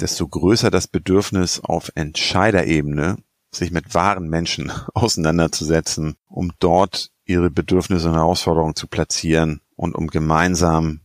desto 0.00 0.28
größer 0.28 0.70
das 0.70 0.86
Bedürfnis 0.86 1.60
auf 1.60 1.90
Entscheiderebene, 1.94 3.16
sich 3.50 3.70
mit 3.70 3.94
wahren 3.94 4.28
Menschen 4.28 4.70
auseinanderzusetzen, 4.94 6.16
um 6.28 6.52
dort 6.58 7.10
ihre 7.24 7.50
Bedürfnisse 7.50 8.08
und 8.08 8.14
Herausforderungen 8.14 8.76
zu 8.76 8.86
platzieren 8.86 9.60
und 9.76 9.94
um 9.94 10.08
gemeinsam 10.08 11.00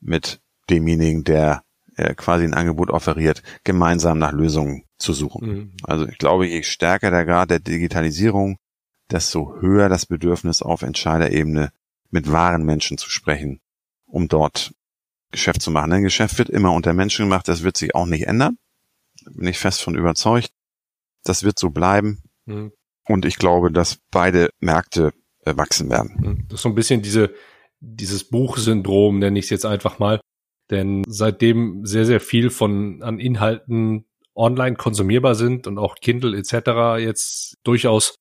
mit 0.00 0.40
demjenigen, 0.70 1.24
der 1.24 1.62
äh, 1.96 2.14
quasi 2.14 2.44
ein 2.44 2.54
Angebot 2.54 2.90
offeriert, 2.90 3.42
gemeinsam 3.64 4.18
nach 4.18 4.32
Lösungen 4.32 4.84
zu 4.98 5.12
suchen. 5.12 5.48
Mhm. 5.48 5.72
Also 5.82 6.06
ich 6.06 6.18
glaube, 6.18 6.46
je 6.46 6.62
stärker 6.62 7.10
der 7.10 7.24
Grad 7.24 7.50
der 7.50 7.60
Digitalisierung, 7.60 8.58
desto 9.10 9.60
höher 9.60 9.88
das 9.88 10.06
Bedürfnis 10.06 10.62
auf 10.62 10.82
Entscheiderebene 10.82 11.72
mit 12.10 12.30
wahren 12.30 12.64
Menschen 12.64 12.98
zu 12.98 13.10
sprechen, 13.10 13.60
um 14.06 14.28
dort 14.28 14.74
Geschäft 15.30 15.62
zu 15.62 15.70
machen. 15.70 15.90
Denn 15.90 16.02
Geschäft 16.02 16.38
wird 16.38 16.48
immer 16.48 16.72
unter 16.72 16.94
Menschen 16.94 17.26
gemacht, 17.26 17.48
das 17.48 17.62
wird 17.62 17.76
sich 17.76 17.94
auch 17.94 18.06
nicht 18.06 18.26
ändern. 18.26 18.58
Bin 19.24 19.48
ich 19.48 19.58
fest 19.58 19.82
von 19.82 19.94
überzeugt. 19.94 20.50
Das 21.24 21.42
wird 21.42 21.58
so 21.58 21.70
bleiben. 21.70 22.22
Mhm. 22.46 22.72
Und 23.06 23.24
ich 23.24 23.36
glaube, 23.36 23.72
dass 23.72 23.98
beide 24.10 24.50
Märkte 24.60 25.12
äh, 25.44 25.56
wachsen 25.56 25.90
werden. 25.90 26.16
Mhm. 26.18 26.48
Das 26.48 26.58
ist 26.58 26.62
so 26.62 26.68
ein 26.68 26.74
bisschen 26.74 27.02
diese, 27.02 27.34
dieses 27.80 28.28
Buchsyndrom, 28.28 29.18
nenne 29.18 29.38
ich 29.38 29.46
es 29.46 29.50
jetzt 29.50 29.66
einfach 29.66 29.98
mal. 29.98 30.20
Denn 30.70 31.02
seitdem 31.06 31.84
sehr, 31.86 32.04
sehr 32.04 32.20
viel 32.20 32.50
von 32.50 33.02
an 33.02 33.18
Inhalten 33.18 34.06
online 34.34 34.76
konsumierbar 34.76 35.34
sind 35.34 35.66
und 35.66 35.78
auch 35.78 35.96
Kindle 35.96 36.36
etc. 36.38 37.02
jetzt 37.02 37.56
durchaus 37.64 38.14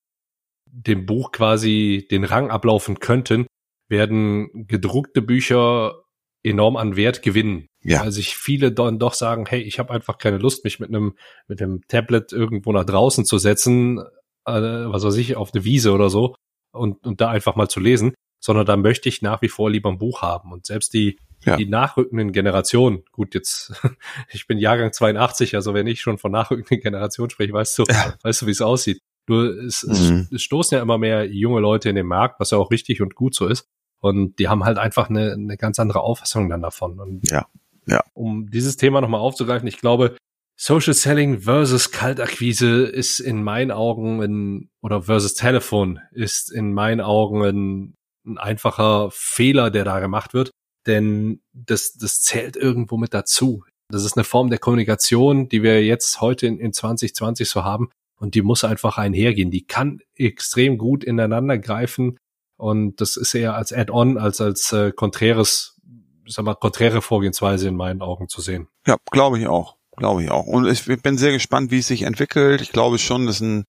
dem 0.72 1.06
Buch 1.06 1.32
quasi 1.32 2.08
den 2.10 2.24
Rang 2.24 2.50
ablaufen 2.50 3.00
könnten, 3.00 3.48
werden 3.90 4.68
gedruckte 4.68 5.22
Bücher 5.22 6.04
enorm 6.44 6.78
an 6.78 6.96
Wert 6.96 7.22
gewinnen. 7.22 7.68
Ja. 7.84 8.02
Weil 8.02 8.12
sich 8.12 8.36
viele 8.36 8.72
dann 8.72 9.00
doch 9.00 9.14
sagen, 9.14 9.46
hey, 9.48 9.62
ich 9.62 9.80
habe 9.80 9.94
einfach 9.94 10.18
keine 10.18 10.38
Lust, 10.38 10.64
mich 10.64 10.80
mit 10.80 10.90
einem 10.90 11.16
mit 11.48 11.62
einem 11.62 11.82
Tablet 11.88 12.32
irgendwo 12.32 12.72
nach 12.72 12.86
draußen 12.86 13.26
zu 13.26 13.38
setzen, 13.38 14.00
äh, 14.46 14.52
was 14.52 15.04
weiß 15.04 15.16
ich, 15.18 15.36
auf 15.36 15.54
eine 15.54 15.64
Wiese 15.64 15.92
oder 15.92 16.10
so 16.10 16.36
und, 16.72 17.06
und 17.06 17.22
da 17.22 17.30
einfach 17.30 17.56
mal 17.56 17.70
zu 17.70 17.80
lesen, 17.80 18.14
sondern 18.40 18.66
da 18.66 18.78
möchte 18.78 19.10
ich 19.10 19.22
nach 19.22 19.42
wie 19.42 19.50
vor 19.50 19.70
lieber 19.70 19.90
ein 19.90 19.98
Buch 19.98 20.22
haben. 20.22 20.52
Und 20.52 20.66
selbst 20.66 20.94
die, 20.94 21.18
ja. 21.46 21.56
die 21.56 21.68
nachrückenden 21.68 22.32
Generationen, 22.32 23.04
gut, 23.12 23.34
jetzt, 23.34 23.74
ich 24.32 24.48
bin 24.48 24.58
Jahrgang 24.58 24.94
82, 24.94 25.56
also 25.56 25.74
wenn 25.74 25.88
ich 25.88 26.02
schon 26.02 26.18
von 26.18 26.32
nachrückenden 26.32 26.82
Generationen 26.82 27.30
spreche, 27.30 27.54
weißt 27.54 27.80
du, 27.80 27.84
ja. 27.90 28.16
weißt 28.24 28.42
du, 28.42 28.48
wie 28.48 28.52
es 28.52 28.62
aussieht. 28.62 29.02
Nur 29.28 29.58
es, 29.64 29.84
mhm. 29.84 30.28
es, 30.32 30.42
stoßen 30.42 30.76
ja 30.76 30.82
immer 30.82 30.98
mehr 30.98 31.26
junge 31.26 31.60
Leute 31.60 31.90
in 31.90 31.96
den 31.96 32.08
Markt, 32.08 32.40
was 32.40 32.52
ja 32.52 32.58
auch 32.58 32.72
richtig 32.72 33.02
und 33.02 33.16
gut 33.16 33.36
so 33.36 33.48
ist. 33.48 33.66
Und 34.00 34.40
die 34.40 34.48
haben 34.48 34.64
halt 34.64 34.78
einfach 34.78 35.10
eine, 35.10 35.34
eine 35.34 35.58
ganz 35.58 35.80
andere 35.80 36.02
Auffassung 36.02 36.50
dann 36.50 36.62
davon. 36.62 37.00
Und 37.00 37.30
ja, 37.30 37.48
ja. 37.88 38.04
Um 38.14 38.50
dieses 38.50 38.78
Thema 38.78 39.02
nochmal 39.02 39.22
aufzugreifen, 39.22 39.68
ich 39.68 39.80
glaube, 39.80 40.16
Social 40.60 40.94
Selling 40.94 41.42
versus 41.42 41.92
Kaltakquise 41.92 42.84
ist 42.84 43.20
in 43.20 43.44
meinen 43.44 43.72
Augen 43.72 44.22
ein, 44.22 44.70
oder 44.82 45.04
versus 45.04 45.36
Telefon 45.36 46.00
ist 46.12 46.52
in 46.52 46.74
meinen 46.74 47.02
Augen 47.02 47.44
ein, 47.44 47.96
ein 48.26 48.38
einfacher 48.38 49.10
Fehler, 49.12 49.70
der 49.70 49.86
da 49.86 50.00
gemacht 50.00 50.34
wird. 50.34 50.52
Denn 50.88 51.42
das, 51.54 51.94
das 51.94 52.22
zählt 52.22 52.56
irgendwo 52.56 52.98
mit 52.98 53.14
dazu. 53.14 53.64
Das 53.90 54.04
ist 54.04 54.18
eine 54.18 54.24
Form 54.24 54.50
der 54.50 54.60
Kommunikation, 54.60 55.48
die 55.48 55.64
wir 55.64 55.86
jetzt 55.86 56.22
heute 56.22 56.48
in, 56.48 56.60
in 56.60 56.74
2020 56.74 57.48
so 57.48 57.64
haben. 57.64 57.90
Und 58.20 58.36
die 58.36 58.42
muss 58.42 58.64
einfach 58.64 58.98
einhergehen. 58.98 59.52
Die 59.52 59.66
kann 59.66 60.00
extrem 60.16 60.78
gut 60.78 61.04
ineinander 61.04 61.58
greifen. 61.58 62.18
Und 62.58 63.00
das 63.00 63.16
ist 63.16 63.36
eher 63.36 63.56
als 63.56 63.72
Add-on 63.72 64.18
als 64.18 64.42
als 64.42 64.72
äh, 64.74 64.92
konträres, 64.92 65.80
sag 66.26 66.46
mal, 66.46 66.56
konträre 66.56 67.02
Vorgehensweise 67.02 67.68
in 67.68 67.76
meinen 67.76 68.02
Augen 68.02 68.28
zu 68.28 68.42
sehen. 68.42 68.68
Ja, 68.88 68.98
glaube 69.12 69.40
ich 69.40 69.48
auch. 69.48 69.78
Glaube 69.96 70.24
ich 70.24 70.32
auch. 70.32 70.46
Und 70.46 70.68
ich 70.68 70.86
bin 71.02 71.18
sehr 71.18 71.32
gespannt, 71.32 71.72
wie 71.72 71.80
es 71.80 71.88
sich 71.88 72.04
entwickelt. 72.04 72.62
Ich 72.62 72.72
glaube 72.72 73.00
schon, 73.00 73.26
dass 73.26 73.42
ein, 73.42 73.66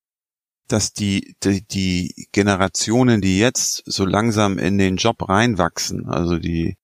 dass 0.69 0.93
die, 0.93 1.35
die, 1.43 1.67
die 1.67 2.29
Generationen, 2.33 3.23
die 3.23 3.39
jetzt 3.39 3.83
so 3.87 4.05
langsam 4.05 4.59
in 4.59 4.77
den 4.77 4.97
Job 4.97 5.29
reinwachsen, 5.29 6.07
also 6.07 6.39
die 6.39 6.77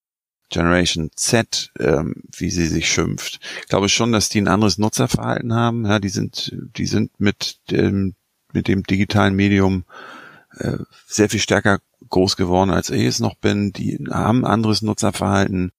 Generation 0.51 1.11
Z, 1.17 1.73
ähm, 1.79 2.23
wie 2.37 2.51
sie 2.51 2.67
sich 2.67 2.89
schimpft, 2.89 3.41
ich 3.61 3.69
glaube 3.69 3.89
schon, 3.89 4.13
dass 4.13 4.29
die 4.29 4.41
ein 4.41 4.49
anderes 4.49 4.79
Nutzerverhalten 4.79 5.55
haben. 5.55 5.87
Ja, 5.87 5.99
die 5.99 6.09
sind, 6.09 6.57
die 6.77 6.87
sind 6.87 7.19
mit 7.19 7.59
dem, 7.71 8.15
mit 8.53 8.69
dem 8.69 8.83
digitalen 8.85 9.35
Medium 9.35 9.85
äh, 10.59 10.79
sehr 11.07 11.29
viel 11.29 11.41
stärker 11.41 11.81
groß 12.09 12.37
geworden, 12.37 12.71
als 12.71 12.91
ich 12.91 13.05
es 13.05 13.21
noch 13.21 13.35
bin. 13.37 13.73
Die 13.73 13.99
haben 14.11 14.45
ein 14.45 14.51
anderes 14.51 14.83
Nutzerverhalten. 14.83 15.73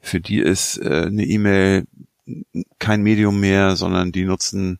Für 0.00 0.20
die 0.20 0.38
ist 0.38 0.78
äh, 0.78 1.06
eine 1.06 1.24
E-Mail 1.24 1.86
kein 2.78 3.02
Medium 3.02 3.40
mehr, 3.40 3.76
sondern 3.76 4.12
die 4.12 4.24
nutzen, 4.24 4.78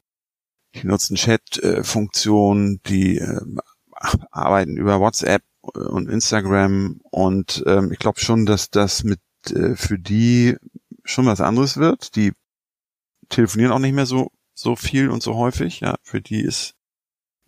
die 0.75 0.87
nutzen 0.87 1.17
Chat-Funktionen, 1.17 2.81
die 2.87 3.19
äh, 3.19 3.41
arbeiten 4.31 4.77
über 4.77 5.01
WhatsApp 5.01 5.43
und 5.61 6.09
Instagram 6.09 7.01
und 7.11 7.63
ähm, 7.67 7.93
ich 7.93 7.99
glaube 7.99 8.19
schon, 8.19 8.47
dass 8.47 8.71
das 8.71 9.05
mit 9.05 9.21
äh, 9.51 9.77
für 9.77 9.99
die 9.99 10.57
schon 11.05 11.27
was 11.27 11.41
anderes 11.41 11.77
wird. 11.77 12.17
Die 12.17 12.33
telefonieren 13.29 13.73
auch 13.73 13.79
nicht 13.79 13.95
mehr 13.95 14.07
so 14.07 14.31
so 14.55 14.77
viel 14.77 15.09
und 15.09 15.23
so 15.23 15.37
häufig. 15.37 15.81
Ja, 15.81 15.97
für 16.03 16.21
die 16.21 16.41
ist 16.41 16.75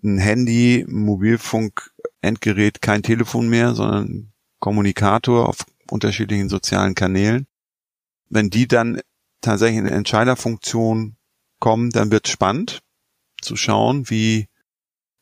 ein 0.02 0.18
Handy, 0.18 0.84
Mobilfunk, 0.88 1.90
Endgerät 2.20 2.82
kein 2.82 3.02
Telefon 3.02 3.48
mehr, 3.48 3.74
sondern 3.74 4.32
Kommunikator 4.58 5.48
auf 5.48 5.58
unterschiedlichen 5.90 6.48
sozialen 6.48 6.94
Kanälen. 6.94 7.46
Wenn 8.30 8.50
die 8.50 8.66
dann 8.66 9.00
tatsächlich 9.40 9.78
in 9.78 9.86
Entscheiderfunktion 9.86 11.16
kommen, 11.60 11.90
dann 11.90 12.10
wird 12.10 12.28
spannend 12.28 12.80
zu 13.40 13.56
schauen, 13.56 14.08
wie 14.10 14.48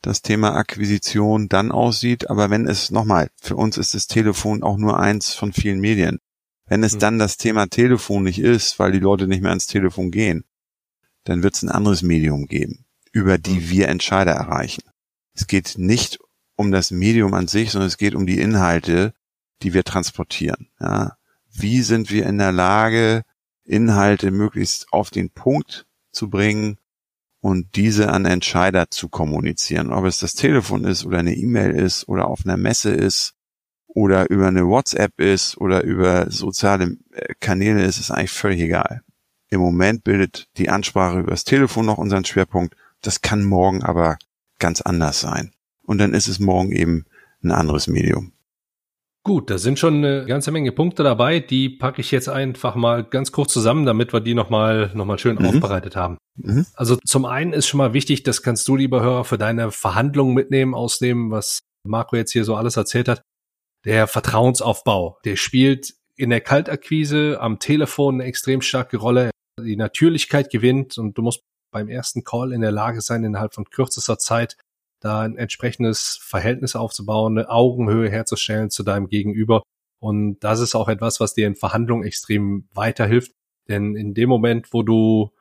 das 0.01 0.23
Thema 0.23 0.55
Akquisition 0.55 1.49
dann 1.49 1.73
aussieht. 1.73 2.31
Aber 2.31 2.51
wenn 2.51 2.67
es 2.67 2.91
nochmal, 2.91 3.31
für 3.41 3.57
uns 3.57 3.77
ist 3.77 3.95
das 3.95 4.07
Telefon 4.07 4.63
auch 4.63 4.77
nur 4.77 4.99
eins 4.99 5.35
von 5.35 5.53
vielen 5.53 5.81
Medien. 5.81 6.19
Wenn 6.67 6.83
es 6.83 6.95
mhm. 6.95 6.99
dann 7.01 7.19
das 7.19 7.37
Thema 7.37 7.67
Telefon 7.67 8.25
nicht 8.25 8.39
ist, 8.39 8.79
weil 8.79 8.93
die 8.93 8.99
Leute 8.99 9.27
nicht 9.27 9.43
mehr 9.43 9.51
ans 9.51 9.67
Telefon 9.67 10.11
gehen, 10.11 10.45
dann 11.25 11.43
wird 11.43 11.55
es 11.55 11.63
ein 11.63 11.69
anderes 11.69 12.03
Medium 12.03 12.47
geben, 12.47 12.85
über 13.13 13.39
die 13.39 13.61
mhm. 13.61 13.71
wir 13.71 13.89
Entscheider 13.89 14.33
erreichen. 14.33 14.83
Es 15.35 15.47
geht 15.47 15.75
nicht 15.79 16.19
um 16.57 16.73
das 16.73 16.91
Medium 16.91 17.35
an 17.35 17.49
sich, 17.49 17.71
sondern 17.71 17.89
es 17.89 17.97
geht 17.97 18.15
um 18.15 18.27
die 18.27 18.39
Inhalte, 18.39 19.15
die 19.63 19.75
wir 19.75 19.85
transportieren. 19.85 20.69
Ja. 20.81 21.17
Wie 21.51 21.83
sind 21.83 22.11
wir 22.11 22.27
in 22.27 22.39
der 22.39 22.53
Lage, 22.53 23.23
Inhalte 23.65 24.31
möglichst 24.31 24.93
auf 24.93 25.11
den 25.11 25.31
Punkt 25.31 25.87
zu 26.11 26.29
bringen 26.29 26.79
und 27.41 27.75
diese 27.77 28.11
an 28.11 28.25
Entscheider 28.25 28.91
zu 28.91 29.09
kommunizieren. 29.09 29.93
Ob 29.93 30.05
es 30.05 30.19
das 30.19 30.35
Telefon 30.35 30.85
ist 30.85 31.05
oder 31.05 31.19
eine 31.19 31.35
E-Mail 31.35 31.73
ist 31.73 32.09
oder 32.09 32.29
auf 32.29 32.45
einer 32.45 32.57
Messe 32.57 32.91
ist 32.91 33.35
oder 33.95 34.31
über 34.31 34.49
eine 34.49 34.67
WhatsApp 34.67 35.21
ist 35.21 35.59
oder 35.59 35.83
über 35.85 36.31
soziale 36.31 36.97
äh, 37.13 37.35
Kanäle 37.41 37.85
ist, 37.85 37.99
ist 37.99 38.11
eigentlich 38.11 38.31
völlig 38.31 38.61
egal. 38.61 39.03
Im 39.49 39.61
Moment 39.61 40.03
bildet 40.05 40.49
die 40.57 40.71
Ansprache 40.71 41.21
über 41.21 41.31
das 41.31 41.45
Telefon 41.45 41.85
noch 41.85 41.99
unseren 41.99 42.25
Schwerpunkt. 42.25 42.75
Das 43.03 43.21
kann 43.21 43.45
morgen 43.45 43.83
aber 43.83 44.17
ganz 44.59 44.81
anders 44.81 45.21
sein. 45.21 45.53
Und 45.83 45.99
dann 45.99 46.15
ist 46.15 46.29
es 46.29 46.39
morgen 46.39 46.73
eben 46.73 47.05
ein 47.43 47.51
anderes 47.51 47.87
Medium. 47.87 48.33
Gut, 49.25 49.51
da 49.51 49.59
sind 49.59 49.79
schon 49.79 49.97
eine 49.97 50.25
ganze 50.25 50.51
Menge 50.51 50.73
Punkte 50.73 51.05
dabei. 51.05 51.39
Die 51.39 51.69
packe 51.69 52.01
ich 52.01 52.11
jetzt 52.11 52.29
einfach 52.29 52.75
mal 52.75 53.05
ganz 53.05 53.31
kurz 53.31 53.53
zusammen, 53.53 53.87
damit 53.87 54.13
wir 54.13 54.21
die 54.21 54.35
nochmal 54.35 54.91
noch 54.95 55.05
mal 55.05 55.19
schön 55.19 55.37
mhm. 55.37 55.47
aufbereitet 55.47 55.95
haben. 55.95 56.17
Mhm. 56.37 56.67
Also 56.75 56.97
zum 57.05 57.25
einen 57.25 57.53
ist 57.53 57.69
schon 57.69 57.79
mal 57.79 57.93
wichtig, 57.93 58.25
das 58.25 58.43
kannst 58.43 58.67
du, 58.67 58.75
lieber 58.75 59.01
Hörer, 59.03 59.25
für 59.25 59.39
deine 59.39 59.71
Verhandlungen 59.71 60.35
mitnehmen 60.35 60.75
aus 60.75 60.99
dem, 60.99 61.31
was 61.31 61.61
Marco 61.85 62.17
jetzt 62.17 62.33
hier 62.33 62.45
so 62.45 62.57
alles 62.57 62.77
erzählt 62.77 63.09
hat. 63.09 63.23
Der 63.85 64.07
Vertrauensaufbau, 64.07 65.19
der 65.25 65.37
spielt 65.37 65.95
in 66.17 66.31
der 66.31 66.41
Kaltakquise 66.41 67.41
am 67.41 67.59
Telefon 67.59 68.17
eine 68.17 68.25
extrem 68.25 68.61
starke 68.61 68.97
Rolle. 68.97 69.31
Die 69.61 69.77
Natürlichkeit 69.77 70.51
gewinnt 70.51 70.99
und 70.99 71.19
du 71.19 71.23
musst 71.23 71.43
beim 71.73 71.89
ersten 71.89 72.23
Call 72.23 72.53
in 72.53 72.61
der 72.61 72.71
Lage 72.71 73.01
sein, 73.01 73.25
innerhalb 73.25 73.55
von 73.55 73.65
kürzester 73.65 74.19
Zeit 74.19 74.57
da 75.01 75.23
ein 75.23 75.37
entsprechendes 75.37 76.19
Verhältnis 76.23 76.77
aufzubauen, 76.77 77.37
eine 77.37 77.49
Augenhöhe 77.49 78.09
herzustellen 78.09 78.71
zu 78.71 78.85
deinem 78.85 79.09
Gegenüber. 79.09 79.63
Und 80.01 80.39
das 80.41 80.61
ist 80.61 80.77
auch 80.77 80.89
etwas, 80.89 81.19
was 81.19 81.35
dir 81.35 81.47
in 81.47 81.57
Verhandlungen 81.57 82.05
extrem 82.05 82.69
weiterhilft. 82.73 83.33
Denn 83.69 83.97
in 83.97 84.15
dem 84.15 84.29
Moment, 84.29 84.73
wo 84.73 84.83
du 84.83 85.33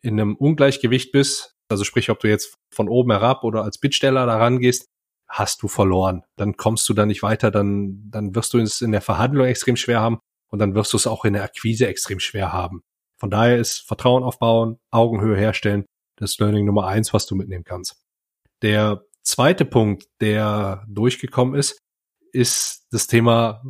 in 0.00 0.18
einem 0.18 0.36
Ungleichgewicht 0.36 1.12
bist, 1.12 1.54
also 1.68 1.84
sprich, 1.84 2.08
ob 2.08 2.20
du 2.20 2.28
jetzt 2.28 2.54
von 2.70 2.88
oben 2.88 3.10
herab 3.10 3.44
oder 3.44 3.62
als 3.62 3.78
Bittsteller 3.78 4.24
da 4.26 4.38
rangehst, 4.38 4.86
hast 5.30 5.62
du 5.62 5.68
verloren. 5.68 6.24
Dann 6.36 6.56
kommst 6.56 6.88
du 6.88 6.94
da 6.94 7.06
nicht 7.06 7.22
weiter, 7.22 7.50
dann, 7.50 8.10
dann 8.10 8.34
wirst 8.34 8.52
du 8.52 8.58
es 8.58 8.80
in 8.80 8.92
der 8.92 9.00
Verhandlung 9.00 9.46
extrem 9.46 9.76
schwer 9.76 10.00
haben 10.00 10.18
und 10.50 10.58
dann 10.58 10.74
wirst 10.74 10.92
du 10.92 10.96
es 10.96 11.06
auch 11.06 11.24
in 11.24 11.32
der 11.32 11.44
Akquise 11.44 11.86
extrem 11.86 12.18
schwer 12.18 12.52
haben. 12.52 12.82
Von 13.18 13.30
daher 13.30 13.58
ist 13.58 13.86
Vertrauen 13.86 14.24
aufbauen, 14.24 14.78
Augenhöhe 14.90 15.36
herstellen, 15.36 15.84
das 16.16 16.38
Learning 16.38 16.66
Nummer 16.66 16.86
eins, 16.86 17.14
was 17.14 17.26
du 17.26 17.36
mitnehmen 17.36 17.64
kannst. 17.64 18.02
Der 18.62 19.04
zweite 19.22 19.64
Punkt, 19.64 20.06
der 20.20 20.84
durchgekommen 20.88 21.54
ist, 21.54 21.78
ist 22.32 22.86
das 22.90 23.06
Thema, 23.06 23.62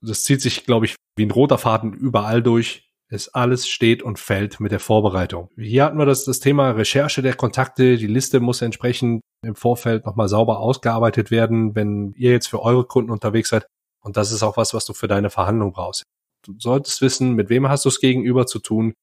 das 0.00 0.24
zieht 0.24 0.40
sich, 0.42 0.64
glaube 0.64 0.86
ich, 0.86 0.96
wie 1.16 1.26
ein 1.26 1.30
roter 1.30 1.58
Faden 1.58 1.92
überall 1.92 2.42
durch. 2.42 2.83
Es 3.10 3.28
alles 3.28 3.68
steht 3.68 4.02
und 4.02 4.18
fällt 4.18 4.60
mit 4.60 4.72
der 4.72 4.80
Vorbereitung. 4.80 5.50
Hier 5.56 5.84
hatten 5.84 5.98
wir 5.98 6.06
das, 6.06 6.24
das 6.24 6.40
Thema 6.40 6.70
Recherche 6.70 7.22
der 7.22 7.34
Kontakte. 7.34 7.96
Die 7.96 8.06
Liste 8.06 8.40
muss 8.40 8.62
entsprechend 8.62 9.20
im 9.44 9.54
Vorfeld 9.54 10.06
nochmal 10.06 10.28
sauber 10.28 10.58
ausgearbeitet 10.58 11.30
werden, 11.30 11.74
wenn 11.74 12.14
ihr 12.16 12.32
jetzt 12.32 12.48
für 12.48 12.62
eure 12.62 12.84
Kunden 12.84 13.10
unterwegs 13.10 13.50
seid. 13.50 13.66
Und 14.02 14.16
das 14.16 14.32
ist 14.32 14.42
auch 14.42 14.56
was, 14.56 14.74
was 14.74 14.84
du 14.86 14.94
für 14.94 15.08
deine 15.08 15.30
Verhandlung 15.30 15.72
brauchst. 15.72 16.02
Du 16.44 16.54
solltest 16.58 17.00
wissen, 17.00 17.34
mit 17.34 17.50
wem 17.50 17.68
hast 17.68 17.84
du 17.84 17.88
es 17.88 18.00
gegenüber 18.00 18.46
zu 18.46 18.58
tun, 18.58 18.94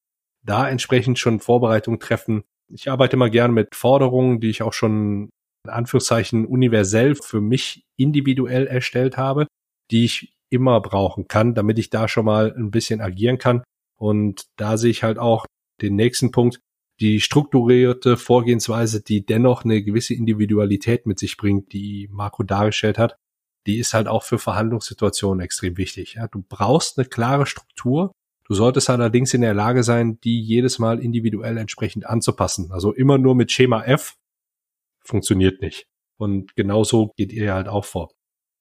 da 0.44 0.68
entsprechend 0.68 1.18
schon 1.18 1.40
Vorbereitungen 1.40 2.00
treffen. 2.00 2.44
Ich 2.72 2.90
arbeite 2.90 3.16
immer 3.16 3.30
gern 3.30 3.52
mit 3.52 3.74
Forderungen, 3.74 4.40
die 4.40 4.50
ich 4.50 4.62
auch 4.62 4.72
schon 4.72 5.30
in 5.64 5.70
Anführungszeichen 5.70 6.46
universell 6.46 7.14
für 7.14 7.40
mich 7.40 7.84
individuell 7.96 8.66
erstellt 8.66 9.16
habe, 9.16 9.46
die 9.90 10.04
ich 10.04 10.34
immer 10.50 10.80
brauchen 10.80 11.28
kann, 11.28 11.54
damit 11.54 11.78
ich 11.78 11.90
da 11.90 12.08
schon 12.08 12.24
mal 12.24 12.52
ein 12.56 12.70
bisschen 12.70 13.00
agieren 13.00 13.38
kann. 13.38 13.62
Und 14.02 14.48
da 14.56 14.78
sehe 14.78 14.90
ich 14.90 15.04
halt 15.04 15.20
auch 15.20 15.46
den 15.80 15.94
nächsten 15.94 16.32
Punkt, 16.32 16.58
die 16.98 17.20
strukturierte 17.20 18.16
Vorgehensweise, 18.16 19.00
die 19.00 19.24
dennoch 19.24 19.64
eine 19.64 19.80
gewisse 19.80 20.12
Individualität 20.12 21.06
mit 21.06 21.20
sich 21.20 21.36
bringt, 21.36 21.72
die 21.72 22.08
Marco 22.10 22.42
dargestellt 22.42 22.98
hat, 22.98 23.14
die 23.68 23.78
ist 23.78 23.94
halt 23.94 24.08
auch 24.08 24.24
für 24.24 24.40
Verhandlungssituationen 24.40 25.40
extrem 25.40 25.76
wichtig. 25.76 26.14
Ja, 26.14 26.26
du 26.26 26.42
brauchst 26.48 26.98
eine 26.98 27.06
klare 27.06 27.46
Struktur. 27.46 28.10
Du 28.44 28.54
solltest 28.54 28.90
allerdings 28.90 29.34
in 29.34 29.40
der 29.42 29.54
Lage 29.54 29.84
sein, 29.84 30.18
die 30.22 30.40
jedes 30.40 30.80
Mal 30.80 30.98
individuell 30.98 31.56
entsprechend 31.56 32.04
anzupassen. 32.04 32.72
Also 32.72 32.92
immer 32.92 33.18
nur 33.18 33.36
mit 33.36 33.52
Schema 33.52 33.84
F 33.84 34.16
funktioniert 35.04 35.62
nicht. 35.62 35.86
Und 36.18 36.56
genauso 36.56 37.12
geht 37.16 37.32
ihr 37.32 37.54
halt 37.54 37.68
auch 37.68 37.84
vor. 37.84 38.10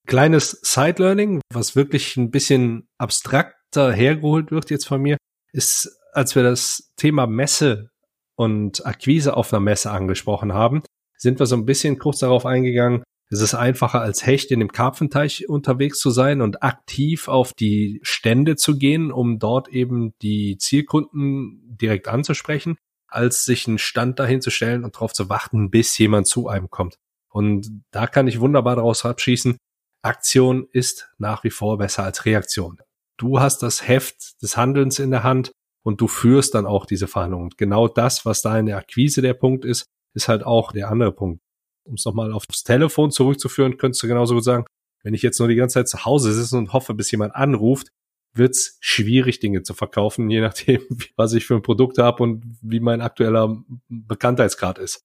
Kleines 0.06 0.60
Side-Learning, 0.62 1.42
was 1.52 1.76
wirklich 1.76 2.16
ein 2.16 2.30
bisschen 2.30 2.88
abstrakter 3.00 3.92
hergeholt 3.92 4.52
wird 4.52 4.70
jetzt 4.70 4.86
von 4.86 5.02
mir, 5.02 5.18
ist, 5.52 5.99
als 6.14 6.36
wir 6.36 6.43
das 6.43 6.91
Thema 6.97 7.28
Messe 7.28 7.89
und 8.36 8.86
Akquise 8.86 9.36
auf 9.38 9.54
einer 9.54 9.60
Messe 9.60 9.91
angesprochen 9.91 10.54
haben, 10.54 10.84
sind 11.18 11.39
wir 11.39 11.45
so 11.45 11.56
ein 11.56 11.66
bisschen 11.66 11.99
kurz 11.99 12.20
darauf 12.20 12.45
eingegangen, 12.45 13.04
es 13.32 13.39
ist 13.39 13.54
einfacher 13.54 14.02
als 14.02 14.26
Hecht 14.26 14.52
in 14.52 14.60
dem 14.60 14.74
Karpfenteich 14.74 15.47
unterwegs 15.47 15.99
zu 15.99 16.10
sein 16.10 16.41
und 16.41 16.64
aktiv 16.64 17.30
auf 17.30 17.54
die 17.54 18.02
Stände 18.04 18.58
zu 18.58 18.78
gehen, 18.78 19.10
um 19.10 19.39
dort 19.39 19.70
eben 19.70 20.14
die 20.22 20.58
Zielkunden 20.58 21.78
direkt 21.78 22.10
anzusprechen, 22.10 22.76
als 23.08 23.45
sich 23.45 23.70
einen 23.70 23.78
Stand 23.78 24.20
dahin 24.20 24.41
zu 24.41 24.49
stellen 24.49 24.84
und 24.84 24.95
darauf 24.95 25.14
zu 25.14 25.30
warten, 25.30 25.72
bis 25.72 25.97
jemand 25.97 26.28
zu 26.28 26.49
einem 26.49 26.70
kommt. 26.70 26.97
Und 27.30 27.70
da 27.91 28.06
kann 28.06 28.28
ich 28.28 28.41
wunderbar 28.41 28.76
daraus 28.76 29.06
abschließen, 29.06 29.56
Aktion 30.02 30.68
ist 30.74 31.10
nach 31.18 31.45
wie 31.45 31.52
vor 31.52 31.78
besser 31.78 32.04
als 32.04 32.26
Reaktion. 32.26 32.82
Du 33.22 33.39
hast 33.39 33.59
das 33.59 33.88
Heft 33.88 34.41
des 34.41 34.57
Handelns 34.57 34.99
in 34.99 35.11
der 35.11 35.24
Hand 35.24 35.51
und 35.84 36.01
du 36.01 36.07
führst 36.07 36.55
dann 36.55 36.65
auch 36.65 36.86
diese 36.86 37.07
Verhandlungen. 37.07 37.45
Und 37.45 37.57
genau 37.57 37.88
das, 37.88 38.26
was 38.26 38.41
da 38.41 38.57
in 38.57 38.65
der 38.65 38.78
Akquise 38.78 39.22
der 39.22 39.34
Punkt 39.34 39.63
ist, 39.63 39.86
ist 40.13 40.28
halt 40.28 40.43
auch 40.43 40.72
der 40.72 40.89
andere 40.89 41.11
Punkt 41.11 41.41
um 41.84 41.95
es 41.95 42.05
nochmal 42.05 42.32
aufs 42.32 42.63
Telefon 42.63 43.11
zurückzuführen, 43.11 43.78
könntest 43.78 44.03
du 44.03 44.07
genauso 44.07 44.36
gut 44.36 44.43
sagen, 44.43 44.65
wenn 45.03 45.13
ich 45.13 45.22
jetzt 45.22 45.39
nur 45.39 45.47
die 45.47 45.55
ganze 45.55 45.76
Zeit 45.76 45.89
zu 45.89 46.05
Hause 46.05 46.34
sitze 46.34 46.57
und 46.57 46.74
hoffe, 46.74 46.93
bis 46.93 47.11
jemand 47.11 47.36
anruft, 47.36 47.89
wird's 48.34 48.78
schwierig, 48.80 49.39
Dinge 49.39 49.63
zu 49.63 49.74
verkaufen, 49.74 50.30
je 50.30 50.41
nachdem, 50.41 50.82
was 51.15 51.34
ich 51.34 51.45
für 51.45 51.55
ein 51.55 51.63
Produkt 51.63 51.97
habe 51.97 52.24
und 52.24 52.43
wie 52.61 52.80
mein 52.80 53.01
aktueller 53.01 53.63
Bekanntheitsgrad 53.89 54.78
ist. 54.78 55.03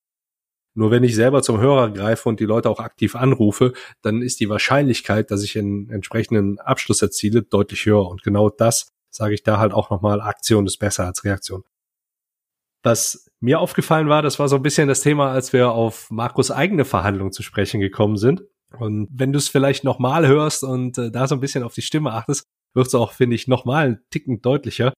Nur 0.77 0.91
wenn 0.91 1.03
ich 1.03 1.15
selber 1.15 1.41
zum 1.41 1.59
Hörer 1.59 1.89
greife 1.89 2.29
und 2.29 2.39
die 2.39 2.45
Leute 2.45 2.69
auch 2.69 2.79
aktiv 2.79 3.15
anrufe, 3.15 3.73
dann 4.03 4.21
ist 4.21 4.39
die 4.39 4.47
Wahrscheinlichkeit, 4.47 5.31
dass 5.31 5.43
ich 5.43 5.57
einen 5.57 5.89
entsprechenden 5.89 6.59
Abschluss 6.59 7.01
erziele, 7.01 7.41
deutlich 7.41 7.87
höher. 7.87 8.07
Und 8.07 8.21
genau 8.21 8.51
das 8.51 8.93
sage 9.09 9.33
ich 9.33 9.41
da 9.41 9.57
halt 9.57 9.73
auch 9.73 9.89
nochmal, 9.89 10.21
Aktion 10.21 10.67
ist 10.67 10.77
besser 10.77 11.05
als 11.05 11.23
Reaktion. 11.23 11.63
Was 12.83 13.27
mir 13.39 13.59
aufgefallen 13.59 14.07
war, 14.07 14.21
das 14.21 14.37
war 14.37 14.47
so 14.49 14.55
ein 14.55 14.61
bisschen 14.61 14.87
das 14.87 15.01
Thema, 15.01 15.31
als 15.31 15.51
wir 15.51 15.71
auf 15.71 16.11
Markus 16.11 16.51
eigene 16.51 16.85
Verhandlung 16.85 17.31
zu 17.31 17.41
sprechen 17.41 17.79
gekommen 17.79 18.17
sind. 18.17 18.43
Und 18.77 19.09
wenn 19.11 19.31
du 19.31 19.39
es 19.39 19.49
vielleicht 19.49 19.83
nochmal 19.83 20.27
hörst 20.27 20.63
und 20.63 20.99
äh, 20.99 21.09
da 21.09 21.27
so 21.27 21.33
ein 21.33 21.41
bisschen 21.41 21.63
auf 21.63 21.73
die 21.73 21.81
Stimme 21.81 22.13
achtest, 22.13 22.43
wird 22.75 22.85
es 22.85 22.93
auch, 22.93 23.13
finde 23.13 23.35
ich, 23.35 23.47
nochmal 23.47 23.85
einen 23.87 23.99
Ticken 24.11 24.43
deutlicher. 24.43 24.93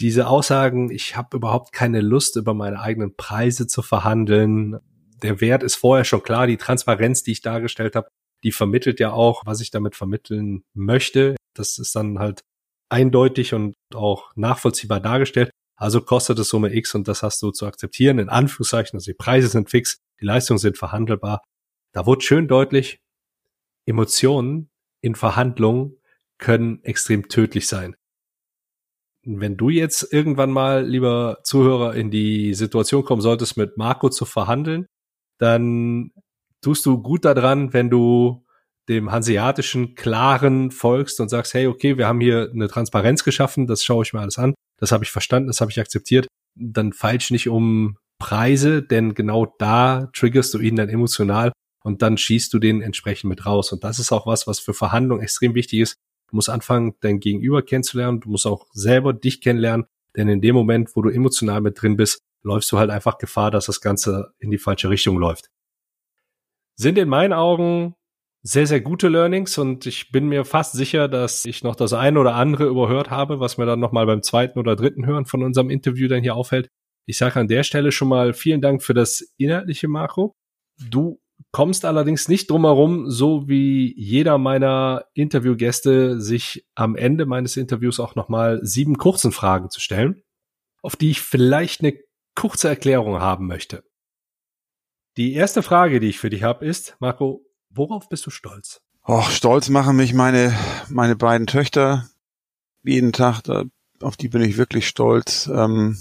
Diese 0.00 0.26
Aussagen, 0.26 0.90
ich 0.90 1.16
habe 1.16 1.36
überhaupt 1.36 1.72
keine 1.72 2.00
Lust, 2.00 2.34
über 2.34 2.54
meine 2.54 2.80
eigenen 2.80 3.14
Preise 3.14 3.68
zu 3.68 3.82
verhandeln. 3.82 4.80
Der 5.22 5.40
Wert 5.40 5.62
ist 5.62 5.76
vorher 5.76 6.04
schon 6.04 6.22
klar. 6.22 6.46
Die 6.46 6.56
Transparenz, 6.56 7.22
die 7.22 7.32
ich 7.32 7.42
dargestellt 7.42 7.96
habe, 7.96 8.08
die 8.42 8.52
vermittelt 8.52 9.00
ja 9.00 9.12
auch, 9.12 9.42
was 9.46 9.60
ich 9.60 9.70
damit 9.70 9.94
vermitteln 9.94 10.64
möchte. 10.74 11.36
Das 11.54 11.78
ist 11.78 11.94
dann 11.94 12.18
halt 12.18 12.42
eindeutig 12.88 13.54
und 13.54 13.74
auch 13.94 14.32
nachvollziehbar 14.34 15.00
dargestellt. 15.00 15.50
Also 15.76 16.00
kostet 16.00 16.38
es 16.38 16.48
Summe 16.48 16.74
X 16.74 16.94
und 16.94 17.08
das 17.08 17.22
hast 17.22 17.40
du 17.42 17.50
zu 17.50 17.66
akzeptieren, 17.66 18.18
in 18.18 18.28
Anführungszeichen. 18.28 18.96
Also 18.96 19.10
die 19.10 19.16
Preise 19.16 19.48
sind 19.48 19.70
fix, 19.70 19.98
die 20.20 20.26
Leistungen 20.26 20.58
sind 20.58 20.78
verhandelbar. 20.78 21.42
Da 21.92 22.06
wurde 22.06 22.22
schön 22.22 22.48
deutlich, 22.48 22.98
Emotionen 23.86 24.70
in 25.00 25.14
Verhandlungen 25.14 25.96
können 26.38 26.82
extrem 26.84 27.28
tödlich 27.28 27.66
sein. 27.66 27.96
Wenn 29.24 29.56
du 29.56 29.68
jetzt 29.68 30.12
irgendwann 30.12 30.50
mal, 30.50 30.84
lieber 30.84 31.38
Zuhörer, 31.44 31.94
in 31.94 32.10
die 32.10 32.54
Situation 32.54 33.04
kommen 33.04 33.22
solltest, 33.22 33.56
mit 33.56 33.76
Marco 33.76 34.08
zu 34.08 34.24
verhandeln, 34.24 34.86
dann 35.42 36.12
tust 36.60 36.86
du 36.86 37.02
gut 37.02 37.24
daran, 37.24 37.72
wenn 37.72 37.90
du 37.90 38.44
dem 38.88 39.12
hanseatischen 39.12 39.94
klaren 39.94 40.70
folgst 40.70 41.20
und 41.20 41.28
sagst, 41.28 41.54
hey, 41.54 41.66
okay, 41.66 41.98
wir 41.98 42.06
haben 42.06 42.20
hier 42.20 42.50
eine 42.52 42.68
Transparenz 42.68 43.24
geschaffen, 43.24 43.66
das 43.66 43.84
schaue 43.84 44.04
ich 44.04 44.12
mir 44.12 44.20
alles 44.20 44.38
an 44.38 44.54
das 44.82 44.90
habe 44.90 45.04
ich 45.04 45.12
verstanden, 45.12 45.46
das 45.46 45.60
habe 45.60 45.70
ich 45.70 45.78
akzeptiert, 45.78 46.26
dann 46.56 46.92
falsch 46.92 47.30
nicht 47.30 47.48
um 47.48 47.98
Preise, 48.18 48.82
denn 48.82 49.14
genau 49.14 49.46
da 49.60 50.10
triggerst 50.12 50.52
du 50.54 50.58
ihn 50.58 50.74
dann 50.74 50.88
emotional 50.88 51.52
und 51.84 52.02
dann 52.02 52.18
schießt 52.18 52.52
du 52.52 52.58
den 52.58 52.82
entsprechend 52.82 53.28
mit 53.28 53.46
raus. 53.46 53.70
Und 53.70 53.84
das 53.84 54.00
ist 54.00 54.10
auch 54.10 54.26
was, 54.26 54.48
was 54.48 54.58
für 54.58 54.74
Verhandlungen 54.74 55.22
extrem 55.22 55.54
wichtig 55.54 55.78
ist. 55.78 55.94
Du 56.28 56.34
musst 56.34 56.50
anfangen, 56.50 56.94
dein 57.00 57.20
Gegenüber 57.20 57.62
kennenzulernen, 57.62 58.18
du 58.18 58.30
musst 58.30 58.44
auch 58.44 58.66
selber 58.72 59.12
dich 59.12 59.40
kennenlernen, 59.40 59.86
denn 60.16 60.28
in 60.28 60.40
dem 60.40 60.56
Moment, 60.56 60.96
wo 60.96 61.02
du 61.02 61.10
emotional 61.10 61.60
mit 61.60 61.80
drin 61.80 61.96
bist, 61.96 62.18
läufst 62.42 62.70
du 62.72 62.78
halt 62.78 62.90
einfach 62.90 63.18
Gefahr, 63.18 63.50
dass 63.50 63.66
das 63.66 63.80
Ganze 63.80 64.32
in 64.38 64.50
die 64.50 64.58
falsche 64.58 64.90
Richtung 64.90 65.18
läuft. 65.18 65.50
Sind 66.76 66.98
in 66.98 67.08
meinen 67.08 67.32
Augen 67.32 67.94
sehr, 68.42 68.66
sehr 68.66 68.80
gute 68.80 69.08
Learnings 69.08 69.56
und 69.56 69.86
ich 69.86 70.10
bin 70.10 70.28
mir 70.28 70.44
fast 70.44 70.72
sicher, 70.72 71.06
dass 71.06 71.44
ich 71.44 71.62
noch 71.62 71.76
das 71.76 71.92
eine 71.92 72.18
oder 72.18 72.34
andere 72.34 72.66
überhört 72.66 73.10
habe, 73.10 73.38
was 73.38 73.56
mir 73.56 73.66
dann 73.66 73.78
nochmal 73.78 74.06
beim 74.06 74.22
zweiten 74.22 74.58
oder 74.58 74.74
dritten 74.74 75.06
Hören 75.06 75.26
von 75.26 75.44
unserem 75.44 75.70
Interview 75.70 76.08
dann 76.08 76.22
hier 76.22 76.34
auffällt. 76.34 76.68
Ich 77.06 77.18
sage 77.18 77.38
an 77.38 77.48
der 77.48 77.62
Stelle 77.62 77.92
schon 77.92 78.08
mal 78.08 78.32
vielen 78.32 78.60
Dank 78.60 78.82
für 78.82 78.94
das 78.94 79.20
inhaltliche 79.36 79.86
Makro. 79.86 80.34
Du 80.78 81.20
kommst 81.52 81.84
allerdings 81.84 82.28
nicht 82.28 82.50
drum 82.50 82.64
herum, 82.64 83.10
so 83.10 83.48
wie 83.48 83.94
jeder 83.96 84.38
meiner 84.38 85.04
Interviewgäste, 85.14 86.20
sich 86.20 86.66
am 86.74 86.96
Ende 86.96 87.26
meines 87.26 87.56
Interviews 87.56 88.00
auch 88.00 88.14
nochmal 88.14 88.60
sieben 88.62 88.98
kurzen 88.98 89.32
Fragen 89.32 89.70
zu 89.70 89.80
stellen, 89.80 90.22
auf 90.82 90.96
die 90.96 91.10
ich 91.10 91.20
vielleicht 91.20 91.80
eine 91.80 91.94
kurze 92.34 92.68
Erklärung 92.68 93.20
haben 93.20 93.46
möchte. 93.46 93.84
Die 95.16 95.34
erste 95.34 95.62
Frage, 95.62 96.00
die 96.00 96.08
ich 96.08 96.18
für 96.18 96.30
dich 96.30 96.42
habe, 96.42 96.64
ist, 96.64 96.96
Marco, 96.98 97.44
Worauf 97.74 98.08
bist 98.10 98.26
du 98.26 98.30
stolz? 98.30 98.82
Och, 99.08 99.30
stolz 99.30 99.70
machen 99.70 99.96
mich 99.96 100.12
meine, 100.12 100.54
meine 100.90 101.16
beiden 101.16 101.46
Töchter 101.46 102.06
jeden 102.82 103.12
Tag. 103.12 103.40
Da, 103.42 103.64
auf 104.00 104.18
die 104.18 104.28
bin 104.28 104.42
ich 104.42 104.58
wirklich 104.58 104.86
stolz. 104.86 105.46
Ähm, 105.46 105.96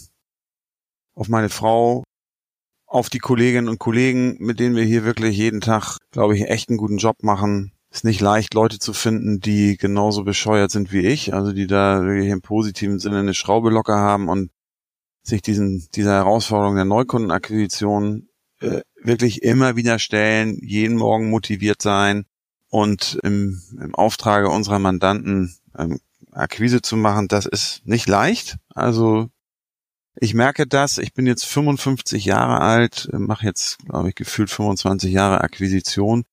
auf 1.15 1.29
meine 1.29 1.47
Frau, 1.47 2.03
auf 2.87 3.09
die 3.09 3.19
Kolleginnen 3.19 3.69
und 3.69 3.79
Kollegen, 3.79 4.35
mit 4.39 4.59
denen 4.59 4.75
wir 4.75 4.83
hier 4.83 5.05
wirklich 5.05 5.37
jeden 5.37 5.61
Tag, 5.61 5.97
glaube 6.11 6.35
ich, 6.35 6.49
echt 6.49 6.67
einen 6.67 6.77
guten 6.77 6.97
Job 6.97 7.23
machen. 7.23 7.71
Ist 7.89 8.03
nicht 8.03 8.19
leicht, 8.19 8.53
Leute 8.53 8.79
zu 8.79 8.91
finden, 8.91 9.39
die 9.39 9.77
genauso 9.77 10.23
bescheuert 10.23 10.71
sind 10.71 10.91
wie 10.91 11.05
ich, 11.05 11.33
also 11.33 11.53
die 11.53 11.67
da 11.67 12.03
wirklich 12.03 12.29
im 12.29 12.41
positiven 12.41 12.99
Sinne 12.99 13.19
eine 13.19 13.33
Schraube 13.33 13.69
locker 13.69 13.97
haben 13.97 14.27
und 14.27 14.51
sich 15.23 15.41
diesen, 15.41 15.87
dieser 15.95 16.13
Herausforderung 16.13 16.75
der 16.75 16.85
Neukundenakquisition 16.85 18.27
äh, 18.59 18.81
wirklich 19.01 19.43
immer 19.43 19.75
wieder 19.75 19.99
stellen, 19.99 20.59
jeden 20.61 20.97
Morgen 20.97 21.29
motiviert 21.29 21.81
sein 21.81 22.25
und 22.69 23.19
im, 23.23 23.61
im 23.79 23.95
Auftrage 23.95 24.49
unserer 24.49 24.79
Mandanten 24.79 25.55
ähm, 25.77 25.99
Akquise 26.31 26.81
zu 26.81 26.95
machen, 26.95 27.27
das 27.27 27.45
ist 27.45 27.81
nicht 27.85 28.07
leicht. 28.07 28.57
Also 28.73 29.29
ich 30.15 30.33
merke 30.33 30.67
das, 30.67 30.97
ich 30.97 31.13
bin 31.13 31.25
jetzt 31.25 31.45
55 31.45 32.25
Jahre 32.25 32.61
alt, 32.61 33.09
mache 33.11 33.45
jetzt, 33.45 33.79
glaube 33.79 34.09
ich, 34.09 34.15
gefühlt 34.15 34.49
25 34.49 35.11
Jahre 35.11 35.41
Akquisition. 35.41 36.23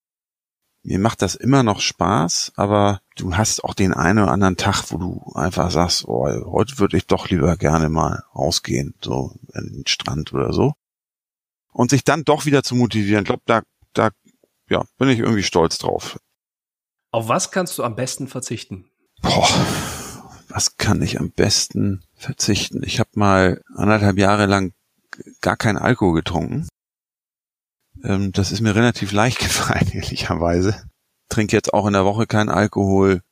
Mir 0.82 0.98
macht 0.98 1.22
das 1.22 1.34
immer 1.34 1.62
noch 1.62 1.80
Spaß, 1.80 2.52
aber 2.56 3.00
du 3.16 3.36
hast 3.36 3.64
auch 3.64 3.74
den 3.74 3.92
einen 3.92 4.20
oder 4.20 4.32
anderen 4.32 4.56
Tag, 4.56 4.84
wo 4.90 4.96
du 4.96 5.32
einfach 5.34 5.70
sagst, 5.70 6.06
oh, 6.06 6.26
heute 6.46 6.78
würde 6.78 6.96
ich 6.96 7.06
doch 7.06 7.28
lieber 7.28 7.56
gerne 7.56 7.88
mal 7.88 8.22
rausgehen, 8.34 8.94
so 9.02 9.32
an 9.52 9.66
den 9.66 9.86
Strand 9.86 10.32
oder 10.32 10.52
so 10.52 10.74
und 11.78 11.90
sich 11.90 12.02
dann 12.02 12.24
doch 12.24 12.44
wieder 12.44 12.64
zu 12.64 12.74
motivieren. 12.74 13.22
Ich 13.22 13.28
glaube, 13.28 13.42
da, 13.46 13.62
da 13.92 14.10
ja, 14.68 14.84
bin 14.98 15.08
ich 15.08 15.20
irgendwie 15.20 15.44
stolz 15.44 15.78
drauf. 15.78 16.18
Auf 17.12 17.28
was 17.28 17.52
kannst 17.52 17.78
du 17.78 17.84
am 17.84 17.94
besten 17.94 18.26
verzichten? 18.26 18.90
Boah, 19.22 19.48
was 20.48 20.76
kann 20.76 21.00
ich 21.02 21.20
am 21.20 21.30
besten 21.30 22.02
verzichten? 22.14 22.82
Ich 22.84 22.98
habe 22.98 23.10
mal 23.14 23.62
anderthalb 23.74 24.18
Jahre 24.18 24.46
lang 24.46 24.72
gar 25.40 25.56
kein 25.56 25.78
Alkohol 25.78 26.14
getrunken. 26.14 26.68
Ähm, 28.04 28.32
das 28.32 28.52
ist 28.52 28.60
mir 28.60 28.74
relativ 28.74 29.12
leicht 29.12 29.38
gefallen, 29.40 29.90
ehrlicherweise. 29.92 30.82
Trink 31.28 31.52
jetzt 31.52 31.74
auch 31.74 31.86
in 31.86 31.92
der 31.92 32.04
Woche 32.04 32.26
kein 32.26 32.48
Alkohol, 32.48 33.22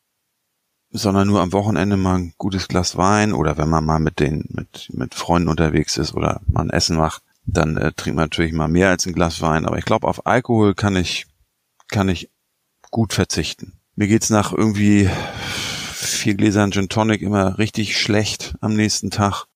sondern 0.91 1.29
nur 1.29 1.41
am 1.41 1.53
Wochenende 1.53 1.97
mal 1.97 2.17
ein 2.17 2.35
gutes 2.39 2.69
Glas 2.69 2.97
Wein 2.97 3.33
oder 3.33 3.59
wenn 3.59 3.69
man 3.69 3.85
mal 3.85 3.99
mit 3.99 4.21
den 4.21 4.45
mit 4.49 4.91
mit 4.93 5.15
Freunden 5.15 5.49
unterwegs 5.49 5.97
ist 5.97 6.15
oder 6.15 6.41
mal 6.47 6.63
ein 6.63 6.71
Essen 6.71 6.97
macht, 6.97 7.23
dann 7.47 7.77
äh, 7.77 7.93
trinkt 7.93 8.17
man 8.17 8.25
natürlich 8.25 8.53
mal 8.53 8.69
mehr 8.69 8.91
als 8.91 9.07
ein 9.07 9.15
Glas 9.15 9.41
Wein. 9.41 9.67
Aber 9.67 9.79
ich 9.79 9.85
glaube, 9.85 10.07
auf 10.07 10.27
Alkohol 10.27 10.75
kann 10.75 10.97
ich, 10.97 11.27
kann 11.89 12.09
ich 12.09 12.31
gut 12.91 13.13
verzichten. 13.13 13.81
Mir 13.95 14.09
geht's 14.09 14.31
nach 14.31 14.53
irgendwie 14.53 15.09
vier 15.93 16.35
Gläsern 16.35 16.73
Gin 16.73 16.89
Tonic 16.89 17.23
immer 17.23 17.59
richtig 17.59 17.99
schlecht 17.99 18.55
am 18.61 18.75
nächsten 18.75 19.11
Tag. 19.11 19.47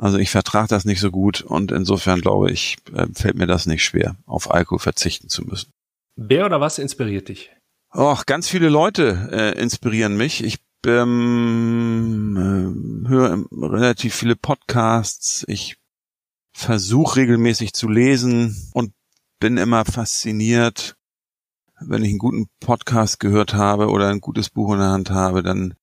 Also 0.00 0.16
ich 0.16 0.30
vertrage 0.30 0.68
das 0.68 0.86
nicht 0.86 0.98
so 0.98 1.10
gut 1.10 1.42
und 1.42 1.72
insofern 1.72 2.22
glaube 2.22 2.50
ich, 2.50 2.78
äh, 2.94 3.06
fällt 3.12 3.36
mir 3.36 3.46
das 3.46 3.66
nicht 3.66 3.84
schwer, 3.84 4.16
auf 4.24 4.50
Alkohol 4.50 4.78
verzichten 4.78 5.28
zu 5.28 5.42
müssen. 5.44 5.72
Wer 6.16 6.46
oder 6.46 6.58
was 6.58 6.78
inspiriert 6.78 7.28
dich? 7.28 7.50
Och, 7.94 8.24
ganz 8.24 8.48
viele 8.48 8.70
Leute 8.70 9.28
äh, 9.30 9.60
inspirieren 9.60 10.16
mich. 10.16 10.42
Ich 10.42 10.56
ähm, 10.86 12.34
äh, 13.04 13.08
höre 13.10 13.44
relativ 13.52 14.14
viele 14.14 14.36
Podcasts. 14.36 15.44
Ich 15.48 15.76
versuche 16.54 17.16
regelmäßig 17.20 17.74
zu 17.74 17.86
lesen 17.86 18.70
und 18.72 18.94
bin 19.38 19.58
immer 19.58 19.84
fasziniert, 19.84 20.96
wenn 21.78 22.04
ich 22.04 22.10
einen 22.10 22.18
guten 22.18 22.48
Podcast 22.60 23.20
gehört 23.20 23.52
habe 23.52 23.90
oder 23.90 24.08
ein 24.08 24.22
gutes 24.22 24.48
Buch 24.48 24.72
in 24.72 24.78
der 24.78 24.88
Hand 24.88 25.10
habe, 25.10 25.42
dann 25.42 25.74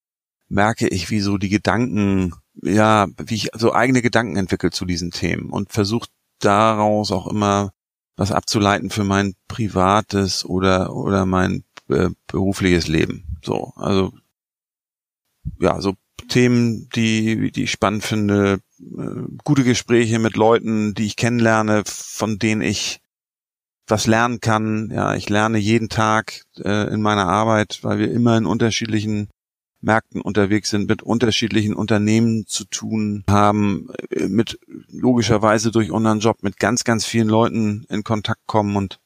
merke 0.49 0.88
ich, 0.88 1.11
wie 1.11 1.20
so 1.20 1.38
die 1.38 1.49
Gedanken, 1.49 2.34
ja, 2.62 3.08
wie 3.18 3.36
ich 3.36 3.49
so 3.55 3.74
eigene 3.74 4.01
Gedanken 4.01 4.38
entwickle 4.38 4.72
zu 4.72 4.86
diesen 4.86 5.12
Themen 5.12 5.49
und 5.49 5.72
versuche 5.72 6.10
daraus 6.39 7.12
auch 7.12 7.28
immer 7.28 7.72
was 8.16 8.32
abzuleiten 8.32 8.89
für 8.89 9.03
mein 9.03 9.36
privates 9.47 10.43
oder 10.43 10.95
oder 10.95 11.26
mein 11.26 11.64
äh, 11.89 12.10
berufliches 12.28 12.88
Leben. 12.88 13.38
So, 13.43 13.74
also 13.76 14.14
ja, 15.60 15.80
so 15.82 15.93
Themen, 16.30 16.89
die 16.95 17.51
die 17.51 17.64
ich 17.64 17.72
spannend 17.72 18.03
finde, 18.03 18.60
äh, 18.80 19.22
gute 19.43 19.64
Gespräche 19.64 20.20
mit 20.20 20.36
Leuten, 20.36 20.93
die 20.93 21.05
ich 21.05 21.16
kennenlerne, 21.16 21.84
von 21.86 22.39
denen 22.39 22.62
ich 22.62 22.99
was 23.88 24.08
lernen 24.08 24.41
kann. 24.41 24.89
Ja, 24.91 25.16
ich 25.16 25.30
lerne 25.30 25.58
jeden 25.58 25.89
Tag 25.89 26.43
äh, 26.58 26.91
in 26.93 27.01
meiner 27.01 27.28
Arbeit, 27.28 27.80
weil 27.84 27.99
wir 27.99 28.12
immer 28.12 28.38
in 28.38 28.45
unterschiedlichen 28.45 29.30
Märkten 29.82 30.21
unterwegs 30.21 30.69
sind, 30.69 30.89
mit 30.89 31.03
unterschiedlichen 31.03 31.73
Unternehmen 31.73 32.45
zu 32.47 32.65
tun 32.65 33.23
haben, 33.30 33.89
äh, 34.09 34.28
mit 34.28 34.59
logischerweise 34.89 35.71
durch 35.71 35.91
unseren 35.91 36.19
Job 36.19 36.38
mit 36.41 36.59
ganz, 36.59 36.84
ganz 36.84 37.05
vielen 37.05 37.30
Leuten 37.30 37.86
in 37.89 38.03
Kontakt 38.03 38.41
kommen 38.47 38.75
und 38.75 38.99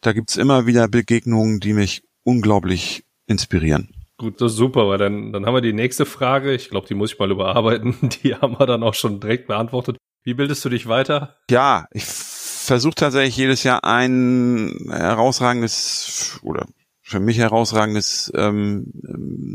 da 0.00 0.12
gibt's 0.12 0.36
immer 0.36 0.66
wieder 0.66 0.86
Begegnungen, 0.88 1.60
die 1.60 1.72
mich 1.72 2.02
unglaublich 2.22 3.04
inspirieren. 3.26 3.88
Gut, 4.16 4.40
das 4.40 4.52
ist 4.52 4.58
super, 4.58 4.88
weil 4.88 4.98
dann, 4.98 5.32
dann 5.32 5.46
haben 5.46 5.54
wir 5.54 5.60
die 5.60 5.72
nächste 5.72 6.04
Frage. 6.04 6.52
Ich 6.52 6.70
glaube, 6.70 6.88
die 6.88 6.94
muss 6.94 7.12
ich 7.12 7.18
mal 7.18 7.30
überarbeiten. 7.30 7.96
Die 8.22 8.34
haben 8.34 8.58
wir 8.58 8.66
dann 8.66 8.82
auch 8.82 8.94
schon 8.94 9.20
direkt 9.20 9.46
beantwortet. 9.46 9.96
Wie 10.24 10.34
bildest 10.34 10.64
du 10.64 10.68
dich 10.68 10.88
weiter? 10.88 11.36
Ja, 11.48 11.86
ich 11.92 12.04
versuche 12.04 12.96
tatsächlich 12.96 13.36
jedes 13.36 13.62
Jahr 13.62 13.84
ein 13.84 14.88
herausragendes 14.90 16.40
oder 16.42 16.66
für 17.08 17.20
mich 17.20 17.38
herausragendes 17.38 18.30
ähm, 18.34 18.92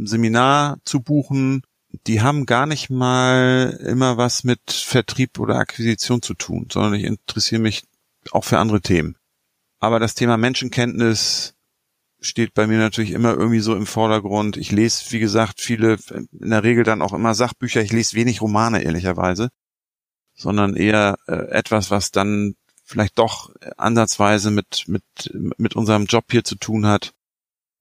Seminar 0.05 0.79
zu 0.85 1.01
buchen. 1.01 1.61
Die 2.07 2.21
haben 2.21 2.47
gar 2.47 2.65
nicht 2.65 2.89
mal 2.89 3.79
immer 3.85 4.17
was 4.17 4.43
mit 4.43 4.71
Vertrieb 4.71 5.37
oder 5.37 5.57
Akquisition 5.57 6.23
zu 6.23 6.33
tun, 6.33 6.67
sondern 6.71 6.95
ich 6.95 7.03
interessiere 7.03 7.61
mich 7.61 7.83
auch 8.31 8.43
für 8.43 8.57
andere 8.57 8.81
Themen. 8.81 9.17
Aber 9.79 9.99
das 9.99 10.15
Thema 10.15 10.35
Menschenkenntnis 10.37 11.53
steht 12.19 12.55
bei 12.55 12.65
mir 12.65 12.79
natürlich 12.79 13.11
immer 13.11 13.35
irgendwie 13.35 13.59
so 13.59 13.75
im 13.75 13.85
Vordergrund. 13.85 14.57
Ich 14.57 14.71
lese, 14.71 15.11
wie 15.11 15.19
gesagt, 15.19 15.61
viele, 15.61 15.97
in 16.11 16.49
der 16.49 16.63
Regel 16.63 16.83
dann 16.83 17.03
auch 17.03 17.13
immer 17.13 17.35
Sachbücher. 17.35 17.81
Ich 17.81 17.91
lese 17.91 18.15
wenig 18.15 18.41
Romane, 18.41 18.81
ehrlicherweise, 18.81 19.49
sondern 20.33 20.75
eher 20.75 21.17
äh, 21.27 21.49
etwas, 21.51 21.91
was 21.91 22.09
dann 22.09 22.55
vielleicht 22.83 23.19
doch 23.19 23.51
ansatzweise 23.77 24.49
mit, 24.49 24.85
mit, 24.87 25.03
mit 25.57 25.75
unserem 25.75 26.05
Job 26.05 26.25
hier 26.31 26.43
zu 26.43 26.55
tun 26.55 26.87
hat 26.87 27.13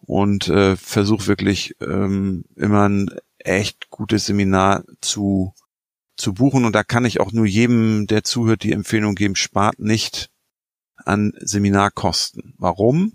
und 0.07 0.49
äh, 0.49 0.77
versuche 0.77 1.27
wirklich 1.27 1.77
ähm, 1.81 2.45
immer 2.57 2.89
ein 2.89 3.11
echt 3.39 3.91
gutes 3.91 4.27
Seminar 4.27 4.85
zu, 5.01 5.55
zu 6.17 6.35
buchen. 6.35 6.65
Und 6.65 6.75
da 6.75 6.83
kann 6.85 7.05
ich 7.05 7.21
auch 7.21 7.33
nur 7.33 7.47
jedem, 7.47 8.07
der 8.07 8.25
zuhört, 8.25 8.63
die 8.63 8.73
Empfehlung 8.73 9.15
geben, 9.15 9.37
spart 9.37 9.79
nicht 9.79 10.31
an 10.97 11.33
Seminarkosten. 11.39 12.55
Warum? 12.59 13.13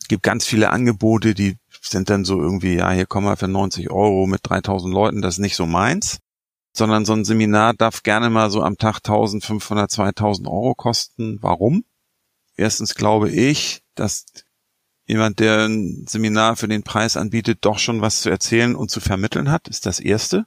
Es 0.00 0.08
gibt 0.08 0.22
ganz 0.22 0.44
viele 0.44 0.70
Angebote, 0.70 1.34
die 1.34 1.56
sind 1.80 2.10
dann 2.10 2.24
so 2.24 2.40
irgendwie, 2.40 2.74
ja, 2.74 2.90
hier 2.90 3.06
kommen 3.06 3.26
wir 3.26 3.36
für 3.36 3.48
90 3.48 3.90
Euro 3.90 4.26
mit 4.26 4.40
3000 4.42 4.92
Leuten, 4.92 5.22
das 5.22 5.34
ist 5.34 5.40
nicht 5.40 5.56
so 5.56 5.66
meins. 5.66 6.18
Sondern 6.74 7.04
so 7.04 7.12
ein 7.12 7.24
Seminar 7.24 7.74
darf 7.74 8.02
gerne 8.02 8.30
mal 8.30 8.50
so 8.50 8.62
am 8.62 8.78
Tag 8.78 8.96
1500, 8.98 9.90
2000 9.90 10.48
Euro 10.48 10.74
kosten. 10.74 11.38
Warum? 11.42 11.84
Erstens 12.56 12.94
glaube 12.94 13.30
ich, 13.30 13.82
dass 13.94 14.24
jemand, 15.12 15.40
der 15.40 15.68
ein 15.68 16.06
Seminar 16.08 16.56
für 16.56 16.68
den 16.68 16.82
Preis 16.82 17.16
anbietet, 17.16 17.58
doch 17.60 17.78
schon 17.78 18.00
was 18.00 18.22
zu 18.22 18.30
erzählen 18.30 18.74
und 18.74 18.90
zu 18.90 19.00
vermitteln 19.00 19.50
hat, 19.50 19.68
ist 19.68 19.86
das 19.86 20.00
erste. 20.00 20.46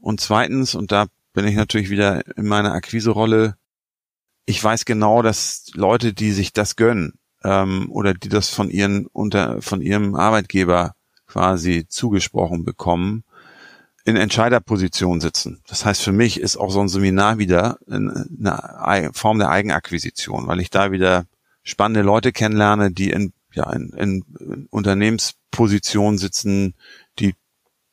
Und 0.00 0.20
zweitens, 0.20 0.74
und 0.74 0.92
da 0.92 1.06
bin 1.32 1.46
ich 1.46 1.56
natürlich 1.56 1.90
wieder 1.90 2.22
in 2.36 2.46
meiner 2.46 2.72
Akquise-Rolle, 2.72 3.56
ich 4.44 4.62
weiß 4.62 4.84
genau, 4.84 5.22
dass 5.22 5.70
Leute, 5.74 6.12
die 6.12 6.32
sich 6.32 6.52
das 6.52 6.76
gönnen, 6.76 7.14
ähm, 7.44 7.90
oder 7.90 8.12
die 8.14 8.28
das 8.28 8.50
von 8.50 8.70
ihren 8.70 9.06
unter 9.06 9.62
von 9.62 9.80
ihrem 9.80 10.14
Arbeitgeber 10.14 10.94
quasi 11.26 11.86
zugesprochen 11.88 12.64
bekommen, 12.64 13.24
in 14.04 14.16
Entscheiderposition 14.16 15.20
sitzen. 15.20 15.62
Das 15.66 15.84
heißt, 15.84 16.02
für 16.02 16.12
mich 16.12 16.40
ist 16.40 16.56
auch 16.56 16.70
so 16.70 16.80
ein 16.80 16.88
Seminar 16.88 17.38
wieder 17.38 17.78
eine 17.88 19.10
Form 19.14 19.38
der 19.38 19.48
Eigenakquisition, 19.48 20.46
weil 20.46 20.60
ich 20.60 20.70
da 20.70 20.92
wieder 20.92 21.24
spannende 21.62 22.02
Leute 22.02 22.32
kennenlerne, 22.32 22.90
die 22.90 23.10
in, 23.10 23.32
ja, 23.54 23.70
in, 23.72 23.90
in 23.90 24.66
Unternehmenspositionen 24.70 26.18
sitzen, 26.18 26.74
die 27.18 27.34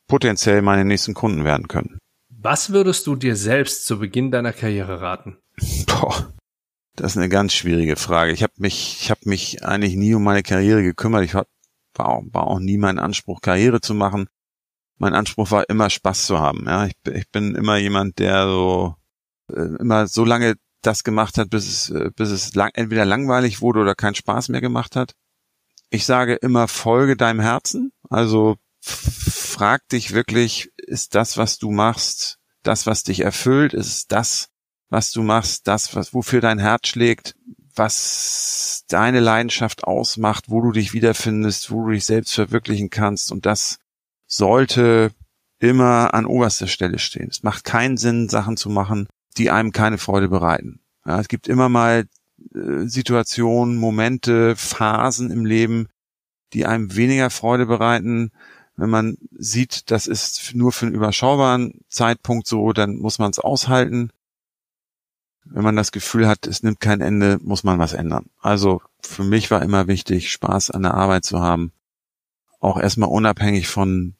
potenziell 0.06 0.62
meine 0.62 0.84
nächsten 0.84 1.14
Kunden 1.14 1.44
werden 1.44 1.68
können. 1.68 1.98
Was 2.28 2.72
würdest 2.72 3.06
du 3.06 3.16
dir 3.16 3.36
selbst 3.36 3.86
zu 3.86 3.98
Beginn 3.98 4.30
deiner 4.30 4.52
Karriere 4.52 5.00
raten? 5.00 5.38
Boah, 5.86 6.32
das 6.96 7.12
ist 7.12 7.18
eine 7.18 7.28
ganz 7.28 7.52
schwierige 7.52 7.96
Frage. 7.96 8.32
Ich 8.32 8.42
habe 8.42 8.54
mich, 8.56 8.98
ich 9.00 9.10
habe 9.10 9.20
mich 9.24 9.64
eigentlich 9.64 9.96
nie 9.96 10.14
um 10.14 10.24
meine 10.24 10.42
Karriere 10.42 10.82
gekümmert. 10.82 11.24
Ich 11.24 11.34
war, 11.34 11.46
war, 11.94 12.22
war 12.32 12.46
auch 12.46 12.58
nie 12.58 12.78
mein 12.78 12.98
Anspruch, 12.98 13.40
Karriere 13.40 13.80
zu 13.80 13.94
machen. 13.94 14.26
Mein 14.98 15.14
Anspruch 15.14 15.50
war 15.50 15.68
immer 15.68 15.90
Spaß 15.90 16.26
zu 16.26 16.38
haben. 16.38 16.64
Ja, 16.66 16.86
ich, 16.86 16.94
ich 17.10 17.30
bin 17.30 17.54
immer 17.54 17.76
jemand, 17.76 18.18
der 18.18 18.46
so 18.46 18.94
äh, 19.52 19.76
immer 19.78 20.06
so 20.06 20.24
lange 20.24 20.54
das 20.82 21.04
gemacht 21.04 21.38
hat, 21.38 21.50
bis 21.50 21.68
es, 21.68 21.90
äh, 21.90 22.10
bis 22.14 22.30
es 22.30 22.54
lang, 22.54 22.70
entweder 22.74 23.04
langweilig 23.04 23.60
wurde 23.60 23.80
oder 23.80 23.94
keinen 23.94 24.14
Spaß 24.14 24.48
mehr 24.48 24.60
gemacht 24.60 24.96
hat. 24.96 25.12
Ich 25.90 26.06
sage 26.06 26.34
immer, 26.36 26.68
folge 26.68 27.16
deinem 27.16 27.40
Herzen. 27.40 27.92
Also 28.08 28.56
frag 28.80 29.88
dich 29.88 30.12
wirklich, 30.12 30.70
ist 30.76 31.14
das, 31.14 31.36
was 31.36 31.58
du 31.58 31.70
machst, 31.70 32.38
das, 32.62 32.86
was 32.86 33.02
dich 33.02 33.20
erfüllt? 33.20 33.74
Ist 33.74 34.12
das, 34.12 34.48
was 34.88 35.10
du 35.10 35.22
machst, 35.22 35.66
das, 35.66 35.94
was, 35.94 36.14
wofür 36.14 36.40
dein 36.40 36.58
Herz 36.58 36.88
schlägt, 36.88 37.34
was 37.74 38.84
deine 38.88 39.20
Leidenschaft 39.20 39.84
ausmacht, 39.84 40.44
wo 40.48 40.60
du 40.60 40.72
dich 40.72 40.92
wiederfindest, 40.92 41.70
wo 41.70 41.84
du 41.86 41.92
dich 41.92 42.04
selbst 42.04 42.34
verwirklichen 42.34 42.90
kannst. 42.90 43.32
Und 43.32 43.46
das 43.46 43.78
sollte 44.26 45.10
immer 45.58 46.14
an 46.14 46.26
oberster 46.26 46.66
Stelle 46.66 46.98
stehen. 46.98 47.28
Es 47.30 47.42
macht 47.42 47.64
keinen 47.64 47.96
Sinn, 47.96 48.28
Sachen 48.28 48.56
zu 48.56 48.70
machen, 48.70 49.08
die 49.36 49.50
einem 49.50 49.72
keine 49.72 49.98
Freude 49.98 50.28
bereiten. 50.28 50.80
Ja, 51.06 51.20
es 51.20 51.28
gibt 51.28 51.48
immer 51.48 51.68
mal 51.68 52.06
Situationen, 52.52 53.76
Momente, 53.76 54.56
Phasen 54.56 55.30
im 55.30 55.44
Leben, 55.44 55.88
die 56.52 56.66
einem 56.66 56.96
weniger 56.96 57.30
Freude 57.30 57.66
bereiten. 57.66 58.32
Wenn 58.76 58.90
man 58.90 59.18
sieht, 59.32 59.90
das 59.90 60.06
ist 60.06 60.54
nur 60.54 60.72
für 60.72 60.86
einen 60.86 60.94
überschaubaren 60.94 61.80
Zeitpunkt 61.88 62.46
so, 62.46 62.72
dann 62.72 62.96
muss 62.96 63.18
man 63.18 63.30
es 63.30 63.38
aushalten 63.38 64.10
wenn 65.44 65.64
man 65.64 65.76
das 65.76 65.92
Gefühl 65.92 66.28
hat, 66.28 66.46
es 66.46 66.62
nimmt 66.62 66.80
kein 66.80 67.00
Ende, 67.00 67.38
muss 67.42 67.64
man 67.64 67.78
was 67.78 67.92
ändern. 67.92 68.26
Also 68.40 68.82
für 69.02 69.24
mich 69.24 69.50
war 69.50 69.62
immer 69.62 69.86
wichtig, 69.88 70.30
Spaß 70.30 70.70
an 70.70 70.82
der 70.82 70.94
Arbeit 70.94 71.24
zu 71.24 71.40
haben. 71.40 71.72
Auch 72.60 72.78
erstmal 72.78 73.08
unabhängig 73.08 73.68
von, 73.68 74.14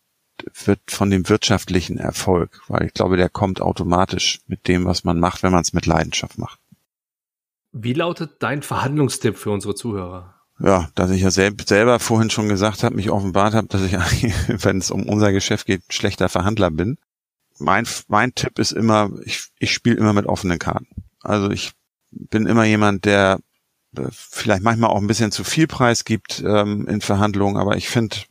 von 0.87 1.11
dem 1.11 1.29
wirtschaftlichen 1.29 1.99
Erfolg, 1.99 2.63
weil 2.69 2.87
ich 2.87 2.95
glaube, 2.95 3.17
der 3.17 3.29
kommt 3.29 3.61
automatisch 3.61 4.41
mit 4.47 4.67
dem, 4.67 4.85
was 4.87 5.05
man 5.05 5.21
macht, 5.21 5.43
wenn 5.43 5.53
man 5.53 5.63
es 5.63 5.73
mit 5.73 5.87
Leidenschaft 5.87 6.39
macht. 6.39 6.60
Wie 7.73 7.93
lautet 7.93 8.43
dein 8.43 8.63
Verhandlungstipp 8.63 9.37
für 9.37 9.51
unsere 9.51 9.75
Zuhörer? 9.75 10.35
Ja, 10.59 10.91
dass 10.95 11.11
ich 11.11 11.23
ja 11.23 11.31
selb 11.31 11.63
selber 11.67 11.99
vorhin 11.99 12.29
schon 12.29 12.49
gesagt 12.49 12.83
habe, 12.83 12.95
mich 12.95 13.11
offenbart 13.11 13.55
habe, 13.55 13.69
dass 13.69 13.83
ich 13.83 13.93
wenn 14.65 14.79
es 14.79 14.91
um 14.91 15.09
unser 15.09 15.33
Geschäft 15.33 15.67
geht, 15.67 15.83
schlechter 15.89 16.29
Verhandler 16.29 16.71
bin. 16.71 16.99
Mein, 17.59 17.87
mein 18.09 18.35
Tipp 18.35 18.59
ist 18.59 18.73
immer, 18.73 19.11
ich, 19.25 19.49
ich 19.59 19.73
spiele 19.73 19.97
immer 19.97 20.13
mit 20.13 20.27
offenen 20.27 20.59
Karten. 20.59 20.89
Also 21.23 21.51
ich 21.51 21.73
bin 22.11 22.47
immer 22.47 22.65
jemand, 22.65 23.05
der 23.05 23.39
äh, 23.97 24.03
vielleicht 24.11 24.63
manchmal 24.63 24.91
auch 24.91 25.01
ein 25.01 25.07
bisschen 25.07 25.33
zu 25.33 25.45
viel 25.45 25.67
Preis 25.67 26.05
gibt 26.05 26.43
ähm, 26.45 26.87
in 26.89 27.01
Verhandlungen, 27.01 27.57
aber 27.57 27.77
ich 27.77 27.89
finde, 27.89 28.17
ich 28.17 28.29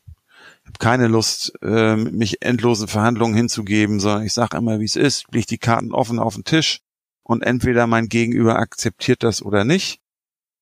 habe 0.66 0.80
keine 0.80 1.08
Lust, 1.08 1.54
äh, 1.62 1.96
mich 1.96 2.42
endlosen 2.42 2.88
Verhandlungen 2.88 3.36
hinzugeben, 3.36 4.00
sondern 4.00 4.24
ich 4.24 4.34
sage 4.34 4.58
immer, 4.58 4.80
wie 4.80 4.86
es 4.86 4.96
ist, 4.96 5.26
leg 5.32 5.48
die 5.48 5.58
Karten 5.58 5.94
offen 5.94 6.20
auf 6.20 6.36
den 6.36 6.44
Tisch 6.44 6.82
und 7.30 7.44
entweder 7.44 7.86
mein 7.86 8.10
Gegenüber 8.10 8.58
akzeptiert 8.58 9.22
das 9.22 9.44
oder 9.44 9.64
nicht. 9.64 10.02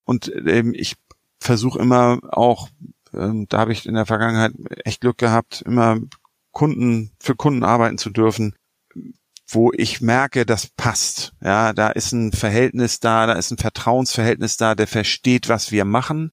Und 0.04 0.30
ähm, 0.46 0.74
ich 0.74 0.96
versuche 1.40 1.78
immer 1.78 2.18
auch, 2.30 2.68
ähm, 3.14 3.46
da 3.48 3.60
habe 3.60 3.72
ich 3.72 3.86
in 3.86 3.94
der 3.94 4.04
Vergangenheit 4.04 4.52
echt 4.84 5.00
Glück 5.00 5.16
gehabt, 5.16 5.62
immer 5.62 5.98
Kunden 6.52 7.10
für 7.20 7.34
Kunden 7.34 7.64
arbeiten 7.64 7.96
zu 7.96 8.10
dürfen, 8.10 8.54
wo 9.48 9.72
ich 9.72 10.02
merke, 10.02 10.44
das 10.44 10.66
passt. 10.66 11.32
Ja, 11.40 11.72
da 11.72 11.88
ist 11.88 12.12
ein 12.12 12.32
Verhältnis 12.32 13.00
da, 13.00 13.26
da 13.26 13.32
ist 13.32 13.50
ein 13.50 13.56
Vertrauensverhältnis 13.56 14.58
da, 14.58 14.74
der 14.74 14.86
versteht, 14.86 15.48
was 15.48 15.72
wir 15.72 15.86
machen. 15.86 16.32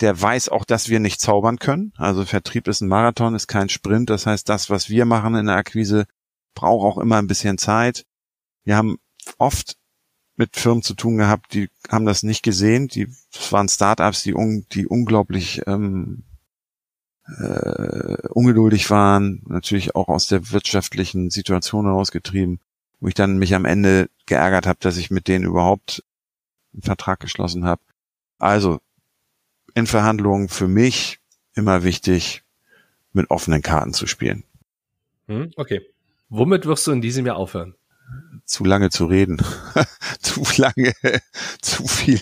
Der 0.00 0.18
weiß 0.18 0.48
auch, 0.48 0.64
dass 0.64 0.88
wir 0.88 1.00
nicht 1.00 1.20
zaubern 1.20 1.58
können. 1.58 1.92
Also 1.98 2.24
Vertrieb 2.24 2.66
ist 2.66 2.80
ein 2.80 2.88
Marathon, 2.88 3.34
ist 3.34 3.46
kein 3.46 3.68
Sprint. 3.68 4.08
Das 4.08 4.24
heißt, 4.24 4.48
das, 4.48 4.70
was 4.70 4.88
wir 4.88 5.04
machen 5.04 5.34
in 5.34 5.46
der 5.46 5.56
Akquise, 5.56 6.06
braucht 6.54 6.96
auch 6.96 6.98
immer 6.98 7.18
ein 7.18 7.26
bisschen 7.26 7.58
Zeit. 7.58 8.06
Wir 8.64 8.78
haben 8.78 8.96
oft 9.38 9.76
mit 10.36 10.56
Firmen 10.56 10.82
zu 10.82 10.94
tun 10.94 11.16
gehabt, 11.16 11.54
die 11.54 11.68
haben 11.88 12.06
das 12.06 12.22
nicht 12.22 12.42
gesehen. 12.42 12.88
Die, 12.88 13.08
das 13.32 13.52
waren 13.52 13.68
Startups, 13.68 14.22
die, 14.22 14.34
un, 14.34 14.66
die 14.72 14.86
unglaublich 14.86 15.62
ähm, 15.66 16.24
äh, 17.38 18.28
ungeduldig 18.28 18.90
waren, 18.90 19.42
natürlich 19.46 19.94
auch 19.94 20.08
aus 20.08 20.28
der 20.28 20.52
wirtschaftlichen 20.52 21.30
Situation 21.30 21.86
herausgetrieben, 21.86 22.60
wo 23.00 23.08
ich 23.08 23.14
dann 23.14 23.38
mich 23.38 23.54
am 23.54 23.64
Ende 23.64 24.08
geärgert 24.26 24.66
habe, 24.66 24.78
dass 24.80 24.96
ich 24.96 25.10
mit 25.10 25.26
denen 25.26 25.44
überhaupt 25.44 26.04
einen 26.72 26.82
Vertrag 26.82 27.20
geschlossen 27.20 27.64
habe. 27.64 27.82
Also 28.38 28.80
in 29.74 29.86
Verhandlungen 29.86 30.48
für 30.48 30.68
mich 30.68 31.18
immer 31.54 31.82
wichtig, 31.82 32.42
mit 33.12 33.30
offenen 33.30 33.62
Karten 33.62 33.94
zu 33.94 34.06
spielen. 34.06 34.44
Hm, 35.26 35.50
okay. 35.56 35.80
Womit 36.28 36.66
wirst 36.66 36.86
du 36.86 36.92
in 36.92 37.00
diesem 37.00 37.26
Jahr 37.26 37.36
aufhören? 37.36 37.74
Zu 38.44 38.64
lange 38.64 38.90
zu 38.90 39.06
reden. 39.06 39.38
zu 40.20 40.44
lange, 40.56 40.92
zu 41.60 41.86
viel, 41.86 42.20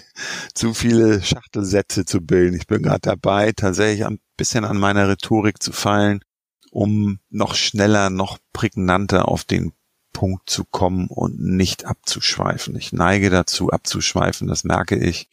zu 0.55 0.72
viele 0.72 1.22
Schachtelsätze 1.22 2.05
zu 2.05 2.20
bilden. 2.20 2.57
Ich 2.57 2.66
bin 2.66 2.82
gerade 2.82 3.01
dabei, 3.01 3.53
tatsächlich 3.53 4.07
ein 4.07 4.20
bisschen 4.37 4.64
an 4.64 4.78
meiner 4.78 5.09
Rhetorik 5.09 5.62
zu 5.62 5.72
fallen, 5.72 6.20
um 6.70 7.20
noch 7.30 7.55
schneller, 7.55 8.11
noch 8.11 8.39
prägnanter 8.53 9.28
auf 9.28 9.45
den 9.45 9.72
Punkt 10.14 10.49
zu 10.49 10.64
kommen 10.64 11.09
und 11.09 11.39
nicht 11.41 11.85
abzuschweifen. 11.85 12.76
Ich 12.76 12.93
neige 12.93 13.28
dazu, 13.28 13.70
abzuschweifen, 13.70 14.49
das 14.49 14.64
merke 14.64 14.97
ich. 14.97 15.28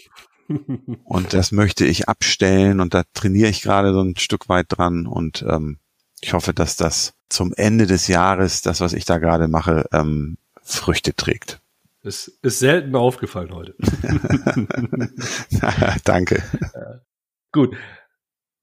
Und 1.06 1.34
das 1.34 1.54
möchte 1.54 1.86
ich 1.86 2.10
abstellen 2.10 2.82
und 2.82 2.94
da 2.94 3.04
trainiere 3.14 3.50
ich 3.50 3.62
gerade 3.62 3.94
so 3.94 4.02
ein 4.02 4.18
Stück 4.18 4.50
weit 4.50 4.66
dran 4.68 5.08
und 5.08 5.46
ähm, 5.48 5.80
ich 6.20 6.34
hoffe, 6.34 6.54
dass 6.54 6.76
das 6.76 7.14
zum 7.30 7.54
Ende 7.54 7.88
des 7.88 8.08
Jahres, 8.08 8.62
das, 8.62 8.82
was 8.82 8.92
ich 8.92 9.06
da 9.06 9.18
gerade 9.18 9.48
mache, 9.48 9.86
ähm, 9.94 10.38
Früchte 10.62 11.16
trägt. 11.16 11.60
Es 12.04 12.28
ist 12.42 12.60
selten 12.60 12.96
aufgefallen 12.96 13.54
heute. 13.54 13.76
Danke. 16.04 16.42
Gut. 17.52 17.76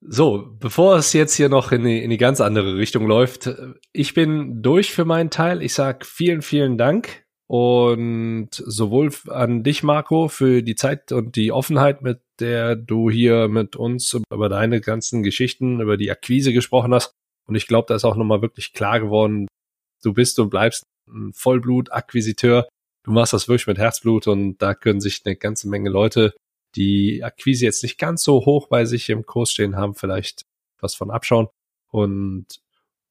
So, 0.01 0.57
bevor 0.59 0.97
es 0.97 1.13
jetzt 1.13 1.35
hier 1.35 1.49
noch 1.49 1.73
in 1.73 1.85
die, 1.85 2.03
in 2.03 2.11
die 2.11 2.19
ganz 2.19 2.41
andere 2.41 2.77
Richtung 2.77 3.07
läuft, 3.07 3.51
ich 3.93 4.15
bin 4.15 4.63
durch 4.63 4.93
für 4.93 5.05
meinen 5.05 5.31
Teil. 5.31 5.63
Ich 5.63 5.75
sag 5.75 6.07
vielen, 6.07 6.43
vielen 6.43 6.79
Dank 6.79 7.25
und 7.49 8.51
sowohl 8.53 9.11
an 9.29 9.63
dich, 9.63 9.83
Marco, 9.83 10.29
für 10.29 10.63
die 10.63 10.77
Zeit 10.77 11.13
und 11.13 11.35
die 11.35 11.51
Offenheit, 11.51 12.03
mit 12.03 12.21
der 12.41 12.77
du 12.77 13.11
hier 13.11 13.49
mit 13.49 13.75
uns 13.75 14.17
über 14.31 14.49
deine 14.49 14.81
ganzen 14.81 15.23
Geschichten, 15.23 15.81
über 15.81 15.97
die 15.97 16.11
Akquise 16.11 16.53
gesprochen 16.53 16.95
hast. 16.95 17.15
Und 17.47 17.55
ich 17.55 17.67
glaube, 17.67 17.87
da 17.89 17.95
ist 17.95 18.05
auch 18.05 18.17
nochmal 18.17 18.43
wirklich 18.43 18.73
klar 18.73 19.01
geworden, 19.01 19.49
du 20.03 20.13
bist 20.13 20.39
und 20.39 20.51
bleibst 20.51 20.85
ein 21.13 21.33
Vollblut-Akquisiteur. 21.33 22.69
Du 23.05 23.11
machst 23.11 23.33
das 23.33 23.49
wirklich 23.49 23.67
mit 23.67 23.79
Herzblut 23.79 24.27
und 24.27 24.59
da 24.59 24.75
können 24.75 25.01
sich 25.01 25.23
eine 25.25 25.37
ganze 25.37 25.69
Menge 25.69 25.91
Leute 25.91 26.35
die 26.77 27.25
Akquise 27.25 27.65
jetzt 27.65 27.83
nicht 27.83 27.99
ganz 27.99 28.23
so 28.23 28.45
hoch 28.45 28.69
bei 28.69 28.85
sich 28.85 29.09
im 29.11 29.27
Kurs 29.27 29.51
stehen 29.51 29.77
haben, 29.77 29.95
vielleicht 29.95 30.45
was 30.81 30.95
von 30.95 31.11
abschauen. 31.11 31.49
Und 31.91 32.47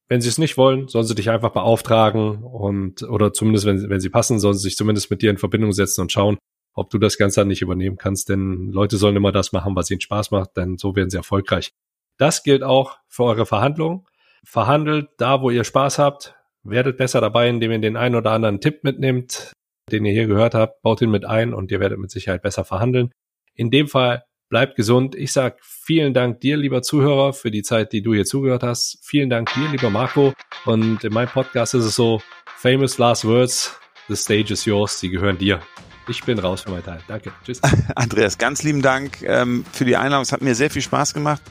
wenn 0.08 0.20
sie 0.20 0.28
es 0.28 0.38
nicht 0.38 0.56
wollen, 0.56 0.88
sollen 0.88 1.04
sie 1.04 1.14
dich 1.14 1.30
einfach 1.30 1.50
beauftragen 1.50 2.42
und 2.42 3.02
oder 3.02 3.32
zumindest, 3.32 3.66
wenn, 3.66 3.90
wenn 3.90 4.00
sie 4.00 4.08
passen, 4.08 4.38
sollen 4.38 4.54
sie 4.54 4.62
sich 4.62 4.76
zumindest 4.76 5.10
mit 5.10 5.22
dir 5.22 5.30
in 5.30 5.36
Verbindung 5.36 5.72
setzen 5.72 6.02
und 6.02 6.12
schauen, 6.12 6.38
ob 6.72 6.90
du 6.90 6.98
das 6.98 7.18
Ganze 7.18 7.40
dann 7.40 7.48
nicht 7.48 7.62
übernehmen 7.62 7.98
kannst. 7.98 8.28
Denn 8.28 8.70
Leute 8.72 8.96
sollen 8.96 9.16
immer 9.16 9.32
das 9.32 9.52
machen, 9.52 9.76
was 9.76 9.90
ihnen 9.90 10.00
Spaß 10.00 10.30
macht, 10.30 10.56
denn 10.56 10.78
so 10.78 10.96
werden 10.96 11.10
sie 11.10 11.18
erfolgreich. 11.18 11.72
Das 12.16 12.42
gilt 12.42 12.62
auch 12.62 12.98
für 13.06 13.24
eure 13.24 13.46
Verhandlungen. 13.46 14.06
Verhandelt 14.44 15.08
da, 15.18 15.42
wo 15.42 15.50
ihr 15.50 15.64
Spaß 15.64 15.98
habt. 15.98 16.36
Werdet 16.70 16.98
besser 16.98 17.20
dabei, 17.20 17.48
indem 17.48 17.70
ihr 17.70 17.78
den 17.78 17.96
einen 17.96 18.14
oder 18.14 18.32
anderen 18.32 18.60
Tipp 18.60 18.84
mitnehmt, 18.84 19.52
den 19.90 20.04
ihr 20.04 20.12
hier 20.12 20.26
gehört 20.26 20.54
habt, 20.54 20.82
baut 20.82 21.00
ihn 21.00 21.10
mit 21.10 21.24
ein 21.24 21.54
und 21.54 21.70
ihr 21.70 21.80
werdet 21.80 21.98
mit 21.98 22.10
Sicherheit 22.10 22.42
besser 22.42 22.64
verhandeln. 22.64 23.10
In 23.54 23.70
dem 23.70 23.88
Fall 23.88 24.24
bleibt 24.50 24.76
gesund. 24.76 25.14
Ich 25.14 25.32
sag 25.32 25.58
vielen 25.62 26.12
Dank 26.12 26.40
dir, 26.40 26.56
lieber 26.56 26.82
Zuhörer, 26.82 27.32
für 27.32 27.50
die 27.50 27.62
Zeit, 27.62 27.92
die 27.92 28.02
du 28.02 28.12
hier 28.12 28.24
zugehört 28.24 28.62
hast. 28.62 28.98
Vielen 29.02 29.30
Dank 29.30 29.52
dir, 29.54 29.68
lieber 29.70 29.88
Marco. 29.88 30.34
Und 30.66 31.04
in 31.04 31.12
meinem 31.12 31.28
Podcast 31.28 31.74
ist 31.74 31.84
es 31.84 31.94
so, 31.94 32.20
famous 32.56 32.98
last 32.98 33.24
words, 33.24 33.78
the 34.08 34.16
stage 34.16 34.52
is 34.52 34.64
yours, 34.64 35.00
sie 35.00 35.08
gehören 35.08 35.38
dir. 35.38 35.60
Ich 36.06 36.22
bin 36.24 36.38
raus 36.38 36.62
für 36.62 36.70
meinen 36.70 36.84
Teil. 36.84 37.00
Danke. 37.08 37.32
Tschüss. 37.44 37.60
Andreas, 37.94 38.38
ganz 38.38 38.62
lieben 38.62 38.82
Dank 38.82 39.22
ähm, 39.22 39.64
für 39.72 39.84
die 39.84 39.96
Einladung. 39.96 40.22
Es 40.22 40.32
hat 40.32 40.42
mir 40.42 40.54
sehr 40.54 40.70
viel 40.70 40.82
Spaß 40.82 41.14
gemacht. 41.14 41.42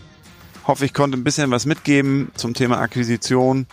Hoffe, 0.65 0.85
ich 0.85 0.93
konnte 0.93 1.17
ein 1.17 1.23
bisschen 1.23 1.49
was 1.51 1.65
mitgeben 1.65 2.31
zum 2.35 2.53
Thema 2.53 2.79
Akquisition. 2.79 3.67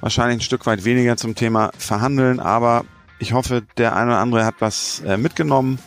Wahrscheinlich 0.00 0.38
ein 0.38 0.42
Stück 0.42 0.66
weit 0.66 0.84
weniger 0.84 1.16
zum 1.16 1.34
Thema 1.34 1.70
Verhandeln, 1.76 2.40
aber 2.40 2.84
ich 3.18 3.32
hoffe, 3.32 3.62
der 3.76 3.96
eine 3.96 4.12
oder 4.12 4.20
andere 4.20 4.44
hat 4.46 4.56
was 4.60 5.00
äh, 5.00 5.16
mitgenommen 5.16 5.78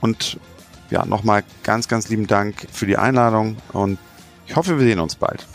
und 0.00 0.38
ja, 0.90 1.04
nochmal 1.04 1.44
ganz, 1.62 1.86
ganz 1.86 2.08
lieben 2.08 2.26
Dank 2.26 2.66
für 2.72 2.86
die 2.86 2.96
Einladung 2.96 3.58
und 3.72 3.98
ich 4.46 4.56
hoffe, 4.56 4.78
wir 4.78 4.86
sehen 4.86 4.98
uns 4.98 5.14
bald. 5.14 5.46